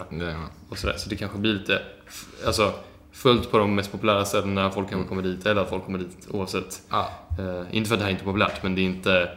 och 0.69 0.77
sådär. 0.77 0.95
Så 0.97 1.09
det 1.09 1.15
kanske 1.15 1.37
blir 1.37 1.53
lite, 1.53 1.81
alltså 2.45 2.73
fullt 3.17 3.51
på 3.51 3.58
de 3.58 3.75
mest 3.75 3.91
populära 3.91 4.25
ställena, 4.25 4.71
folk 4.71 4.89
kanske 4.89 5.10
kommer 5.10 5.21
dit, 5.23 5.45
eller 5.45 5.62
att 5.62 5.69
folk 5.69 5.86
kommer 5.86 5.99
dit 5.99 6.27
oavsett. 6.32 6.82
Ja, 6.89 7.10
Eh, 7.39 7.63
inte 7.71 7.88
för 7.88 7.95
att 7.95 7.99
det 7.99 8.03
här 8.06 8.12
inte 8.12 8.23
är 8.23 8.25
populärt, 8.25 8.63
men 8.63 8.75
det 8.75 8.82
är 8.82 8.86
inte, 8.86 9.30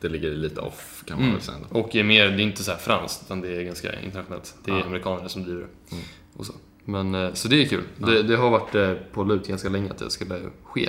det 0.00 0.08
ligger 0.08 0.30
lite 0.30 0.60
off 0.60 1.02
kan 1.06 1.16
man 1.16 1.24
mm, 1.24 1.34
väl 1.36 1.44
säga. 1.44 1.56
ändå. 1.56 1.80
och 1.80 1.96
är 1.96 2.02
mer, 2.04 2.26
det 2.28 2.42
är 2.42 2.46
inte 2.46 2.64
så 2.64 2.70
här 2.70 2.78
franskt, 2.78 3.22
utan 3.24 3.40
det 3.40 3.56
är 3.56 3.62
ganska 3.62 4.00
internationellt. 4.00 4.54
Det 4.64 4.70
är 4.70 4.76
Ja. 4.78 4.84
amerikaner 4.84 5.28
som 5.28 5.42
driver 5.44 5.60
det. 5.60 5.94
Mm. 5.94 6.04
Och 6.36 6.46
så. 6.46 6.52
Men, 6.84 7.14
eh, 7.14 7.32
så 7.32 7.48
det 7.48 7.62
är 7.62 7.68
kul. 7.68 7.82
Det, 7.96 8.22
det 8.22 8.36
har 8.36 8.50
varit 8.50 8.74
eh, 8.74 8.92
på 9.12 9.24
lut 9.24 9.48
ganska 9.48 9.68
länge 9.68 9.90
att 9.90 9.98
det 9.98 10.10
skulle 10.10 10.40
ske. 10.64 10.88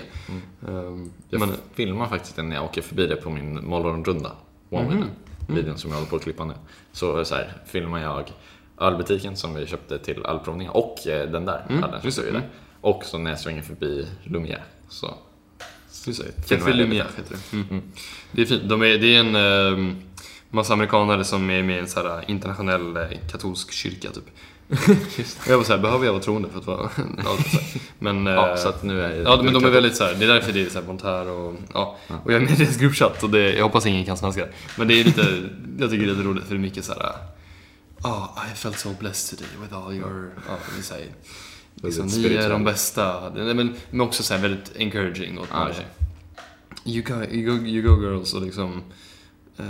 Ehm, 0.67 1.11
Jag 1.29 1.39
Men, 1.39 1.49
filmar 1.73 2.07
faktiskt 2.07 2.37
när 2.37 2.55
jag 2.55 2.65
åker 2.65 2.81
förbi 2.81 3.07
det 3.07 3.15
på 3.15 3.29
min 3.29 3.67
morgonrunda. 3.67 4.31
One 4.69 4.83
Mhm. 4.83 4.93
mm. 4.97 5.09
Videon 5.47 5.77
som 5.77 5.89
jag 5.91 5.97
håller 5.97 6.09
på 6.09 6.15
att 6.15 6.23
klippa 6.23 6.45
nu. 6.45 6.53
Så, 6.91 7.25
så 7.25 7.35
här, 7.35 7.53
filmar 7.65 7.99
jag 8.01 8.31
ölbutiken 8.79 9.35
som 9.35 9.55
vi 9.55 9.65
köpte 9.67 9.99
till 9.99 10.25
ölprovningen 10.25 10.73
och 10.73 11.07
eh, 11.07 11.29
den 11.31 11.45
där 11.45 11.65
Mm, 11.69 11.85
det. 12.03 12.11
stod 12.11 12.25
där. 12.25 12.49
Och 12.81 13.03
så 13.05 13.17
när 13.17 13.31
jag 13.31 13.39
svänger 13.39 13.61
förbi 13.61 14.07
Lumière. 14.23 14.61
Så 14.89 15.13
Café 16.47 16.71
Lumière 16.73 17.07
heter 17.17 17.35
det. 17.51 17.55
Mm. 17.57 17.81
Det 18.31 18.41
är 18.41 18.45
fint. 18.45 18.63
De 18.69 18.81
är, 18.81 18.97
det 18.97 19.15
är 19.15 19.19
en 19.19 19.35
ehm, 19.35 19.95
massa 20.49 20.73
amerikanare 20.73 21.23
som 21.23 21.49
är 21.49 21.63
med 21.63 21.75
i 21.75 21.79
en 21.79 21.87
så 21.87 22.07
här 22.07 22.23
internationell 22.27 22.97
eh, 22.97 23.03
katolsk 23.31 23.71
kyrka 23.71 24.09
typ. 24.11 24.23
Och 25.39 25.47
jag 25.47 25.57
var 25.57 25.63
såhär, 25.63 25.79
behöver 25.79 26.05
jag 26.05 26.13
vara 26.13 26.23
troende 26.23 26.49
för 26.49 26.59
att 26.59 26.67
vara... 26.67 26.89
ja, 27.23 27.37
men, 27.99 28.25
ja, 28.25 28.49
eh, 28.49 28.55
så 28.55 28.69
att 28.69 28.83
nu 28.83 29.01
är 29.01 29.23
Ja, 29.23 29.41
men 29.43 29.53
de 29.53 29.65
är 29.65 29.69
väldigt 29.69 29.95
så 29.95 30.03
här, 30.03 30.15
det 30.15 30.25
är 30.25 30.29
därför 30.29 30.53
det 30.53 30.61
är 30.65 30.69
så 30.69 30.79
här 30.79 30.85
Voltaire 30.85 31.29
och, 31.29 31.55
ja. 31.73 31.97
och 32.23 32.33
jag 32.33 32.41
är 32.41 32.45
med 32.45 32.51
i 32.59 32.63
deras 32.63 32.77
gruppchatt 32.77 33.23
och 33.23 33.29
det, 33.29 33.53
jag 33.53 33.63
hoppas 33.63 33.85
ingen 33.85 34.05
kan 34.05 34.17
svenska. 34.17 34.45
Men 34.77 34.87
det 34.87 34.99
är 34.99 35.03
lite, 35.03 35.21
jag 35.79 35.89
tycker 35.89 36.05
det 36.05 36.11
är 36.11 36.15
lite 36.15 36.27
roligt 36.27 36.43
för 36.43 36.49
det 36.49 36.57
är 36.59 36.61
mycket 36.61 36.85
så 36.85 36.93
Oh, 38.03 38.37
I 38.51 38.55
felt 38.55 38.77
so 38.77 38.93
blessed 38.99 39.37
today 39.37 39.49
with 39.61 39.73
all 39.73 39.93
your, 39.93 40.31
ja, 40.47 40.57
det 40.77 40.93
här, 40.93 41.11
liksom, 41.83 42.07
ni 42.07 42.33
är 42.35 42.49
de 42.49 42.63
bästa. 42.63 43.29
Nej, 43.35 43.53
Men, 43.53 43.75
men 43.91 44.01
också 44.01 44.23
så 44.23 44.33
här 44.33 44.41
väldigt 44.41 44.75
encouraging. 44.75 45.37
Och 45.37 45.47
här, 45.47 45.87
you, 46.85 47.03
go, 47.03 47.23
you, 47.23 47.57
go, 47.57 47.65
you 47.65 47.81
go 47.81 48.01
girls 48.01 48.33
och 48.33 48.41
liksom, 48.41 48.83
eh, 49.57 49.65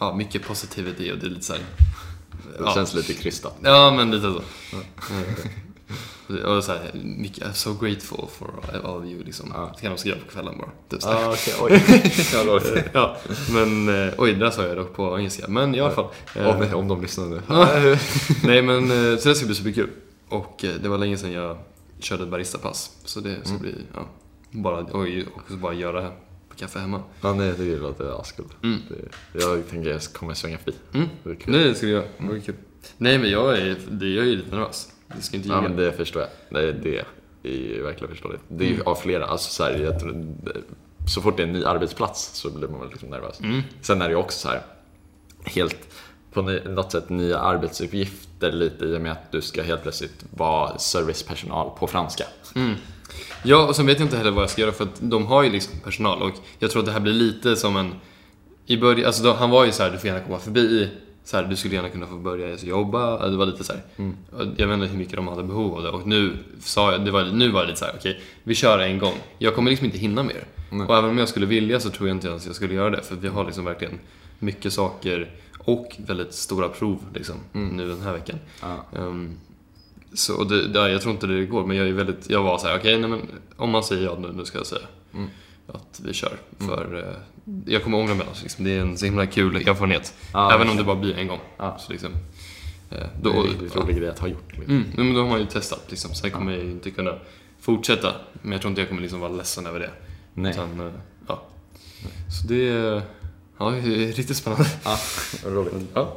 ja, 0.00 0.14
mycket 0.16 0.42
positivity 0.42 1.12
och 1.12 1.18
det 1.18 1.26
är 1.26 1.30
lite 1.30 1.44
så 1.44 1.52
här, 1.52 1.62
Det 2.58 2.64
ja. 2.64 2.74
känns 2.74 2.94
lite 2.94 3.14
krystat. 3.14 3.56
Ja, 3.62 3.90
men 3.96 4.10
lite 4.10 4.22
så. 4.22 4.42
Och 6.28 6.64
så 6.64 6.72
här, 6.72 6.90
I'm 6.94 7.52
so 7.52 7.74
grateful 7.74 8.24
for 8.38 8.50
all 8.84 8.96
of 8.96 9.04
you 9.04 9.24
liksom. 9.24 9.52
Ja. 9.54 9.72
Det 9.76 9.80
kan 9.82 9.90
de 9.92 9.98
skriva 9.98 10.16
på 10.26 10.32
kvällen 10.32 10.58
bara. 10.58 10.70
Typ 10.88 11.02
så. 11.02 11.08
Ah, 11.08 11.32
okej, 11.32 11.54
oj. 11.60 11.82
Ja, 12.32 12.82
ja, 12.92 13.16
men 13.52 13.88
eh, 14.08 14.14
oj, 14.18 14.32
det 14.32 14.38
där 14.38 14.50
sa 14.50 14.62
jag 14.66 14.76
dock 14.76 14.94
på 14.96 15.18
engelska. 15.18 15.48
Men 15.48 15.74
i 15.74 15.80
alla 15.80 15.90
fall. 15.90 16.06
eh, 16.34 16.74
om, 16.74 16.88
de 16.88 17.02
lyssnar 17.02 17.26
nu. 17.26 17.40
nej, 18.44 18.62
men 18.62 18.84
eh, 19.12 19.18
så 19.18 19.28
det 19.28 19.34
ska 19.34 19.46
bli 19.46 19.54
superkul. 19.54 19.88
Och 20.28 20.64
eh, 20.64 20.74
det 20.82 20.88
var 20.88 20.98
länge 20.98 21.16
sedan 21.16 21.32
jag 21.32 21.58
körde 22.00 22.22
ett 22.22 22.28
baristapass. 22.28 22.90
Så 23.04 23.20
det 23.20 23.36
ska 23.44 23.58
bli, 23.58 23.74
ja, 23.94 24.08
bara, 24.50 24.86
oj, 24.92 25.26
och 25.34 25.40
så 25.50 25.56
bara 25.56 25.72
göra 25.74 26.00
det 26.02 26.10
på 26.48 26.56
kaffe 26.56 26.78
hemma. 26.78 27.02
Ja, 27.20 27.32
nej, 27.34 27.46
jag 27.46 27.56
tycker 27.56 27.70
det 27.76 27.82
låter 27.82 28.20
askul. 28.20 28.44
Mm. 28.62 28.78
Det- 28.88 29.40
Jag 29.44 29.68
tänker 29.68 29.90
jag 29.90 30.02
kommer 30.02 30.34
svänga 30.34 30.58
förbi. 30.58 30.76
Mm. 30.94 31.08
Det 31.46 31.64
det 31.68 31.74
ska 31.74 31.86
vi 31.86 31.92
göra. 31.92 32.04
Det 32.18 32.26
var 32.28 32.38
kul. 32.40 32.54
Nej, 32.98 33.18
men 33.18 33.30
jag 33.30 33.58
är, 33.58 33.76
det, 33.90 34.08
jag 34.08 34.26
är 34.26 34.30
lite 34.36 34.50
nervös. 34.56 34.88
Det 35.16 35.22
ska 35.22 35.36
inte 35.36 35.48
Ja, 35.48 35.54
ljuga. 35.56 35.68
men 35.68 35.76
det 35.76 35.92
förstår 35.92 36.22
jag. 36.22 36.30
Det, 36.62 36.72
det 36.72 36.98
är 37.42 37.82
verkligen 37.82 38.10
förståeligt. 38.10 38.42
Det 38.48 38.64
är 38.64 38.68
ju 38.68 38.82
av 38.82 38.94
flera. 38.94 39.26
Alltså, 39.26 39.50
så, 39.50 39.64
här, 39.64 39.78
jag 39.78 40.00
tror, 40.00 40.26
så 41.08 41.20
fort 41.22 41.36
det 41.36 41.42
är 41.42 41.46
en 41.46 41.52
ny 41.52 41.64
arbetsplats 41.64 42.30
så 42.34 42.50
blir 42.50 42.68
man 42.68 42.80
väl 42.80 42.88
liksom 42.90 43.08
nervös. 43.08 43.40
Mm. 43.40 43.62
Sen 43.80 44.02
är 44.02 44.08
det 44.08 44.10
ju 44.12 44.16
också 44.18 44.38
så 44.38 44.48
här 44.48 44.62
helt 45.44 45.76
på 46.32 46.42
något 46.42 46.92
sätt 46.92 47.08
nya 47.08 47.38
arbetsuppgifter 47.38 48.52
lite 48.52 48.84
i 48.84 48.96
och 48.96 49.00
med 49.00 49.12
att 49.12 49.32
du 49.32 49.40
ska 49.40 49.62
helt 49.62 49.82
plötsligt 49.82 50.24
vara 50.30 50.78
servicepersonal 50.78 51.70
på 51.78 51.86
franska. 51.86 52.24
Ja, 53.42 53.66
och 53.66 53.76
sen 53.76 53.86
vet 53.86 53.98
jag 53.98 54.06
inte 54.06 54.16
heller 54.16 54.30
vad 54.30 54.42
jag 54.42 54.50
ska 54.50 54.62
göra 54.62 54.72
för 54.72 54.84
att 54.84 55.00
de 55.00 55.26
har 55.26 55.42
ju 55.42 55.50
liksom 55.50 55.80
personal 55.84 56.22
och 56.22 56.32
jag 56.58 56.70
tror 56.70 56.80
att 56.82 56.86
det 56.86 56.92
här 56.92 57.00
blir 57.00 57.12
lite 57.12 57.56
som 57.56 57.76
en... 57.76 57.94
I 58.66 58.76
början, 58.76 59.06
alltså 59.06 59.22
då, 59.22 59.32
han 59.32 59.50
var 59.50 59.64
ju 59.64 59.72
så 59.72 59.82
här, 59.82 59.90
du 59.90 59.98
får 59.98 60.06
gärna 60.06 60.24
komma 60.24 60.38
förbi. 60.38 60.88
Så 61.28 61.36
här, 61.36 61.44
du 61.44 61.56
skulle 61.56 61.74
gärna 61.74 61.88
kunna 61.88 62.06
få 62.06 62.16
börja 62.16 62.56
jobba. 62.56 63.28
Det 63.28 63.36
var 63.36 63.46
lite 63.46 63.64
så 63.64 63.72
här. 63.72 63.82
och 64.32 64.42
Jag 64.56 64.66
vet 64.66 64.74
inte 64.74 64.86
hur 64.86 64.98
mycket 64.98 65.16
de 65.16 65.28
hade 65.28 65.42
behov 65.42 65.74
av 65.74 65.82
det. 65.82 65.90
Och 65.90 66.06
nu 66.06 66.36
sa 66.60 66.92
jag, 66.92 67.04
det 67.04 67.10
var, 67.10 67.24
nu 67.24 67.50
var 67.50 67.60
det 67.60 67.66
lite 67.66 67.78
så 67.78 67.84
här, 67.84 67.94
okej, 67.98 68.20
vi 68.44 68.54
kör 68.54 68.78
en 68.78 68.98
gång. 68.98 69.14
Jag 69.38 69.54
kommer 69.54 69.70
liksom 69.70 69.84
inte 69.84 69.98
hinna 69.98 70.22
mer. 70.22 70.44
Och 70.88 70.98
även 70.98 71.10
om 71.10 71.18
jag 71.18 71.28
skulle 71.28 71.46
vilja 71.46 71.80
så 71.80 71.90
tror 71.90 72.08
jag 72.08 72.16
inte 72.16 72.28
ens 72.28 72.46
jag 72.46 72.54
skulle 72.54 72.74
göra 72.74 72.90
det. 72.90 73.02
För 73.02 73.16
vi 73.16 73.28
har 73.28 73.44
liksom 73.44 73.64
verkligen 73.64 73.98
mycket 74.38 74.72
saker 74.72 75.30
och 75.58 75.96
väldigt 76.06 76.34
stora 76.34 76.68
prov 76.68 76.98
liksom, 77.14 77.36
nu 77.52 77.88
den 77.88 78.00
här 78.00 78.12
veckan. 78.12 78.38
Ja. 78.60 78.98
Ehm, 78.98 79.36
så 80.14 80.44
det, 80.44 80.68
det, 80.68 80.90
jag 80.90 81.02
tror 81.02 81.14
inte 81.14 81.26
det 81.26 81.46
går, 81.46 81.66
men 81.66 81.76
jag 81.76 81.88
är 81.88 81.92
väldigt, 81.92 82.30
jag 82.30 82.42
var 82.42 82.58
så 82.58 82.66
här, 82.66 82.78
okej, 82.78 82.98
men 82.98 83.20
om 83.56 83.70
man 83.70 83.84
säger 83.84 84.04
ja 84.04 84.16
nu, 84.18 84.32
nu 84.32 84.44
ska 84.44 84.58
jag 84.58 84.66
säga 84.66 84.86
Mm. 85.14 85.28
Att 85.68 86.00
vi 86.04 86.12
kör. 86.12 86.36
För 86.58 87.08
eh, 87.08 87.16
jag 87.72 87.82
kommer 87.84 87.98
ångra 87.98 88.14
mig 88.14 88.26
alltså, 88.28 88.42
liksom, 88.42 88.64
det 88.64 88.70
är 88.70 88.80
en 88.80 88.98
så 88.98 89.04
himla 89.04 89.26
kul 89.26 89.56
erfarenhet. 89.56 90.14
Ja, 90.32 90.54
Även 90.54 90.68
om 90.68 90.76
jag 90.76 90.84
det 90.84 90.84
bara 90.86 90.96
blir 90.96 91.18
en 91.18 91.26
gång. 91.28 91.40
Ja. 91.56 91.76
Så 91.78 91.92
liksom, 91.92 92.12
eh, 92.90 92.98
Det 92.98 93.08
då, 93.22 93.30
är 93.30 93.34
en 93.48 93.70
ja. 93.74 93.80
rolig 93.80 93.96
grej 93.96 94.08
att 94.08 94.18
ha 94.18 94.28
gjort. 94.28 94.48
Liksom. 94.56 94.76
Mm, 94.76 94.84
men 94.96 95.14
då 95.14 95.20
har 95.20 95.28
man 95.28 95.40
ju 95.40 95.46
testat 95.46 95.84
liksom. 95.88 96.14
Sen 96.14 96.30
kommer 96.30 96.52
jag 96.52 96.64
ju 96.64 96.70
inte 96.70 96.90
kunna 96.90 97.14
fortsätta. 97.60 98.12
Men 98.42 98.52
jag 98.52 98.60
tror 98.60 98.70
inte 98.70 98.80
jag 98.80 98.88
kommer 98.88 99.02
liksom 99.02 99.20
vara 99.20 99.32
ledsen 99.32 99.66
över 99.66 99.80
det. 99.80 99.90
Nej. 100.34 100.50
Utan, 100.50 100.80
eh, 100.80 100.92
ja. 101.28 101.42
Så 102.40 102.46
det 102.48 102.68
är, 102.68 103.02
ja, 103.58 103.70
det 103.70 103.78
är 103.78 104.12
riktigt 104.12 104.36
spännande. 104.36 104.66
Ja, 104.84 104.98
roligt. 105.46 105.74
Ja. 105.94 106.16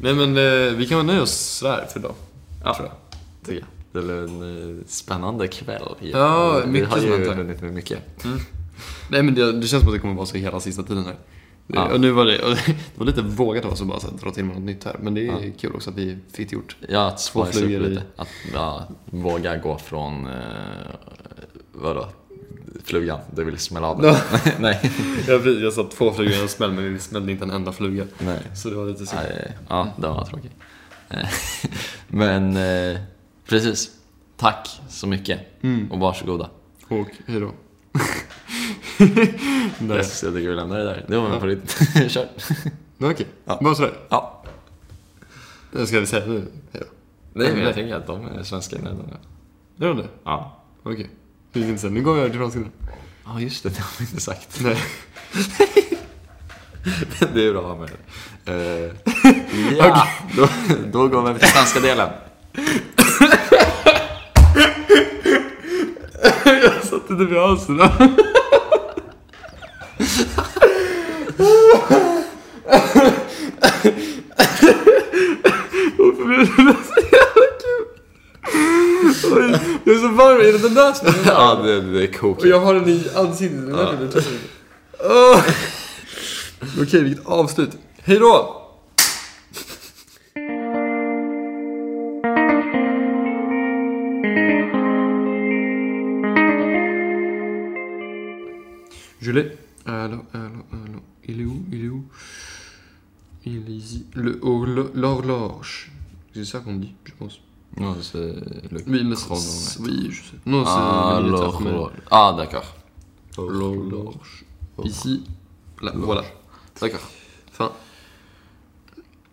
Nej 0.00 0.14
men 0.14 0.34
vi 0.76 0.86
kan 0.86 0.98
väl 0.98 1.06
nöja 1.06 1.22
oss 1.22 1.60
där 1.62 1.86
för 1.92 2.00
idag. 2.00 2.14
Ja, 2.64 2.74
tror 2.74 2.88
jag. 2.88 2.96
tycker 3.46 3.60
jag. 3.60 3.77
Det 3.92 4.00
blir 4.02 4.14
en 4.14 4.78
eh, 4.78 4.84
spännande 4.86 5.48
kväll. 5.48 5.82
Ja, 6.00 6.62
vi 6.64 6.70
mycket 6.70 6.88
har 6.88 6.98
ju 6.98 7.28
hunnit 7.34 7.62
med 7.62 7.74
mycket. 7.74 7.98
Nej 9.10 9.22
men 9.22 9.34
det, 9.34 9.52
det 9.52 9.66
känns 9.66 9.82
som 9.82 9.88
att 9.88 9.94
det 9.94 10.00
kommer 10.00 10.14
vara 10.14 10.26
så 10.26 10.36
hela 10.36 10.60
sista 10.60 10.82
tiden 10.82 11.04
här. 11.04 11.16
Det, 11.66 11.76
Ja. 11.76 11.92
Och 11.92 12.00
nu 12.00 12.10
var 12.10 12.24
det, 12.24 12.36
det 12.66 12.74
var 12.94 13.06
lite 13.06 13.22
vågat 13.22 13.64
av 13.64 13.72
oss 13.72 13.80
att 13.80 13.86
bara 13.86 14.00
så 14.00 14.10
här, 14.10 14.16
dra 14.18 14.30
till 14.30 14.44
med 14.44 14.54
något 14.54 14.64
nytt 14.64 14.84
här. 14.84 14.96
Men 15.00 15.14
det 15.14 15.26
är 15.26 15.52
kul 15.58 15.74
också 15.74 15.90
att 15.90 15.96
vi 15.96 16.18
fick 16.32 16.50
det 16.50 16.56
gjort. 16.56 16.76
Ja, 16.88 17.06
att 17.06 17.20
spice 17.20 17.64
upp 17.64 17.88
lite. 17.88 18.02
Att 18.16 18.28
ja, 18.54 18.88
våga 19.04 19.56
gå 19.56 19.78
från, 19.78 20.26
eh, 20.26 20.32
vadå, 21.72 22.08
flugan, 22.84 23.18
det 23.34 23.44
vill 23.44 23.58
smälla 23.58 23.86
av 23.86 24.02
den. 24.02 24.16
Nej. 24.58 24.92
Jag, 25.26 25.46
jag 25.46 25.72
sa 25.72 25.90
två 25.92 26.12
flugor 26.12 26.34
i 26.34 26.42
en 26.42 26.48
smäll 26.48 26.72
men 26.72 26.92
vi 26.94 26.98
smällde 26.98 27.32
inte 27.32 27.44
en 27.44 27.50
enda 27.50 27.72
fluga. 27.72 28.04
Nej. 28.18 28.38
Så 28.54 28.70
det 28.70 28.76
var 28.76 28.86
lite 28.86 29.06
synd. 29.06 29.22
Ja, 29.68 29.88
den 29.96 30.10
var 30.10 30.24
tråkig. 30.24 30.50
Eh, 31.10 31.28
Men 32.08 32.56
eh, 32.56 32.98
precis. 33.48 33.90
Tack 34.36 34.80
så 34.88 35.06
mycket 35.06 35.40
och 35.90 35.98
varsågoda. 35.98 36.50
Och 36.88 37.08
hejdå. 37.26 37.52
Yes, 39.90 40.22
jag 40.22 40.34
tycker 40.34 40.48
vi 40.48 40.54
lämnar 40.54 40.78
det 40.78 40.84
där. 40.84 41.04
Det 41.08 41.16
var 41.18 41.28
väl 41.30 41.40
på 41.40 41.46
ditt. 41.46 42.10
Kör. 42.10 42.28
Okej, 43.00 43.26
Ja. 43.44 43.58
bara 43.62 43.74
sådär. 43.74 43.92
Ja. 44.08 44.44
Det 45.72 45.86
ska 45.86 46.00
vi 46.00 46.06
säga 46.06 46.26
nu. 46.26 46.46
Hejdå. 46.72 46.86
Nej, 47.32 47.52
men 47.54 47.62
jag 47.64 47.74
tänker 47.74 47.94
att 47.94 48.06
de 48.06 48.26
är 48.26 48.42
svenska 48.42 48.76
redan. 48.76 49.10
Gör 49.76 49.88
de 49.88 49.96
det? 49.96 50.08
Ja. 50.24 50.62
Okej. 50.82 51.10
Det 51.52 51.60
gick 51.60 51.68
inte 51.68 51.80
sen. 51.80 51.94
Nu 51.94 52.02
går 52.02 52.14
vi 52.14 52.20
över 52.20 52.30
till 52.30 52.38
franska 52.38 52.58
nu. 52.60 52.66
Ja, 53.24 53.40
just 53.40 53.62
det. 53.62 53.68
Det 53.68 53.80
har 53.80 53.90
vi 53.98 54.04
inte 54.04 54.20
sagt. 54.20 54.60
Nej. 54.60 54.76
Det 57.34 57.46
är 57.46 57.52
bra 57.52 57.76
med 57.76 57.90
det. 58.44 58.52
Eh, 58.52 58.92
Ja, 59.78 60.06
då, 60.36 60.48
då 60.92 61.08
går 61.08 61.22
vi 61.22 61.28
över 61.30 61.38
till 61.38 61.48
svenska 61.48 61.80
delen. 61.80 62.08
Det 67.08 67.24
vid 67.24 67.38
halsen. 67.38 67.76
Varför 75.98 76.24
blev 76.24 76.38
det 76.38 76.46
så 76.46 77.00
jävla 77.12 77.48
kul? 77.60 77.84
Jag 79.84 79.94
är 79.94 80.00
så 80.00 80.08
varm 80.08 80.40
i 80.40 80.52
den 80.58 80.74
där 80.74 80.92
snön. 80.92 81.14
Ja, 81.26 81.54
det, 81.54 81.80
det 81.80 82.02
är 82.02 82.12
kokigt. 82.12 82.42
Och 82.44 82.48
jag 82.48 82.60
har 82.60 82.74
den 82.74 82.88
i 82.88 83.04
ansiktet. 83.16 83.58
Är. 83.68 84.24
Okej, 86.82 87.02
vilket 87.02 87.26
avslut. 87.26 87.70
Hej 88.02 88.18
då! 88.18 88.67
Horlo- 104.42 104.90
l'horloge. 104.94 105.92
C'est 106.34 106.44
ça 106.44 106.60
qu'on 106.60 106.76
dit, 106.76 106.94
je 107.04 107.12
pense. 107.18 107.40
Non, 107.76 107.96
c'est 108.00 108.16
le 108.18 108.82
Oui, 108.86 109.04
mais 109.04 109.14
chronomètre. 109.14 109.76
Oui, 109.80 110.10
je 110.10 110.22
sais. 110.22 110.36
Non, 110.46 110.64
c'est 110.64 110.70
Ah, 110.74 111.20
mais- 111.22 111.28
l'horloge. 111.30 111.92
Ah, 112.10 112.34
d'accord. 112.36 112.74
L'horloge. 113.36 114.44
Ici. 114.84 115.24
Là, 115.82 115.92
voilà. 115.94 116.24
D'accord. 116.80 117.08
Fin. 117.52 117.72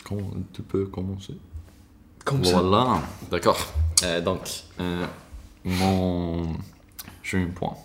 Comment- 0.04 0.32
Tu 0.54 0.62
peux 0.62 0.86
commencer? 0.86 1.36
Comme. 2.24 2.42
Voilà. 2.44 3.02
D'accord. 3.32 3.58
Euh, 4.04 4.22
donc, 4.22 4.42
euh, 4.80 5.06
mon... 5.64 6.54
J'ai 7.24 7.42
un 7.42 7.48
point 7.48 7.76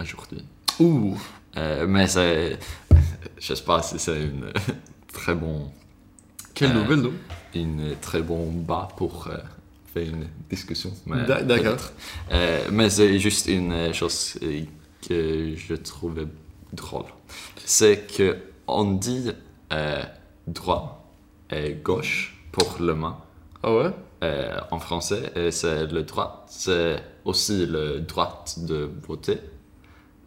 aujourd'hui. 0.00 0.44
Ouh. 0.80 1.16
Euh, 1.56 1.86
mais 1.86 2.06
c'est... 2.08 2.58
Je 3.38 3.54
sais 3.54 3.64
pas 3.64 3.82
si 3.82 3.98
c'est 3.98 4.24
une 4.24 4.52
très 5.12 5.34
bonne 5.34 5.70
Quelle 6.60 6.76
Euh, 6.76 6.82
nouvelle, 6.82 7.02
donc 7.02 7.12
Une 7.54 7.96
très 8.02 8.20
bon 8.20 8.50
bas 8.52 8.86
pour 8.98 9.28
euh, 9.28 9.36
faire 9.94 10.06
une 10.14 10.26
discussion. 10.50 10.92
D'accord. 11.06 11.76
Euh, 12.32 12.68
mais 12.70 12.90
c'est 12.90 13.18
juste 13.18 13.46
une 13.48 13.92
chose 13.94 14.38
que 15.08 15.54
je 15.56 15.74
trouvais 15.74 16.26
drôle. 16.72 17.06
C'est 17.64 18.06
que 18.14 18.36
on 18.66 18.92
dit 18.92 19.30
droit 20.46 20.84
et 21.50 21.78
gauche 21.82 22.36
pour 22.52 22.76
le 22.80 22.94
main 22.94 23.16
Ah 23.62 23.72
ouais? 23.74 23.90
En 24.70 24.78
français. 24.78 25.32
Et 25.34 25.50
c'est 25.50 25.86
le 25.86 26.02
droit, 26.02 26.44
c'est 26.46 27.02
aussi 27.24 27.64
le 27.66 28.00
droit 28.00 28.44
de 28.58 28.90
voter, 29.08 29.38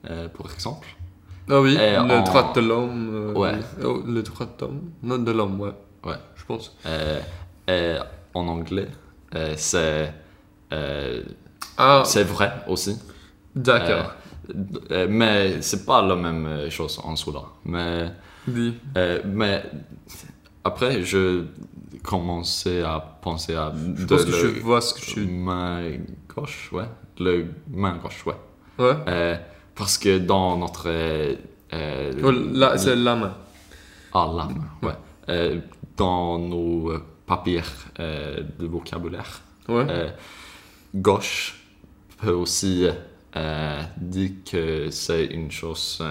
par 0.04 0.52
exemple. 0.54 0.88
Ah 1.50 1.62
oui, 1.62 1.74
Et 1.76 1.92
le 1.94 2.00
en- 2.00 2.24
droit 2.24 2.54
de 2.56 2.62
l'homme. 2.62 3.34
Ouais. 3.36 3.54
oh, 3.84 4.02
le 4.06 4.22
droit 4.24 4.48
de 4.48 4.62
l'homme 4.66 4.82
Non, 5.04 5.18
de 5.20 5.32
l'homme, 5.32 5.60
ouais. 5.60 5.74
Ouais. 6.06 6.16
Je 6.36 6.45
pense. 6.45 6.76
Euh, 6.86 7.20
et 7.68 7.97
en 8.34 8.47
anglais, 8.47 8.88
euh, 9.36 9.54
c'est 9.58 10.14
euh, 10.74 11.24
Ah, 11.78 12.04
c'est 12.06 12.24
vrai 12.24 12.51
aussi. 12.68 12.97
d'accord. 13.56 14.14
Euh, 14.91 15.08
mais 15.10 15.62
c'est 15.62 15.86
pas 15.86 16.01
la 16.01 16.16
même 16.18 16.45
euh, 16.45 16.70
chose 16.70 16.99
en 17.04 17.16
Soudan. 17.16 17.45
Mais, 17.64 18.12
euh, 18.97 19.22
mais 19.26 19.64
après, 20.66 21.01
je 21.04 21.45
commençais 22.04 22.82
à 22.84 22.99
penser 22.99 23.56
à 23.56 23.72
Je 23.95 24.06
pense 24.06 24.26
que 24.26 24.32
je 24.32 24.60
vois 24.60 24.82
ce 24.82 24.93
que 24.93 24.99
tu... 24.99 25.26
main 25.26 25.82
gauche, 26.36 26.70
ouais. 26.74 26.84
Le 27.20 27.45
main 27.72 27.95
gauche, 27.97 28.26
ouais. 28.26 28.36
Ouais 28.80 28.95
Euh, 29.08 29.38
parce 29.76 29.97
que 29.97 30.18
dans 30.18 30.58
notre... 30.58 30.89
euh, 30.89 31.36
euh, 31.74 32.12
Oh, 32.24 32.32
là, 32.32 32.78
c'est 32.78 32.95
la 32.97 33.16
main. 33.16 33.34
Ah, 34.14 34.30
la 34.36 34.45
main, 34.45 34.68
ouais. 34.82 34.97
Euh, 35.30 35.60
dans 35.98 36.39
nos 36.39 36.91
euh, 36.91 37.04
papiers 37.26 37.62
euh, 38.00 38.41
de 38.60 38.68
vocabulaire, 38.68 39.41
Ouais. 39.70 39.86
euh, 39.89 40.10
gauche 40.94 41.56
peut 42.18 42.32
aussi 42.34 42.88
dire 43.98 44.32
que 44.50 44.89
c'est 44.91 45.26
une 45.26 45.50
chose 45.52 46.04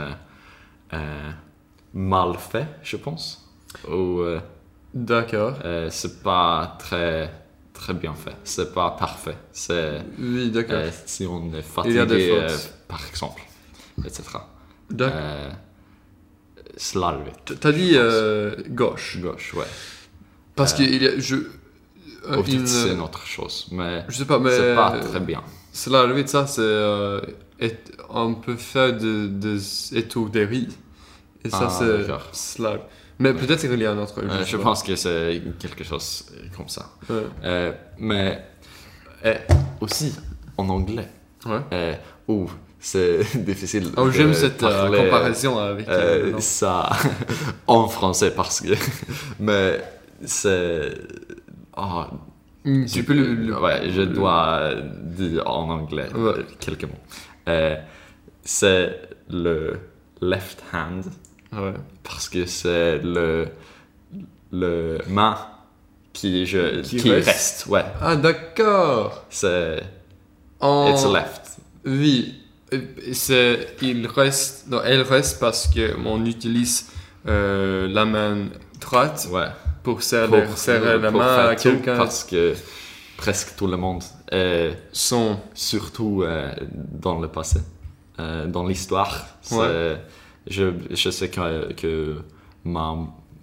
mal 1.95 2.35
faite, 2.39 2.69
je 2.83 2.97
pense. 2.97 3.49
Ou 3.89 4.21
D'accord. 4.95 5.59
euh, 5.65 5.89
c'est 5.91 6.23
pas 6.23 6.77
très, 6.79 7.31
très 7.73 7.95
bien 7.95 8.15
fait. 8.15 8.37
C'est 8.45 8.75
pas 8.75 8.91
parfait. 8.91 9.37
C'est 9.53 10.03
Oui, 10.19 10.51
d'accord. 10.51 10.77
euh, 10.77 10.91
si 11.07 11.27
on 11.27 11.53
est 11.55 11.63
fatigué, 11.63 12.31
euh, 12.31 12.57
par 12.89 13.01
exemple, 13.09 13.43
etc. 14.05 14.23
D'accord. 14.91 15.21
Euh, 16.73 16.77
slarvigt. 16.77 17.55
T'as 17.61 17.73
dit 17.73 17.93
euh, 17.95 18.55
gauche. 18.71 19.19
Gauche, 19.21 19.55
ouais. 19.55 19.65
Parce 20.57 20.73
qu'il 20.75 21.03
y 21.03 21.07
a... 21.07 21.19
Je... 21.19 21.37
euh, 21.37 22.43
une- 22.49 22.67
c'est 22.67 22.93
une 22.93 23.01
autre 23.01 23.27
chose, 23.27 23.69
mais 23.73 24.05
Je 24.09 24.17
sais 24.19 24.25
pas, 24.25 24.39
mais... 24.39 24.51
c'est 24.51 24.75
pas 24.75 24.99
très 24.99 25.21
bien. 25.21 25.43
Slarvigt, 25.73 26.29
ça, 26.29 26.47
c'est... 26.47 26.61
euh, 26.63 27.21
on 28.11 28.35
peut 28.35 28.57
faire 28.57 28.93
des 28.95 29.29
de, 29.29 29.59
étourderies. 29.97 30.69
Et 31.45 31.51
ça, 31.51 31.61
Ah, 31.65 31.71
c'est 31.71 31.99
d'accord. 31.99 32.29
slarv. 32.33 32.81
Mais 33.19 33.35
peut-être 33.35 33.61
qu'il 33.61 33.79
y 33.81 33.87
a 33.87 33.93
un 33.93 33.99
autre. 33.99 34.15
Euh, 34.23 34.45
je 34.45 34.57
pas. 34.57 34.63
pense 34.65 34.83
que 34.83 34.97
c'est 34.97 35.43
quelque 35.59 35.85
chose 35.85 36.25
comme 36.57 36.69
ça. 36.69 36.91
Ouais. 37.09 37.23
Euh, 37.45 37.73
mais 37.99 38.43
euh, 39.25 39.35
aussi 39.81 40.13
en 40.57 40.69
anglais, 40.69 41.09
Ouais. 41.47 41.61
euh, 41.73 41.95
où 42.29 42.49
c'est 42.83 43.21
difficile. 43.45 43.91
Oh, 43.97 44.11
j'aime 44.11 44.35
cette 44.35 44.63
euh, 44.63 45.05
comparaison 45.05 45.57
avec. 45.59 45.89
euh, 45.89 46.35
euh, 46.35 46.41
ça 46.41 46.91
en 47.67 47.89
français 47.89 48.33
parce 48.35 48.61
que. 48.61 48.75
mais 49.41 49.81
c'est. 50.25 50.93
Mm, 52.65 52.85
tu 52.87 53.03
peux 53.05 53.15
le. 53.15 53.35
le- 53.35 53.61
ouais, 53.61 53.91
je 53.91 54.03
dois 54.03 54.75
dire 55.03 55.43
en 55.49 55.69
anglais 55.71 56.09
Ouais. 56.15 56.33
euh, 56.39 56.43
quelques 56.61 56.85
mots. 56.85 56.91
Euh, 57.49 57.77
c'est 58.45 59.01
le 59.31 59.79
left 60.21 60.63
hand 60.73 61.05
Ouais. 61.53 61.75
parce 62.03 62.29
que 62.29 62.47
c'est 62.47 62.99
le 62.99 63.49
le 64.53 64.99
main 65.09 65.37
qui 66.13 66.47
je 66.47 66.83
Qui 66.83 66.97
qui, 66.99 67.11
reste. 67.11 67.27
reste. 67.29 67.67
ouais 67.67 67.85
Ah, 68.01 68.17
d'accord. 68.17 69.25
c'est 69.31 69.83
En... 70.61 70.91
it's 70.93 71.05
left 71.05 71.59
Oui. 71.85 72.42
Euh. 72.73 73.57
Il 73.83 74.07
reste. 74.07 74.67
Non, 74.69 74.81
elle 74.85 75.03
reste 75.03 75.39
parce 75.41 75.67
que 75.69 75.95
on 76.05 76.25
utilise 76.25 76.91
euh, 77.29 77.87
la 77.89 78.05
main 78.05 78.47
droite 78.81 79.29
ouais 79.31 79.47
pour 79.83 80.03
serrer, 80.03 80.47
serrer 80.57 80.99
la 80.99 81.11
main 81.11 81.49
à 81.49 81.55
quelqu'un. 81.57 81.97
parce 81.97 82.25
que 82.25 82.55
presque 83.17 83.55
tout 83.57 83.67
le 83.67 83.77
monde 83.77 84.03
est 84.31 84.73
Son. 84.93 85.39
surtout 85.55 86.23
euh, 86.23 86.53
dans 86.67 87.19
le 87.21 87.29
passé 87.29 87.61
dans 88.19 88.65
l'histoire 88.67 89.27
Ouais. 89.51 89.97
je, 90.47 90.67
je 90.91 91.11
sais 91.11 91.29
que, 91.29 91.73
que 91.73 92.19
ma 92.65 92.95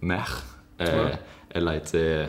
mère 0.02 0.44
Ouais. 0.80 1.12
elle 1.52 1.68
a 1.68 1.76
été 1.76 2.26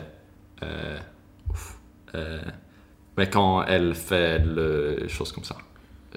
mais 3.17 3.29
quand 3.29 3.63
elle 3.63 3.95
fait 3.95 4.39
le 4.39 5.07
choses 5.07 5.31
comme 5.31 5.43
ça 5.45 5.55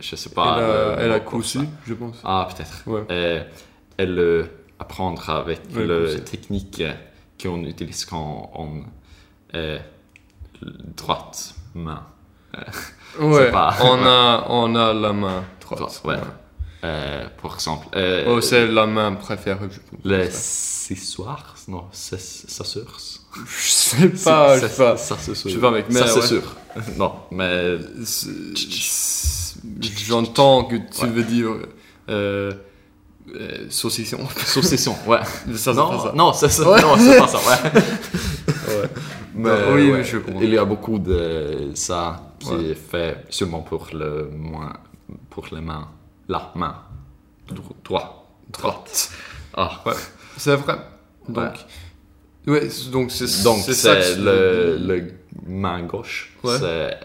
je 0.01 0.16
sais 0.16 0.30
pas 0.30 0.57
elle 0.59 0.64
a, 0.64 0.97
le 0.97 1.03
elle 1.03 1.12
a 1.12 1.20
cousu, 1.20 1.61
je 1.86 1.95
pense. 1.95 2.20
ah 2.24 2.49
peut-être 2.51 2.82
Ouais. 2.86 3.05
Euh, 3.11 3.45
elle 3.97 4.14
le 4.14 4.51
apprendre 4.78 5.28
avec 5.30 5.61
Ouais, 5.74 5.84
cousu. 6.07 6.24
technique 6.24 6.80
euh, 6.80 6.92
qu'on 7.40 7.62
utilise 7.64 8.05
quand 8.05 8.51
on 8.55 8.82
est 9.57 9.80
droite 10.97 11.55
main 11.74 12.03
Ouais. 13.20 13.51
pas- 13.51 13.76
On 13.82 13.99
a, 14.07 14.47
on 14.49 14.74
a 14.74 14.92
la 14.92 15.12
main 15.12 15.45
droite. 15.61 15.78
Droite, 15.80 16.03
ouais. 16.05 16.16
Euh, 16.85 17.26
par 17.43 17.55
exemple 17.55 17.87
euh, 17.97 18.24
Oh, 18.28 18.41
c'est 18.43 18.66
la 18.66 18.87
main 18.87 19.12
préférée, 19.14 19.68
je 19.70 19.78
pense. 19.78 20.01
les 20.05 20.30
sissoirs 20.30 21.55
non 21.66 21.85
c'est 21.93 22.20
ça 22.20 22.62
sûr 22.64 22.85
Je 22.99 23.68
sais 23.70 24.09
pas, 24.09 24.59
je 24.61 24.66
sais 24.66 24.76
pas. 24.76 24.97
ça 24.99 25.16
c'est 25.18 25.35
sûr 25.35 25.49
Je 25.51 25.55
sais 25.55 25.61
pas, 25.61 25.70
mec, 25.70 25.87
mais 25.89 26.01
ça 26.01 26.07
c'est 26.09 26.20
ouais. 26.20 26.26
sûr 26.26 26.43
non 26.99 27.12
mais 27.30 27.78
J'entends 30.07 30.64
que 30.64 30.76
tu 30.76 31.07
veux 31.07 31.22
dire 31.22 31.49
euh, 32.11 32.53
euh, 33.35 33.66
saucisson. 33.70 34.18
saucisson 34.45 34.95
ouais 35.07 35.18
Ça, 35.55 35.72
c'est 35.72 35.74
non 35.74 35.89
pas 35.89 35.99
ça. 36.03 36.12
non 36.14 36.32
c'est 36.32 36.49
ça 36.51 36.70
Ouais. 36.70 36.82
non 36.82 36.97
c'est 36.99 37.18
pas 37.18 37.28
ça 37.28 37.39
ouais 37.39 37.80
Ouais. 38.66 38.89
Mais, 39.37 39.49
Non, 39.51 39.74
oui, 39.74 39.91
ouais, 39.93 40.05
je 40.05 40.18
comprends. 40.18 40.41
Il 40.41 40.51
y 40.51 40.59
a 40.59 40.64
beaucoup 40.64 40.99
de 40.99 41.70
ça 41.74 42.32
qui 42.39 42.51
Ouais. 42.51 42.64
est 42.70 42.74
fait 42.74 43.24
seulement 43.30 43.61
pour 43.61 43.89
le 43.93 44.30
moins, 44.37 44.72
pour 45.30 45.47
les 45.53 45.61
mains, 45.61 45.89
la 46.29 46.53
main, 46.55 46.77
Dro- 47.49 47.77
droit, 47.85 48.31
droite. 48.51 49.11
Ah, 49.55 49.83
Ouais. 49.87 49.93
C'est 50.37 50.57
vrai. 50.57 50.77
Donc, 51.29 51.55
ouais, 52.47 52.68
donc 52.91 53.11
c'est 53.11 53.43
donc 53.45 53.59
c'est 53.62 53.72
que 54.16 54.20
le, 54.20 54.79
le 54.79 55.12
main 55.47 55.83
gauche, 55.83 56.35
Ouais. 56.43 56.59
c'est 56.59 56.99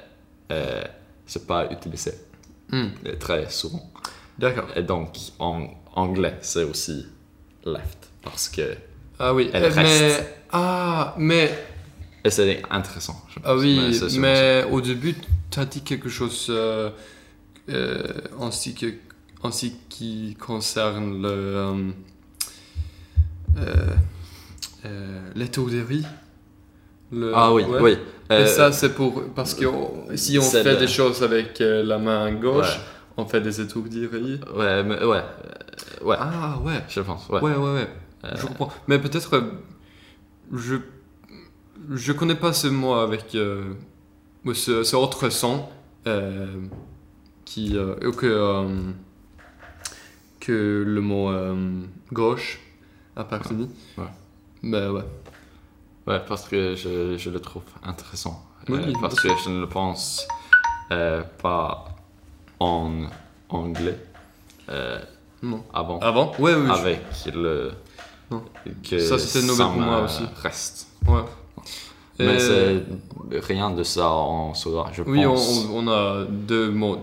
euh, 0.51 0.83
c'est 1.25 1.45
pas 1.45 1.71
utilisé 1.71 2.13
Hmm, 2.71 2.89
euh, 3.05 3.15
très 3.19 3.49
souvent. 3.49 3.91
D'accord. 4.37 4.67
Et 4.75 4.83
donc 4.83 5.15
en 5.39 5.67
anglais 5.95 6.37
c'est 6.41 6.63
aussi 6.63 7.05
left 7.65 8.09
parce 8.21 8.47
que 8.49 8.75
Ah 9.19 9.33
oui, 9.33 9.49
Elle 9.53 9.63
euh, 9.65 9.71
mais 9.75 9.83
reste. 9.83 10.23
ah 10.51 11.13
mais 11.17 11.65
et 12.23 12.29
c'est 12.29 12.61
intéressant. 12.69 13.21
je 13.29 13.39
ah 13.43 13.55
oui, 13.55 13.93
sûrement 13.93 14.21
mais 14.21 14.65
au 14.71 14.81
début 14.81 15.15
tu 15.51 15.59
as 15.59 15.65
dit 15.65 15.81
quelque 15.81 16.09
chose 16.09 16.47
euh, 16.49 16.89
euh, 17.69 18.03
ce 18.51 18.69
qui 18.69 18.95
en 19.43 19.51
ce 19.51 19.67
qui 19.89 20.35
concerne 20.39 21.21
le 21.21 21.27
euh, 21.29 21.91
euh, 23.57 23.75
euh, 24.85 25.19
l'étourderie. 25.35 26.05
Le- 27.11 27.31
ça. 27.31 27.37
Ah 27.39 27.53
oui, 27.53 27.63
ouais. 27.63 27.81
oui. 27.81 27.97
Et 28.31 28.45
ça, 28.45 28.71
c'est 28.71 28.93
pour. 28.93 29.23
Parce 29.33 29.53
que 29.55 29.65
si 30.15 30.37
on 30.37 30.41
fait 30.43 30.63
le- 30.63 30.77
des 30.77 30.87
choses 30.87 31.23
avec 31.23 31.59
euh, 31.61 31.83
la 31.83 31.97
main 31.97 32.31
gauche, 32.33 32.67
Ouais. 32.67 32.83
on 33.17 33.25
fait 33.25 33.41
des 33.41 33.59
étourderies. 33.61 34.39
ouais, 34.55 34.83
mais, 34.83 35.03
ouais, 35.03 35.23
ouais, 36.03 36.15
Ah 36.19 36.59
ouais. 36.63 36.83
je 36.87 36.99
pense. 37.01 37.27
Ouais. 37.29 37.41
Ouais, 37.41 37.55
ouais, 37.55 37.73
ouais. 37.73 37.87
Euh, 38.25 38.35
Je 38.35 38.45
comprends. 38.45 38.71
Mais 38.87 38.99
peut-être. 38.99 39.43
je. 40.53 40.75
Je 41.91 42.11
connais 42.11 42.35
pas 42.35 42.53
ce 42.53 42.67
mot 42.67 42.93
avec. 42.93 43.35
ce, 44.53 44.83
ce 44.83 44.95
autre 44.95 45.29
son. 45.29 45.65
qui. 47.45 47.75
que. 48.11 48.75
Que 50.39 50.83
le 50.85 51.01
mot 51.01 51.29
euh, 51.29 51.81
gauche 52.13 52.59
a 53.15 53.23
partie. 53.23 53.67
Ouais. 53.97 54.03
Mais 54.61 54.87
ouais. 54.87 55.03
Ouais, 56.07 56.19
parce 56.27 56.47
que 56.47 56.75
je, 56.75 57.17
je 57.17 57.29
le 57.29 57.39
trouve 57.39 57.63
intéressant. 57.83 58.43
Oui, 58.67 58.79
Euh, 58.79 58.93
parce 59.01 59.15
que 59.19 59.29
je 59.43 59.49
ne 59.49 59.59
le 59.61 59.67
pense 59.69 60.27
euh, 60.91 61.23
pas 61.41 61.85
en 62.59 63.03
anglais 63.49 63.97
euh, 64.69 64.99
Non. 65.43 65.63
avant. 65.73 65.99
Avant? 65.99 66.31
Ouais, 66.39 66.53
oui. 66.55 66.65
je- 66.67 66.71
avec 66.71 67.01
le 67.33 67.71
Non. 68.31 68.43
que 68.89 68.99
Ça, 68.99 69.17
c'était 69.19 69.45
nouvelle 69.45 69.67
pour 69.67 69.75
moi 69.77 70.01
aussi. 70.03 70.23
reste. 70.41 70.87
Ouais. 71.07 71.21
Mais 72.19 72.37
c'est 72.39 72.83
rien 73.31 73.71
de 73.71 73.83
ça 73.83 74.09
en 74.09 74.53
soi, 74.53 74.89
je 74.93 75.03
Oui, 75.03 75.23
pense. 75.23 75.65
on- 75.69 75.87
on 75.87 75.87
a 75.87 76.25
deux 76.25 76.69
mots 76.69 76.97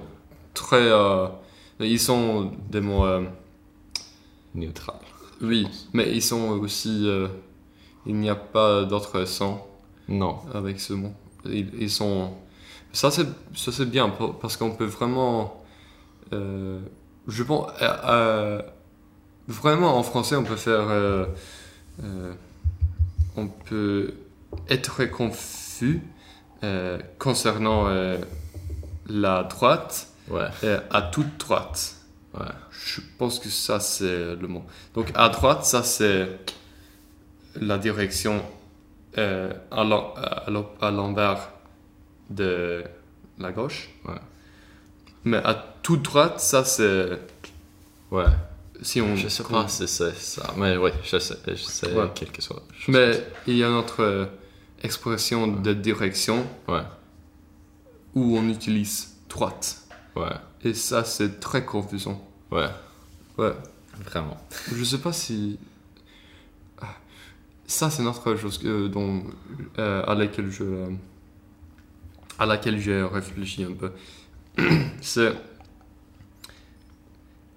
très. 0.52 0.90
Ils 1.80 2.00
sont 2.00 2.52
des 2.70 2.80
mots. 2.80 3.04
euh, 3.04 3.24
Neutral. 4.54 4.96
oui, 5.42 5.66
mais 5.92 6.10
ils 6.14 6.22
sont 6.22 6.48
aussi. 6.50 7.02
euh, 7.06 7.28
il 8.06 8.14
n'y 8.16 8.30
a 8.30 8.36
pas 8.36 8.84
d'autre 8.84 9.24
son 9.26 9.60
Non. 10.08 10.38
avec 10.54 10.80
ce 10.80 10.92
mot. 10.94 11.12
Ils, 11.44 11.70
ils 11.78 11.90
sont. 11.90 12.32
Ça, 12.92 13.10
c'est 13.10 13.26
ça, 13.54 13.72
c'est 13.72 13.90
bien 13.90 14.08
parce 14.40 14.56
qu'on 14.56 14.70
peut 14.70 14.86
vraiment. 14.86 15.62
euh, 16.32 16.80
je 17.28 17.42
pense. 17.42 17.70
euh, 17.82 18.62
vraiment, 19.48 19.98
en 19.98 20.02
français, 20.02 20.36
on 20.36 20.44
peut 20.44 20.56
faire. 20.56 21.26
on 23.36 23.48
peut 23.48 24.14
être 24.70 25.04
confus 25.06 26.00
concernant 27.18 27.86
la 29.08 29.42
droite 29.44 30.08
Ouais. 30.28 30.48
à 30.90 31.02
toute 31.02 31.38
droite. 31.38 31.94
Ouais. 32.34 32.46
Je 32.70 33.00
pense 33.18 33.38
que 33.38 33.48
ça, 33.48 33.80
c'est 33.80 34.34
le 34.34 34.46
mot. 34.48 34.64
Donc, 34.94 35.10
à 35.14 35.28
droite, 35.28 35.64
ça, 35.64 35.82
c'est 35.82 36.38
la 37.60 37.78
direction 37.78 38.42
euh, 39.18 39.50
à 39.70 39.82
l'en- 39.84 40.12
à 40.14 40.50
l'en- 40.50 40.70
à 40.80 40.90
l'envers 40.90 41.48
de 42.28 42.84
la 43.38 43.52
gauche. 43.52 43.88
Ouais. 44.04 44.14
Mais 45.24 45.38
à 45.38 45.54
toute 45.82 46.02
droite, 46.02 46.40
ça, 46.40 46.64
c'est. 46.64 47.18
Ouais. 48.10 48.24
Si 48.82 49.00
on, 49.00 49.16
Je 49.16 49.28
sais 49.28 49.42
pas 49.42 49.66
si 49.68 49.88
c'est 49.88 50.14
ça, 50.14 50.52
mais 50.58 50.76
oui, 50.76 50.90
je 51.02 51.18
sais, 51.18 51.34
je 51.46 51.54
sais 51.54 51.92
Ouais. 51.94 52.10
quelque 52.14 52.42
chose. 52.42 52.60
Mais 52.88 53.26
il 53.46 53.56
y 53.56 53.64
a 53.64 53.70
notre 53.70 54.02
euh, 54.02 54.26
expression 54.82 55.46
de 55.46 55.72
direction 55.72 56.44
où 58.14 58.36
on 58.36 58.48
utilise 58.50 59.14
droite. 59.30 59.78
Ouais. 60.16 60.32
Et 60.64 60.74
ça, 60.74 61.04
c'est 61.04 61.38
très 61.40 61.64
confusant. 61.64 62.26
Ouais. 62.50 62.68
Ouais. 63.38 63.52
Vraiment. 64.04 64.36
Je 64.74 64.82
sais 64.84 64.98
pas 64.98 65.12
si. 65.12 65.58
Ah, 66.80 66.94
Ça, 67.66 67.90
c'est 67.90 68.02
une 68.02 68.08
autre 68.08 68.34
chose 68.36 68.58
que- 68.58 68.88
dont, 68.88 69.24
euh, 69.78 70.02
à 70.06 70.14
laquelle 70.14 70.50
je. 70.50 70.64
euh, 70.64 70.88
à 72.38 72.46
laquelle 72.46 72.78
j'ai 72.80 73.02
réfléchi 73.02 73.64
un 73.64 73.72
peu. 73.72 73.92
c'est. 75.00 75.32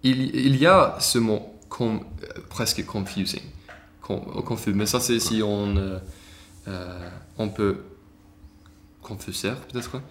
Il, 0.04 0.34
il 0.36 0.56
y 0.56 0.66
a 0.66 0.96
ce 1.00 1.18
mot 1.20 1.56
com- 1.68 2.02
euh, 2.24 2.42
presque 2.50 2.86
confusing. 2.86 3.42
Com- 4.02 4.42
confus. 4.46 4.74
Mais 4.74 4.86
ça, 4.86 5.00
c'est 5.00 5.20
si 5.20 5.42
on. 5.44 5.76
euh, 5.76 6.00
euh, 6.68 7.10
on 7.38 7.50
peut. 7.50 7.84
Confuser, 9.02 9.52
peut-être. 9.72 10.02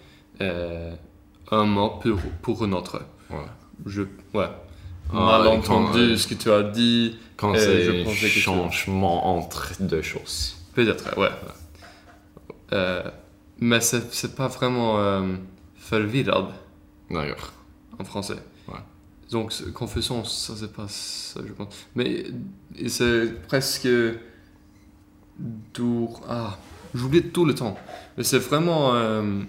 Euh, 1.51 1.61
un 1.61 1.65
mot 1.65 1.89
pour, 2.01 2.19
pour 2.41 2.63
un 2.63 2.71
autre. 2.73 3.01
Ouais. 3.29 3.37
Je. 3.85 4.01
Ouais. 4.33 4.49
Ah, 5.11 5.13
Mal 5.13 5.41
et 5.41 5.45
quand, 5.65 5.75
entendu 5.85 5.99
euh, 5.99 6.17
ce 6.17 6.27
que 6.27 6.35
tu 6.35 6.51
as 6.51 6.63
dit. 6.63 7.17
Quand 7.37 7.55
Euh, 7.55 8.03
c'est 8.05 8.27
tu- 8.27 8.39
changement 8.39 9.37
entre 9.37 9.71
deux 9.79 10.01
choses. 10.01 10.57
Peut-être, 10.75 11.17
ouais. 11.17 11.29
Euh, 12.73 13.03
mais 13.59 13.79
c'est 13.81 14.35
pas 14.35 14.47
vraiment 14.47 14.99
euh, 14.99 15.23
förvirrad 15.77 16.47
D'accord. 17.09 17.53
en 17.97 18.03
français. 18.03 18.35
Ouais. 18.67 18.75
Donc, 19.31 19.53
confusion, 19.73 20.23
ça 20.25 20.53
c'est 20.55 20.71
pas 20.71 20.85
ça, 20.87 21.39
je 21.47 21.53
pense. 21.53 21.73
Mais 21.95 22.25
c'est 22.87 23.41
presque. 23.47 23.87
Dour. 25.73 26.21
Ah, 26.29 26.57
j'oublie 26.93 27.23
tout 27.23 27.45
le 27.45 27.55
temps. 27.55 27.77
Mais 28.17 28.23
c'est 28.23 28.39
vraiment. 28.39 28.93
euh, 28.93 29.41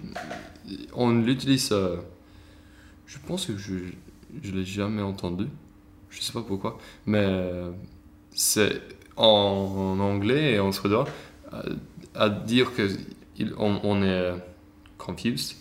on 0.93 1.11
l'utilise. 1.11 1.71
euh, 1.71 1.97
je 3.05 3.17
pense 3.27 3.45
que 3.47 3.57
je, 3.57 3.75
je 4.41 4.51
l'ai 4.51 4.65
jamais 4.65 5.01
entendu. 5.01 5.47
Je 6.09 6.21
sais 6.21 6.33
pas 6.33 6.41
pourquoi. 6.41 6.77
Mais 7.05 7.19
euh, 7.23 7.71
c'est 8.33 8.81
en, 9.15 9.25
en 9.27 9.99
anglais 9.99 10.53
et 10.53 10.59
en 10.59 10.71
suédois 10.71 11.05
à, 11.51 11.63
à 12.15 12.29
dire 12.29 12.73
que 12.75 12.89
il- 13.37 13.53
on, 13.57 13.79
on 13.83 14.03
est 14.03 14.33
confused. 14.97 15.55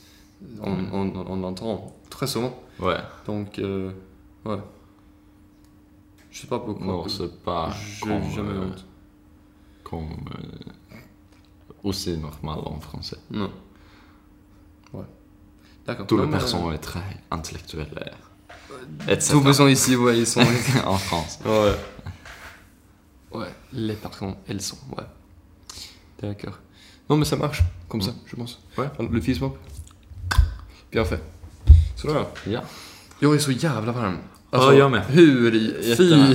On, 0.62 0.72
on, 0.92 1.14
on 1.26 1.36
l'entend 1.36 1.94
très 2.08 2.26
souvent. 2.26 2.58
Ouais. 2.78 2.96
Donc, 3.26 3.58
euh, 3.58 3.92
ouais. 4.44 4.56
Je 6.30 6.40
sais 6.40 6.46
pas 6.46 6.58
pourquoi. 6.60 6.86
Non, 6.86 7.08
c'est 7.08 7.42
pas 7.42 7.70
Je 7.70 8.00
comme, 8.04 8.22
jamais 8.30 8.48
euh, 8.50 8.70
comme 9.84 10.08
euh, 10.34 10.96
aussi 11.82 12.16
normal 12.16 12.58
en 12.64 12.78
français. 12.80 13.18
Non. 13.30 13.50
Les 15.88 15.94
mais, 16.16 16.30
personnes 16.30 16.72
est 16.72 16.78
très 16.78 17.00
intellectuelles. 17.30 17.88
euh, 17.96 19.12
etc. 19.12 19.32
Tous 19.32 19.38
les 19.38 19.44
personnes 19.44 19.70
ici, 19.70 19.96
ouais, 19.96 20.18
ils 20.18 20.26
sont. 20.26 20.40
en 20.86 20.98
France. 20.98 21.38
ouais. 21.44 21.74
Ouais, 23.32 23.48
les 23.72 23.94
personnes, 23.94 24.34
elles 24.48 24.60
sont, 24.60 24.76
ouais. 24.96 25.04
D'accord. 26.22 26.58
Non, 27.08 27.16
mais 27.16 27.24
ça 27.24 27.36
marche, 27.36 27.62
comme 27.88 28.02
ça, 28.02 28.12
je 28.26 28.36
pense. 28.36 28.58
Ouais. 28.76 28.88
Le 28.98 29.20
fistbump. 29.20 29.54
Bien 30.92 31.04
fait. 31.04 31.22
Sådär. 31.96 32.26
Ja. 32.46 32.62
Jag 33.20 33.34
är 33.34 33.38
så 33.38 33.52
jävla 33.52 33.92
varm. 33.92 34.18
Ja, 34.50 34.72
jag 34.72 34.90
med. 34.90 35.04
Hur 35.06 35.54
i... 35.54 35.88
Jättevarm. 35.88 36.34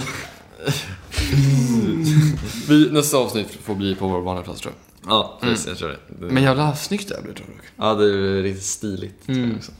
Vi, 2.67 2.91
nästa 2.91 3.17
avsnitt 3.17 3.51
får 3.63 3.75
bli 3.75 3.95
på 3.95 4.07
vår 4.07 4.21
vanliga 4.21 4.43
plats 4.43 4.61
tror 4.61 4.73
jag. 4.73 4.84
Ja, 5.07 5.37
precis. 5.41 5.67
Jag 5.67 5.77
tror 5.77 5.89
det. 5.89 5.97
det. 6.07 6.33
Men 6.33 6.43
jävla 6.43 6.75
snyggt 6.75 7.09
det 7.09 7.15
här 7.15 7.21
blev 7.21 7.33
tror 7.35 7.47
jag. 7.75 7.87
ja, 7.89 7.93
det 7.93 8.05
är 8.05 8.43
riktigt 8.43 8.65
stiligt. 8.65 9.25
tror 9.25 9.37
jag 9.37 9.45
Mm. 9.45 9.57
också. 9.57 9.71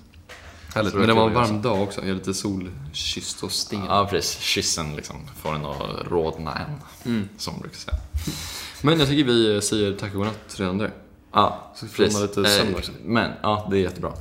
Härligt. 0.75 0.91
Så 0.91 0.97
Men 0.97 1.07
det 1.07 1.13
det 1.13 1.19
var 1.19 1.27
en 1.27 1.33
kan 1.33 1.43
varm 1.43 1.61
dag 1.61 1.81
också. 1.81 2.01
Jag 2.01 2.09
är 2.09 2.13
lite 2.13 2.33
solkysst 2.33 3.43
och 3.43 3.51
sten. 3.51 3.85
Ja, 3.87 4.07
precis. 4.11 4.39
Kyssen 4.41 4.95
liksom 4.95 5.15
får 5.41 5.55
en 5.55 5.65
att 5.65 6.07
rodna 6.11 6.55
en, 6.55 6.71
Mm. 7.11 7.29
som 7.37 7.53
man 7.53 7.61
brukar 7.61 7.77
säga. 7.77 7.97
Men 8.81 8.99
jag 8.99 9.07
tycker 9.09 9.23
vi 9.23 9.61
säger 9.61 9.93
tack 9.93 10.11
och 10.11 10.17
godnatt 10.17 10.55
redan 10.59 10.77
där. 10.77 10.91
Ja, 11.33 11.71
Så 11.75 11.87
får 11.87 12.13
man 12.13 12.21
lite 12.21 12.45
sömn 12.45 12.69
Eh, 12.71 12.75
också. 12.75 12.91
Men, 13.03 13.31
ja, 13.41 13.67
det 13.71 13.77
är 13.77 13.81
jättebra. 13.81 14.13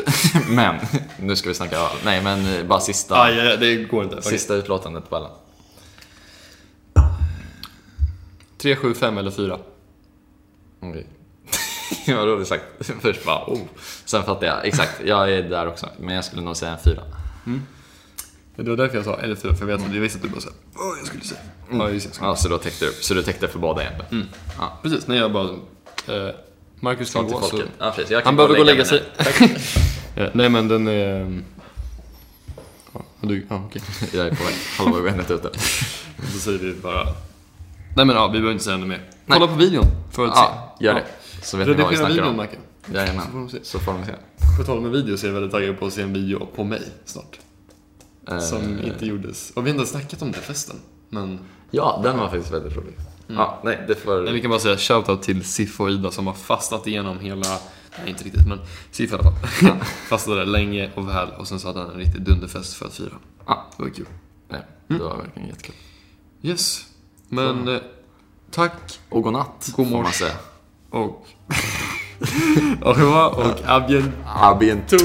men, 0.48 0.76
nu 1.20 1.36
ska 1.36 1.48
vi 1.48 1.54
snacka 1.54 1.76
öl. 1.78 1.90
Nej, 2.04 2.22
men 2.22 2.46
eh, 2.46 2.66
bara 2.66 2.80
sista, 2.80 3.32
ja, 3.32 3.56
det 3.56 3.76
går 3.76 4.04
inte. 4.04 4.16
Okej. 4.16 4.30
sista 4.30 4.54
utlåtandet 4.54 5.10
på 5.10 5.16
alla. 5.16 5.30
3, 8.58 8.76
7, 8.76 8.94
5 8.94 9.18
eller 9.18 9.30
4? 9.30 9.58
Okej. 10.92 11.06
Vad 12.16 12.26
roligt 12.28 12.48
sagt. 12.48 12.64
Först 13.00 13.24
bara, 13.24 13.44
oh. 13.46 13.60
Sen 14.04 14.22
fattar 14.22 14.46
jag. 14.46 14.66
Exakt, 14.66 15.00
jag 15.04 15.32
är 15.32 15.42
där 15.42 15.66
också. 15.68 15.88
Men 16.00 16.14
jag 16.14 16.24
skulle 16.24 16.42
nog 16.42 16.56
säga 16.56 16.72
en 16.72 16.78
fyra. 16.84 17.02
Det 18.56 18.70
var 18.70 18.76
därför 18.76 18.96
jag 18.96 19.04
sa 19.04 19.16
eller 19.16 19.34
4, 19.34 19.54
för 19.54 19.60
jag 19.68 19.76
vet 19.78 19.86
att 19.88 19.94
jag 19.94 20.00
visste 20.00 20.16
att 20.16 20.22
du 20.22 20.28
bara 20.28 20.40
såhär, 20.40 20.56
åh 20.74 20.94
jag 20.98 21.06
skulle 21.06 21.24
säga. 21.24 21.40
Ja, 21.70 21.90
just 21.90 22.06
jag 22.06 22.14
skulle- 22.14 22.30
Ja, 22.30 22.36
så 22.36 22.48
då 22.48 22.58
täckte 22.58 22.84
du, 22.84 22.92
så 22.92 23.14
du 23.14 23.22
täckte 23.22 23.48
för 23.48 23.58
båda 23.58 23.82
egentligen? 23.82 24.28
Ja. 24.58 24.78
Precis, 24.82 25.06
när 25.06 25.16
jag 25.16 25.32
bara... 25.32 25.48
Eh, 26.08 26.34
Marcus 26.80 27.12
kan 27.14 27.28
gå 27.28 27.40
så... 27.40 27.62
Ja, 27.78 27.92
precis. 27.96 28.10
Jag 28.10 28.22
kan 28.22 28.26
Han 28.28 28.36
behöver 28.36 28.54
gå 28.54 28.60
och 28.60 28.66
lägga 28.66 28.84
sig. 28.84 29.02
Ja, 30.14 30.28
nej 30.34 30.48
men 30.48 30.68
den 30.68 30.88
är... 30.88 31.42
Ja, 32.94 33.00
du, 33.20 33.46
ja 33.50 33.62
okej. 33.66 33.82
Jag 34.12 34.26
är 34.26 34.34
på 34.34 34.44
väg. 34.44 34.54
Halva 34.78 35.00
benet 35.00 35.30
ute. 35.30 35.50
Så 36.32 36.38
säger 36.38 36.58
vi 36.58 36.74
bara... 36.74 37.04
Nej 37.96 38.06
men 38.06 38.16
ja, 38.16 38.26
vi 38.26 38.32
behöver 38.32 38.52
inte 38.52 38.64
säga 38.64 38.74
ännu 38.76 38.86
mer. 38.86 39.10
Kolla 39.28 39.46
på 39.46 39.54
videon 39.54 39.84
för 40.10 40.24
att 40.26 40.32
Ja, 40.34 40.71
se. 40.71 40.71
Gör 40.82 40.94
det. 40.94 41.04
Så 41.42 41.56
vet 41.56 41.68
ni 41.68 41.74
vad 41.74 41.78
vi 41.90 41.96
Redigera 41.96 42.06
snackar 42.14 42.30
om. 42.30 42.36
Macke. 42.36 42.56
Så 42.84 42.88
får 42.90 42.96
Jajamän. 42.96 43.26
de 43.32 43.48
se. 43.48 43.58
Så 43.62 43.78
får 43.78 43.92
de 43.92 44.04
se. 44.04 44.12
På 44.58 44.64
tal 44.64 44.80
med 44.80 44.90
video 44.90 45.16
så 45.16 45.26
är 45.26 45.28
jag 45.28 45.34
väldigt 45.34 45.52
taggad 45.52 45.78
på 45.78 45.86
att 45.86 45.92
se 45.92 46.02
en 46.02 46.12
video 46.12 46.46
på 46.56 46.64
mig 46.64 46.82
snart. 47.04 47.38
Som 48.40 48.78
Eh, 48.78 48.86
inte 48.86 49.06
gjordes. 49.06 49.50
Och 49.50 49.66
vi 49.66 49.70
har 49.70 49.78
inte 49.78 49.90
snackat 49.90 50.22
om 50.22 50.32
det 50.32 50.38
festen. 50.38 50.76
Men... 51.08 51.38
Ja, 51.70 52.00
den 52.04 52.18
var 52.18 52.28
faktiskt 52.28 52.52
väldigt 52.52 52.76
rolig. 52.76 52.94
Ja, 53.26 53.60
nej, 53.64 53.84
det 53.88 53.94
får... 53.94 54.22
Nej, 54.22 54.32
vi 54.32 54.40
kan 54.40 54.50
bara 54.50 54.60
säga 54.60 54.76
shoutout 54.76 55.22
till 55.22 55.44
Sif 55.44 55.80
och 55.80 55.90
Ida 55.90 56.10
som 56.10 56.26
har 56.26 56.34
fastat 56.34 56.86
igenom 56.86 57.18
hela... 57.20 57.48
Nej, 57.98 58.10
inte 58.10 58.24
riktigt, 58.24 58.48
men 58.48 58.60
Sif 58.90 59.10
i 59.12 59.14
alla 59.14 59.22
fall. 59.22 59.34
Fastade 60.08 60.44
länge 60.44 60.90
och 60.94 61.08
väl 61.08 61.28
och 61.38 61.48
sen 61.48 61.60
så 61.60 61.66
hade 61.68 61.80
han 61.80 61.90
en 61.90 61.96
riktig 61.96 62.22
dunderfest 62.22 62.74
för 62.74 62.86
att 62.86 62.94
fira. 62.94 63.12
Ja, 63.46 63.70
Det 63.76 63.82
var 63.82 63.90
kul. 63.90 64.06
nej, 64.48 64.60
det 64.88 64.98
var 64.98 65.16
verkligen 65.16 65.48
jättekul. 65.48 65.74
Yes. 66.42 66.84
Men 67.28 67.68
eh, 67.68 67.80
tack 68.50 68.98
Och 69.08 69.22
godnatt, 69.22 69.72
God 69.76 69.86
får 69.86 69.92
man 69.92 70.02
morse. 70.02 70.24
säga. 70.24 70.34
Och... 70.92 71.26
Au 72.82 72.92
revoir 72.92 73.38
och 73.38 73.60
à 73.66 73.80
bientôt. 73.80 74.12
A 74.26 74.54
bientôt! 74.54 74.98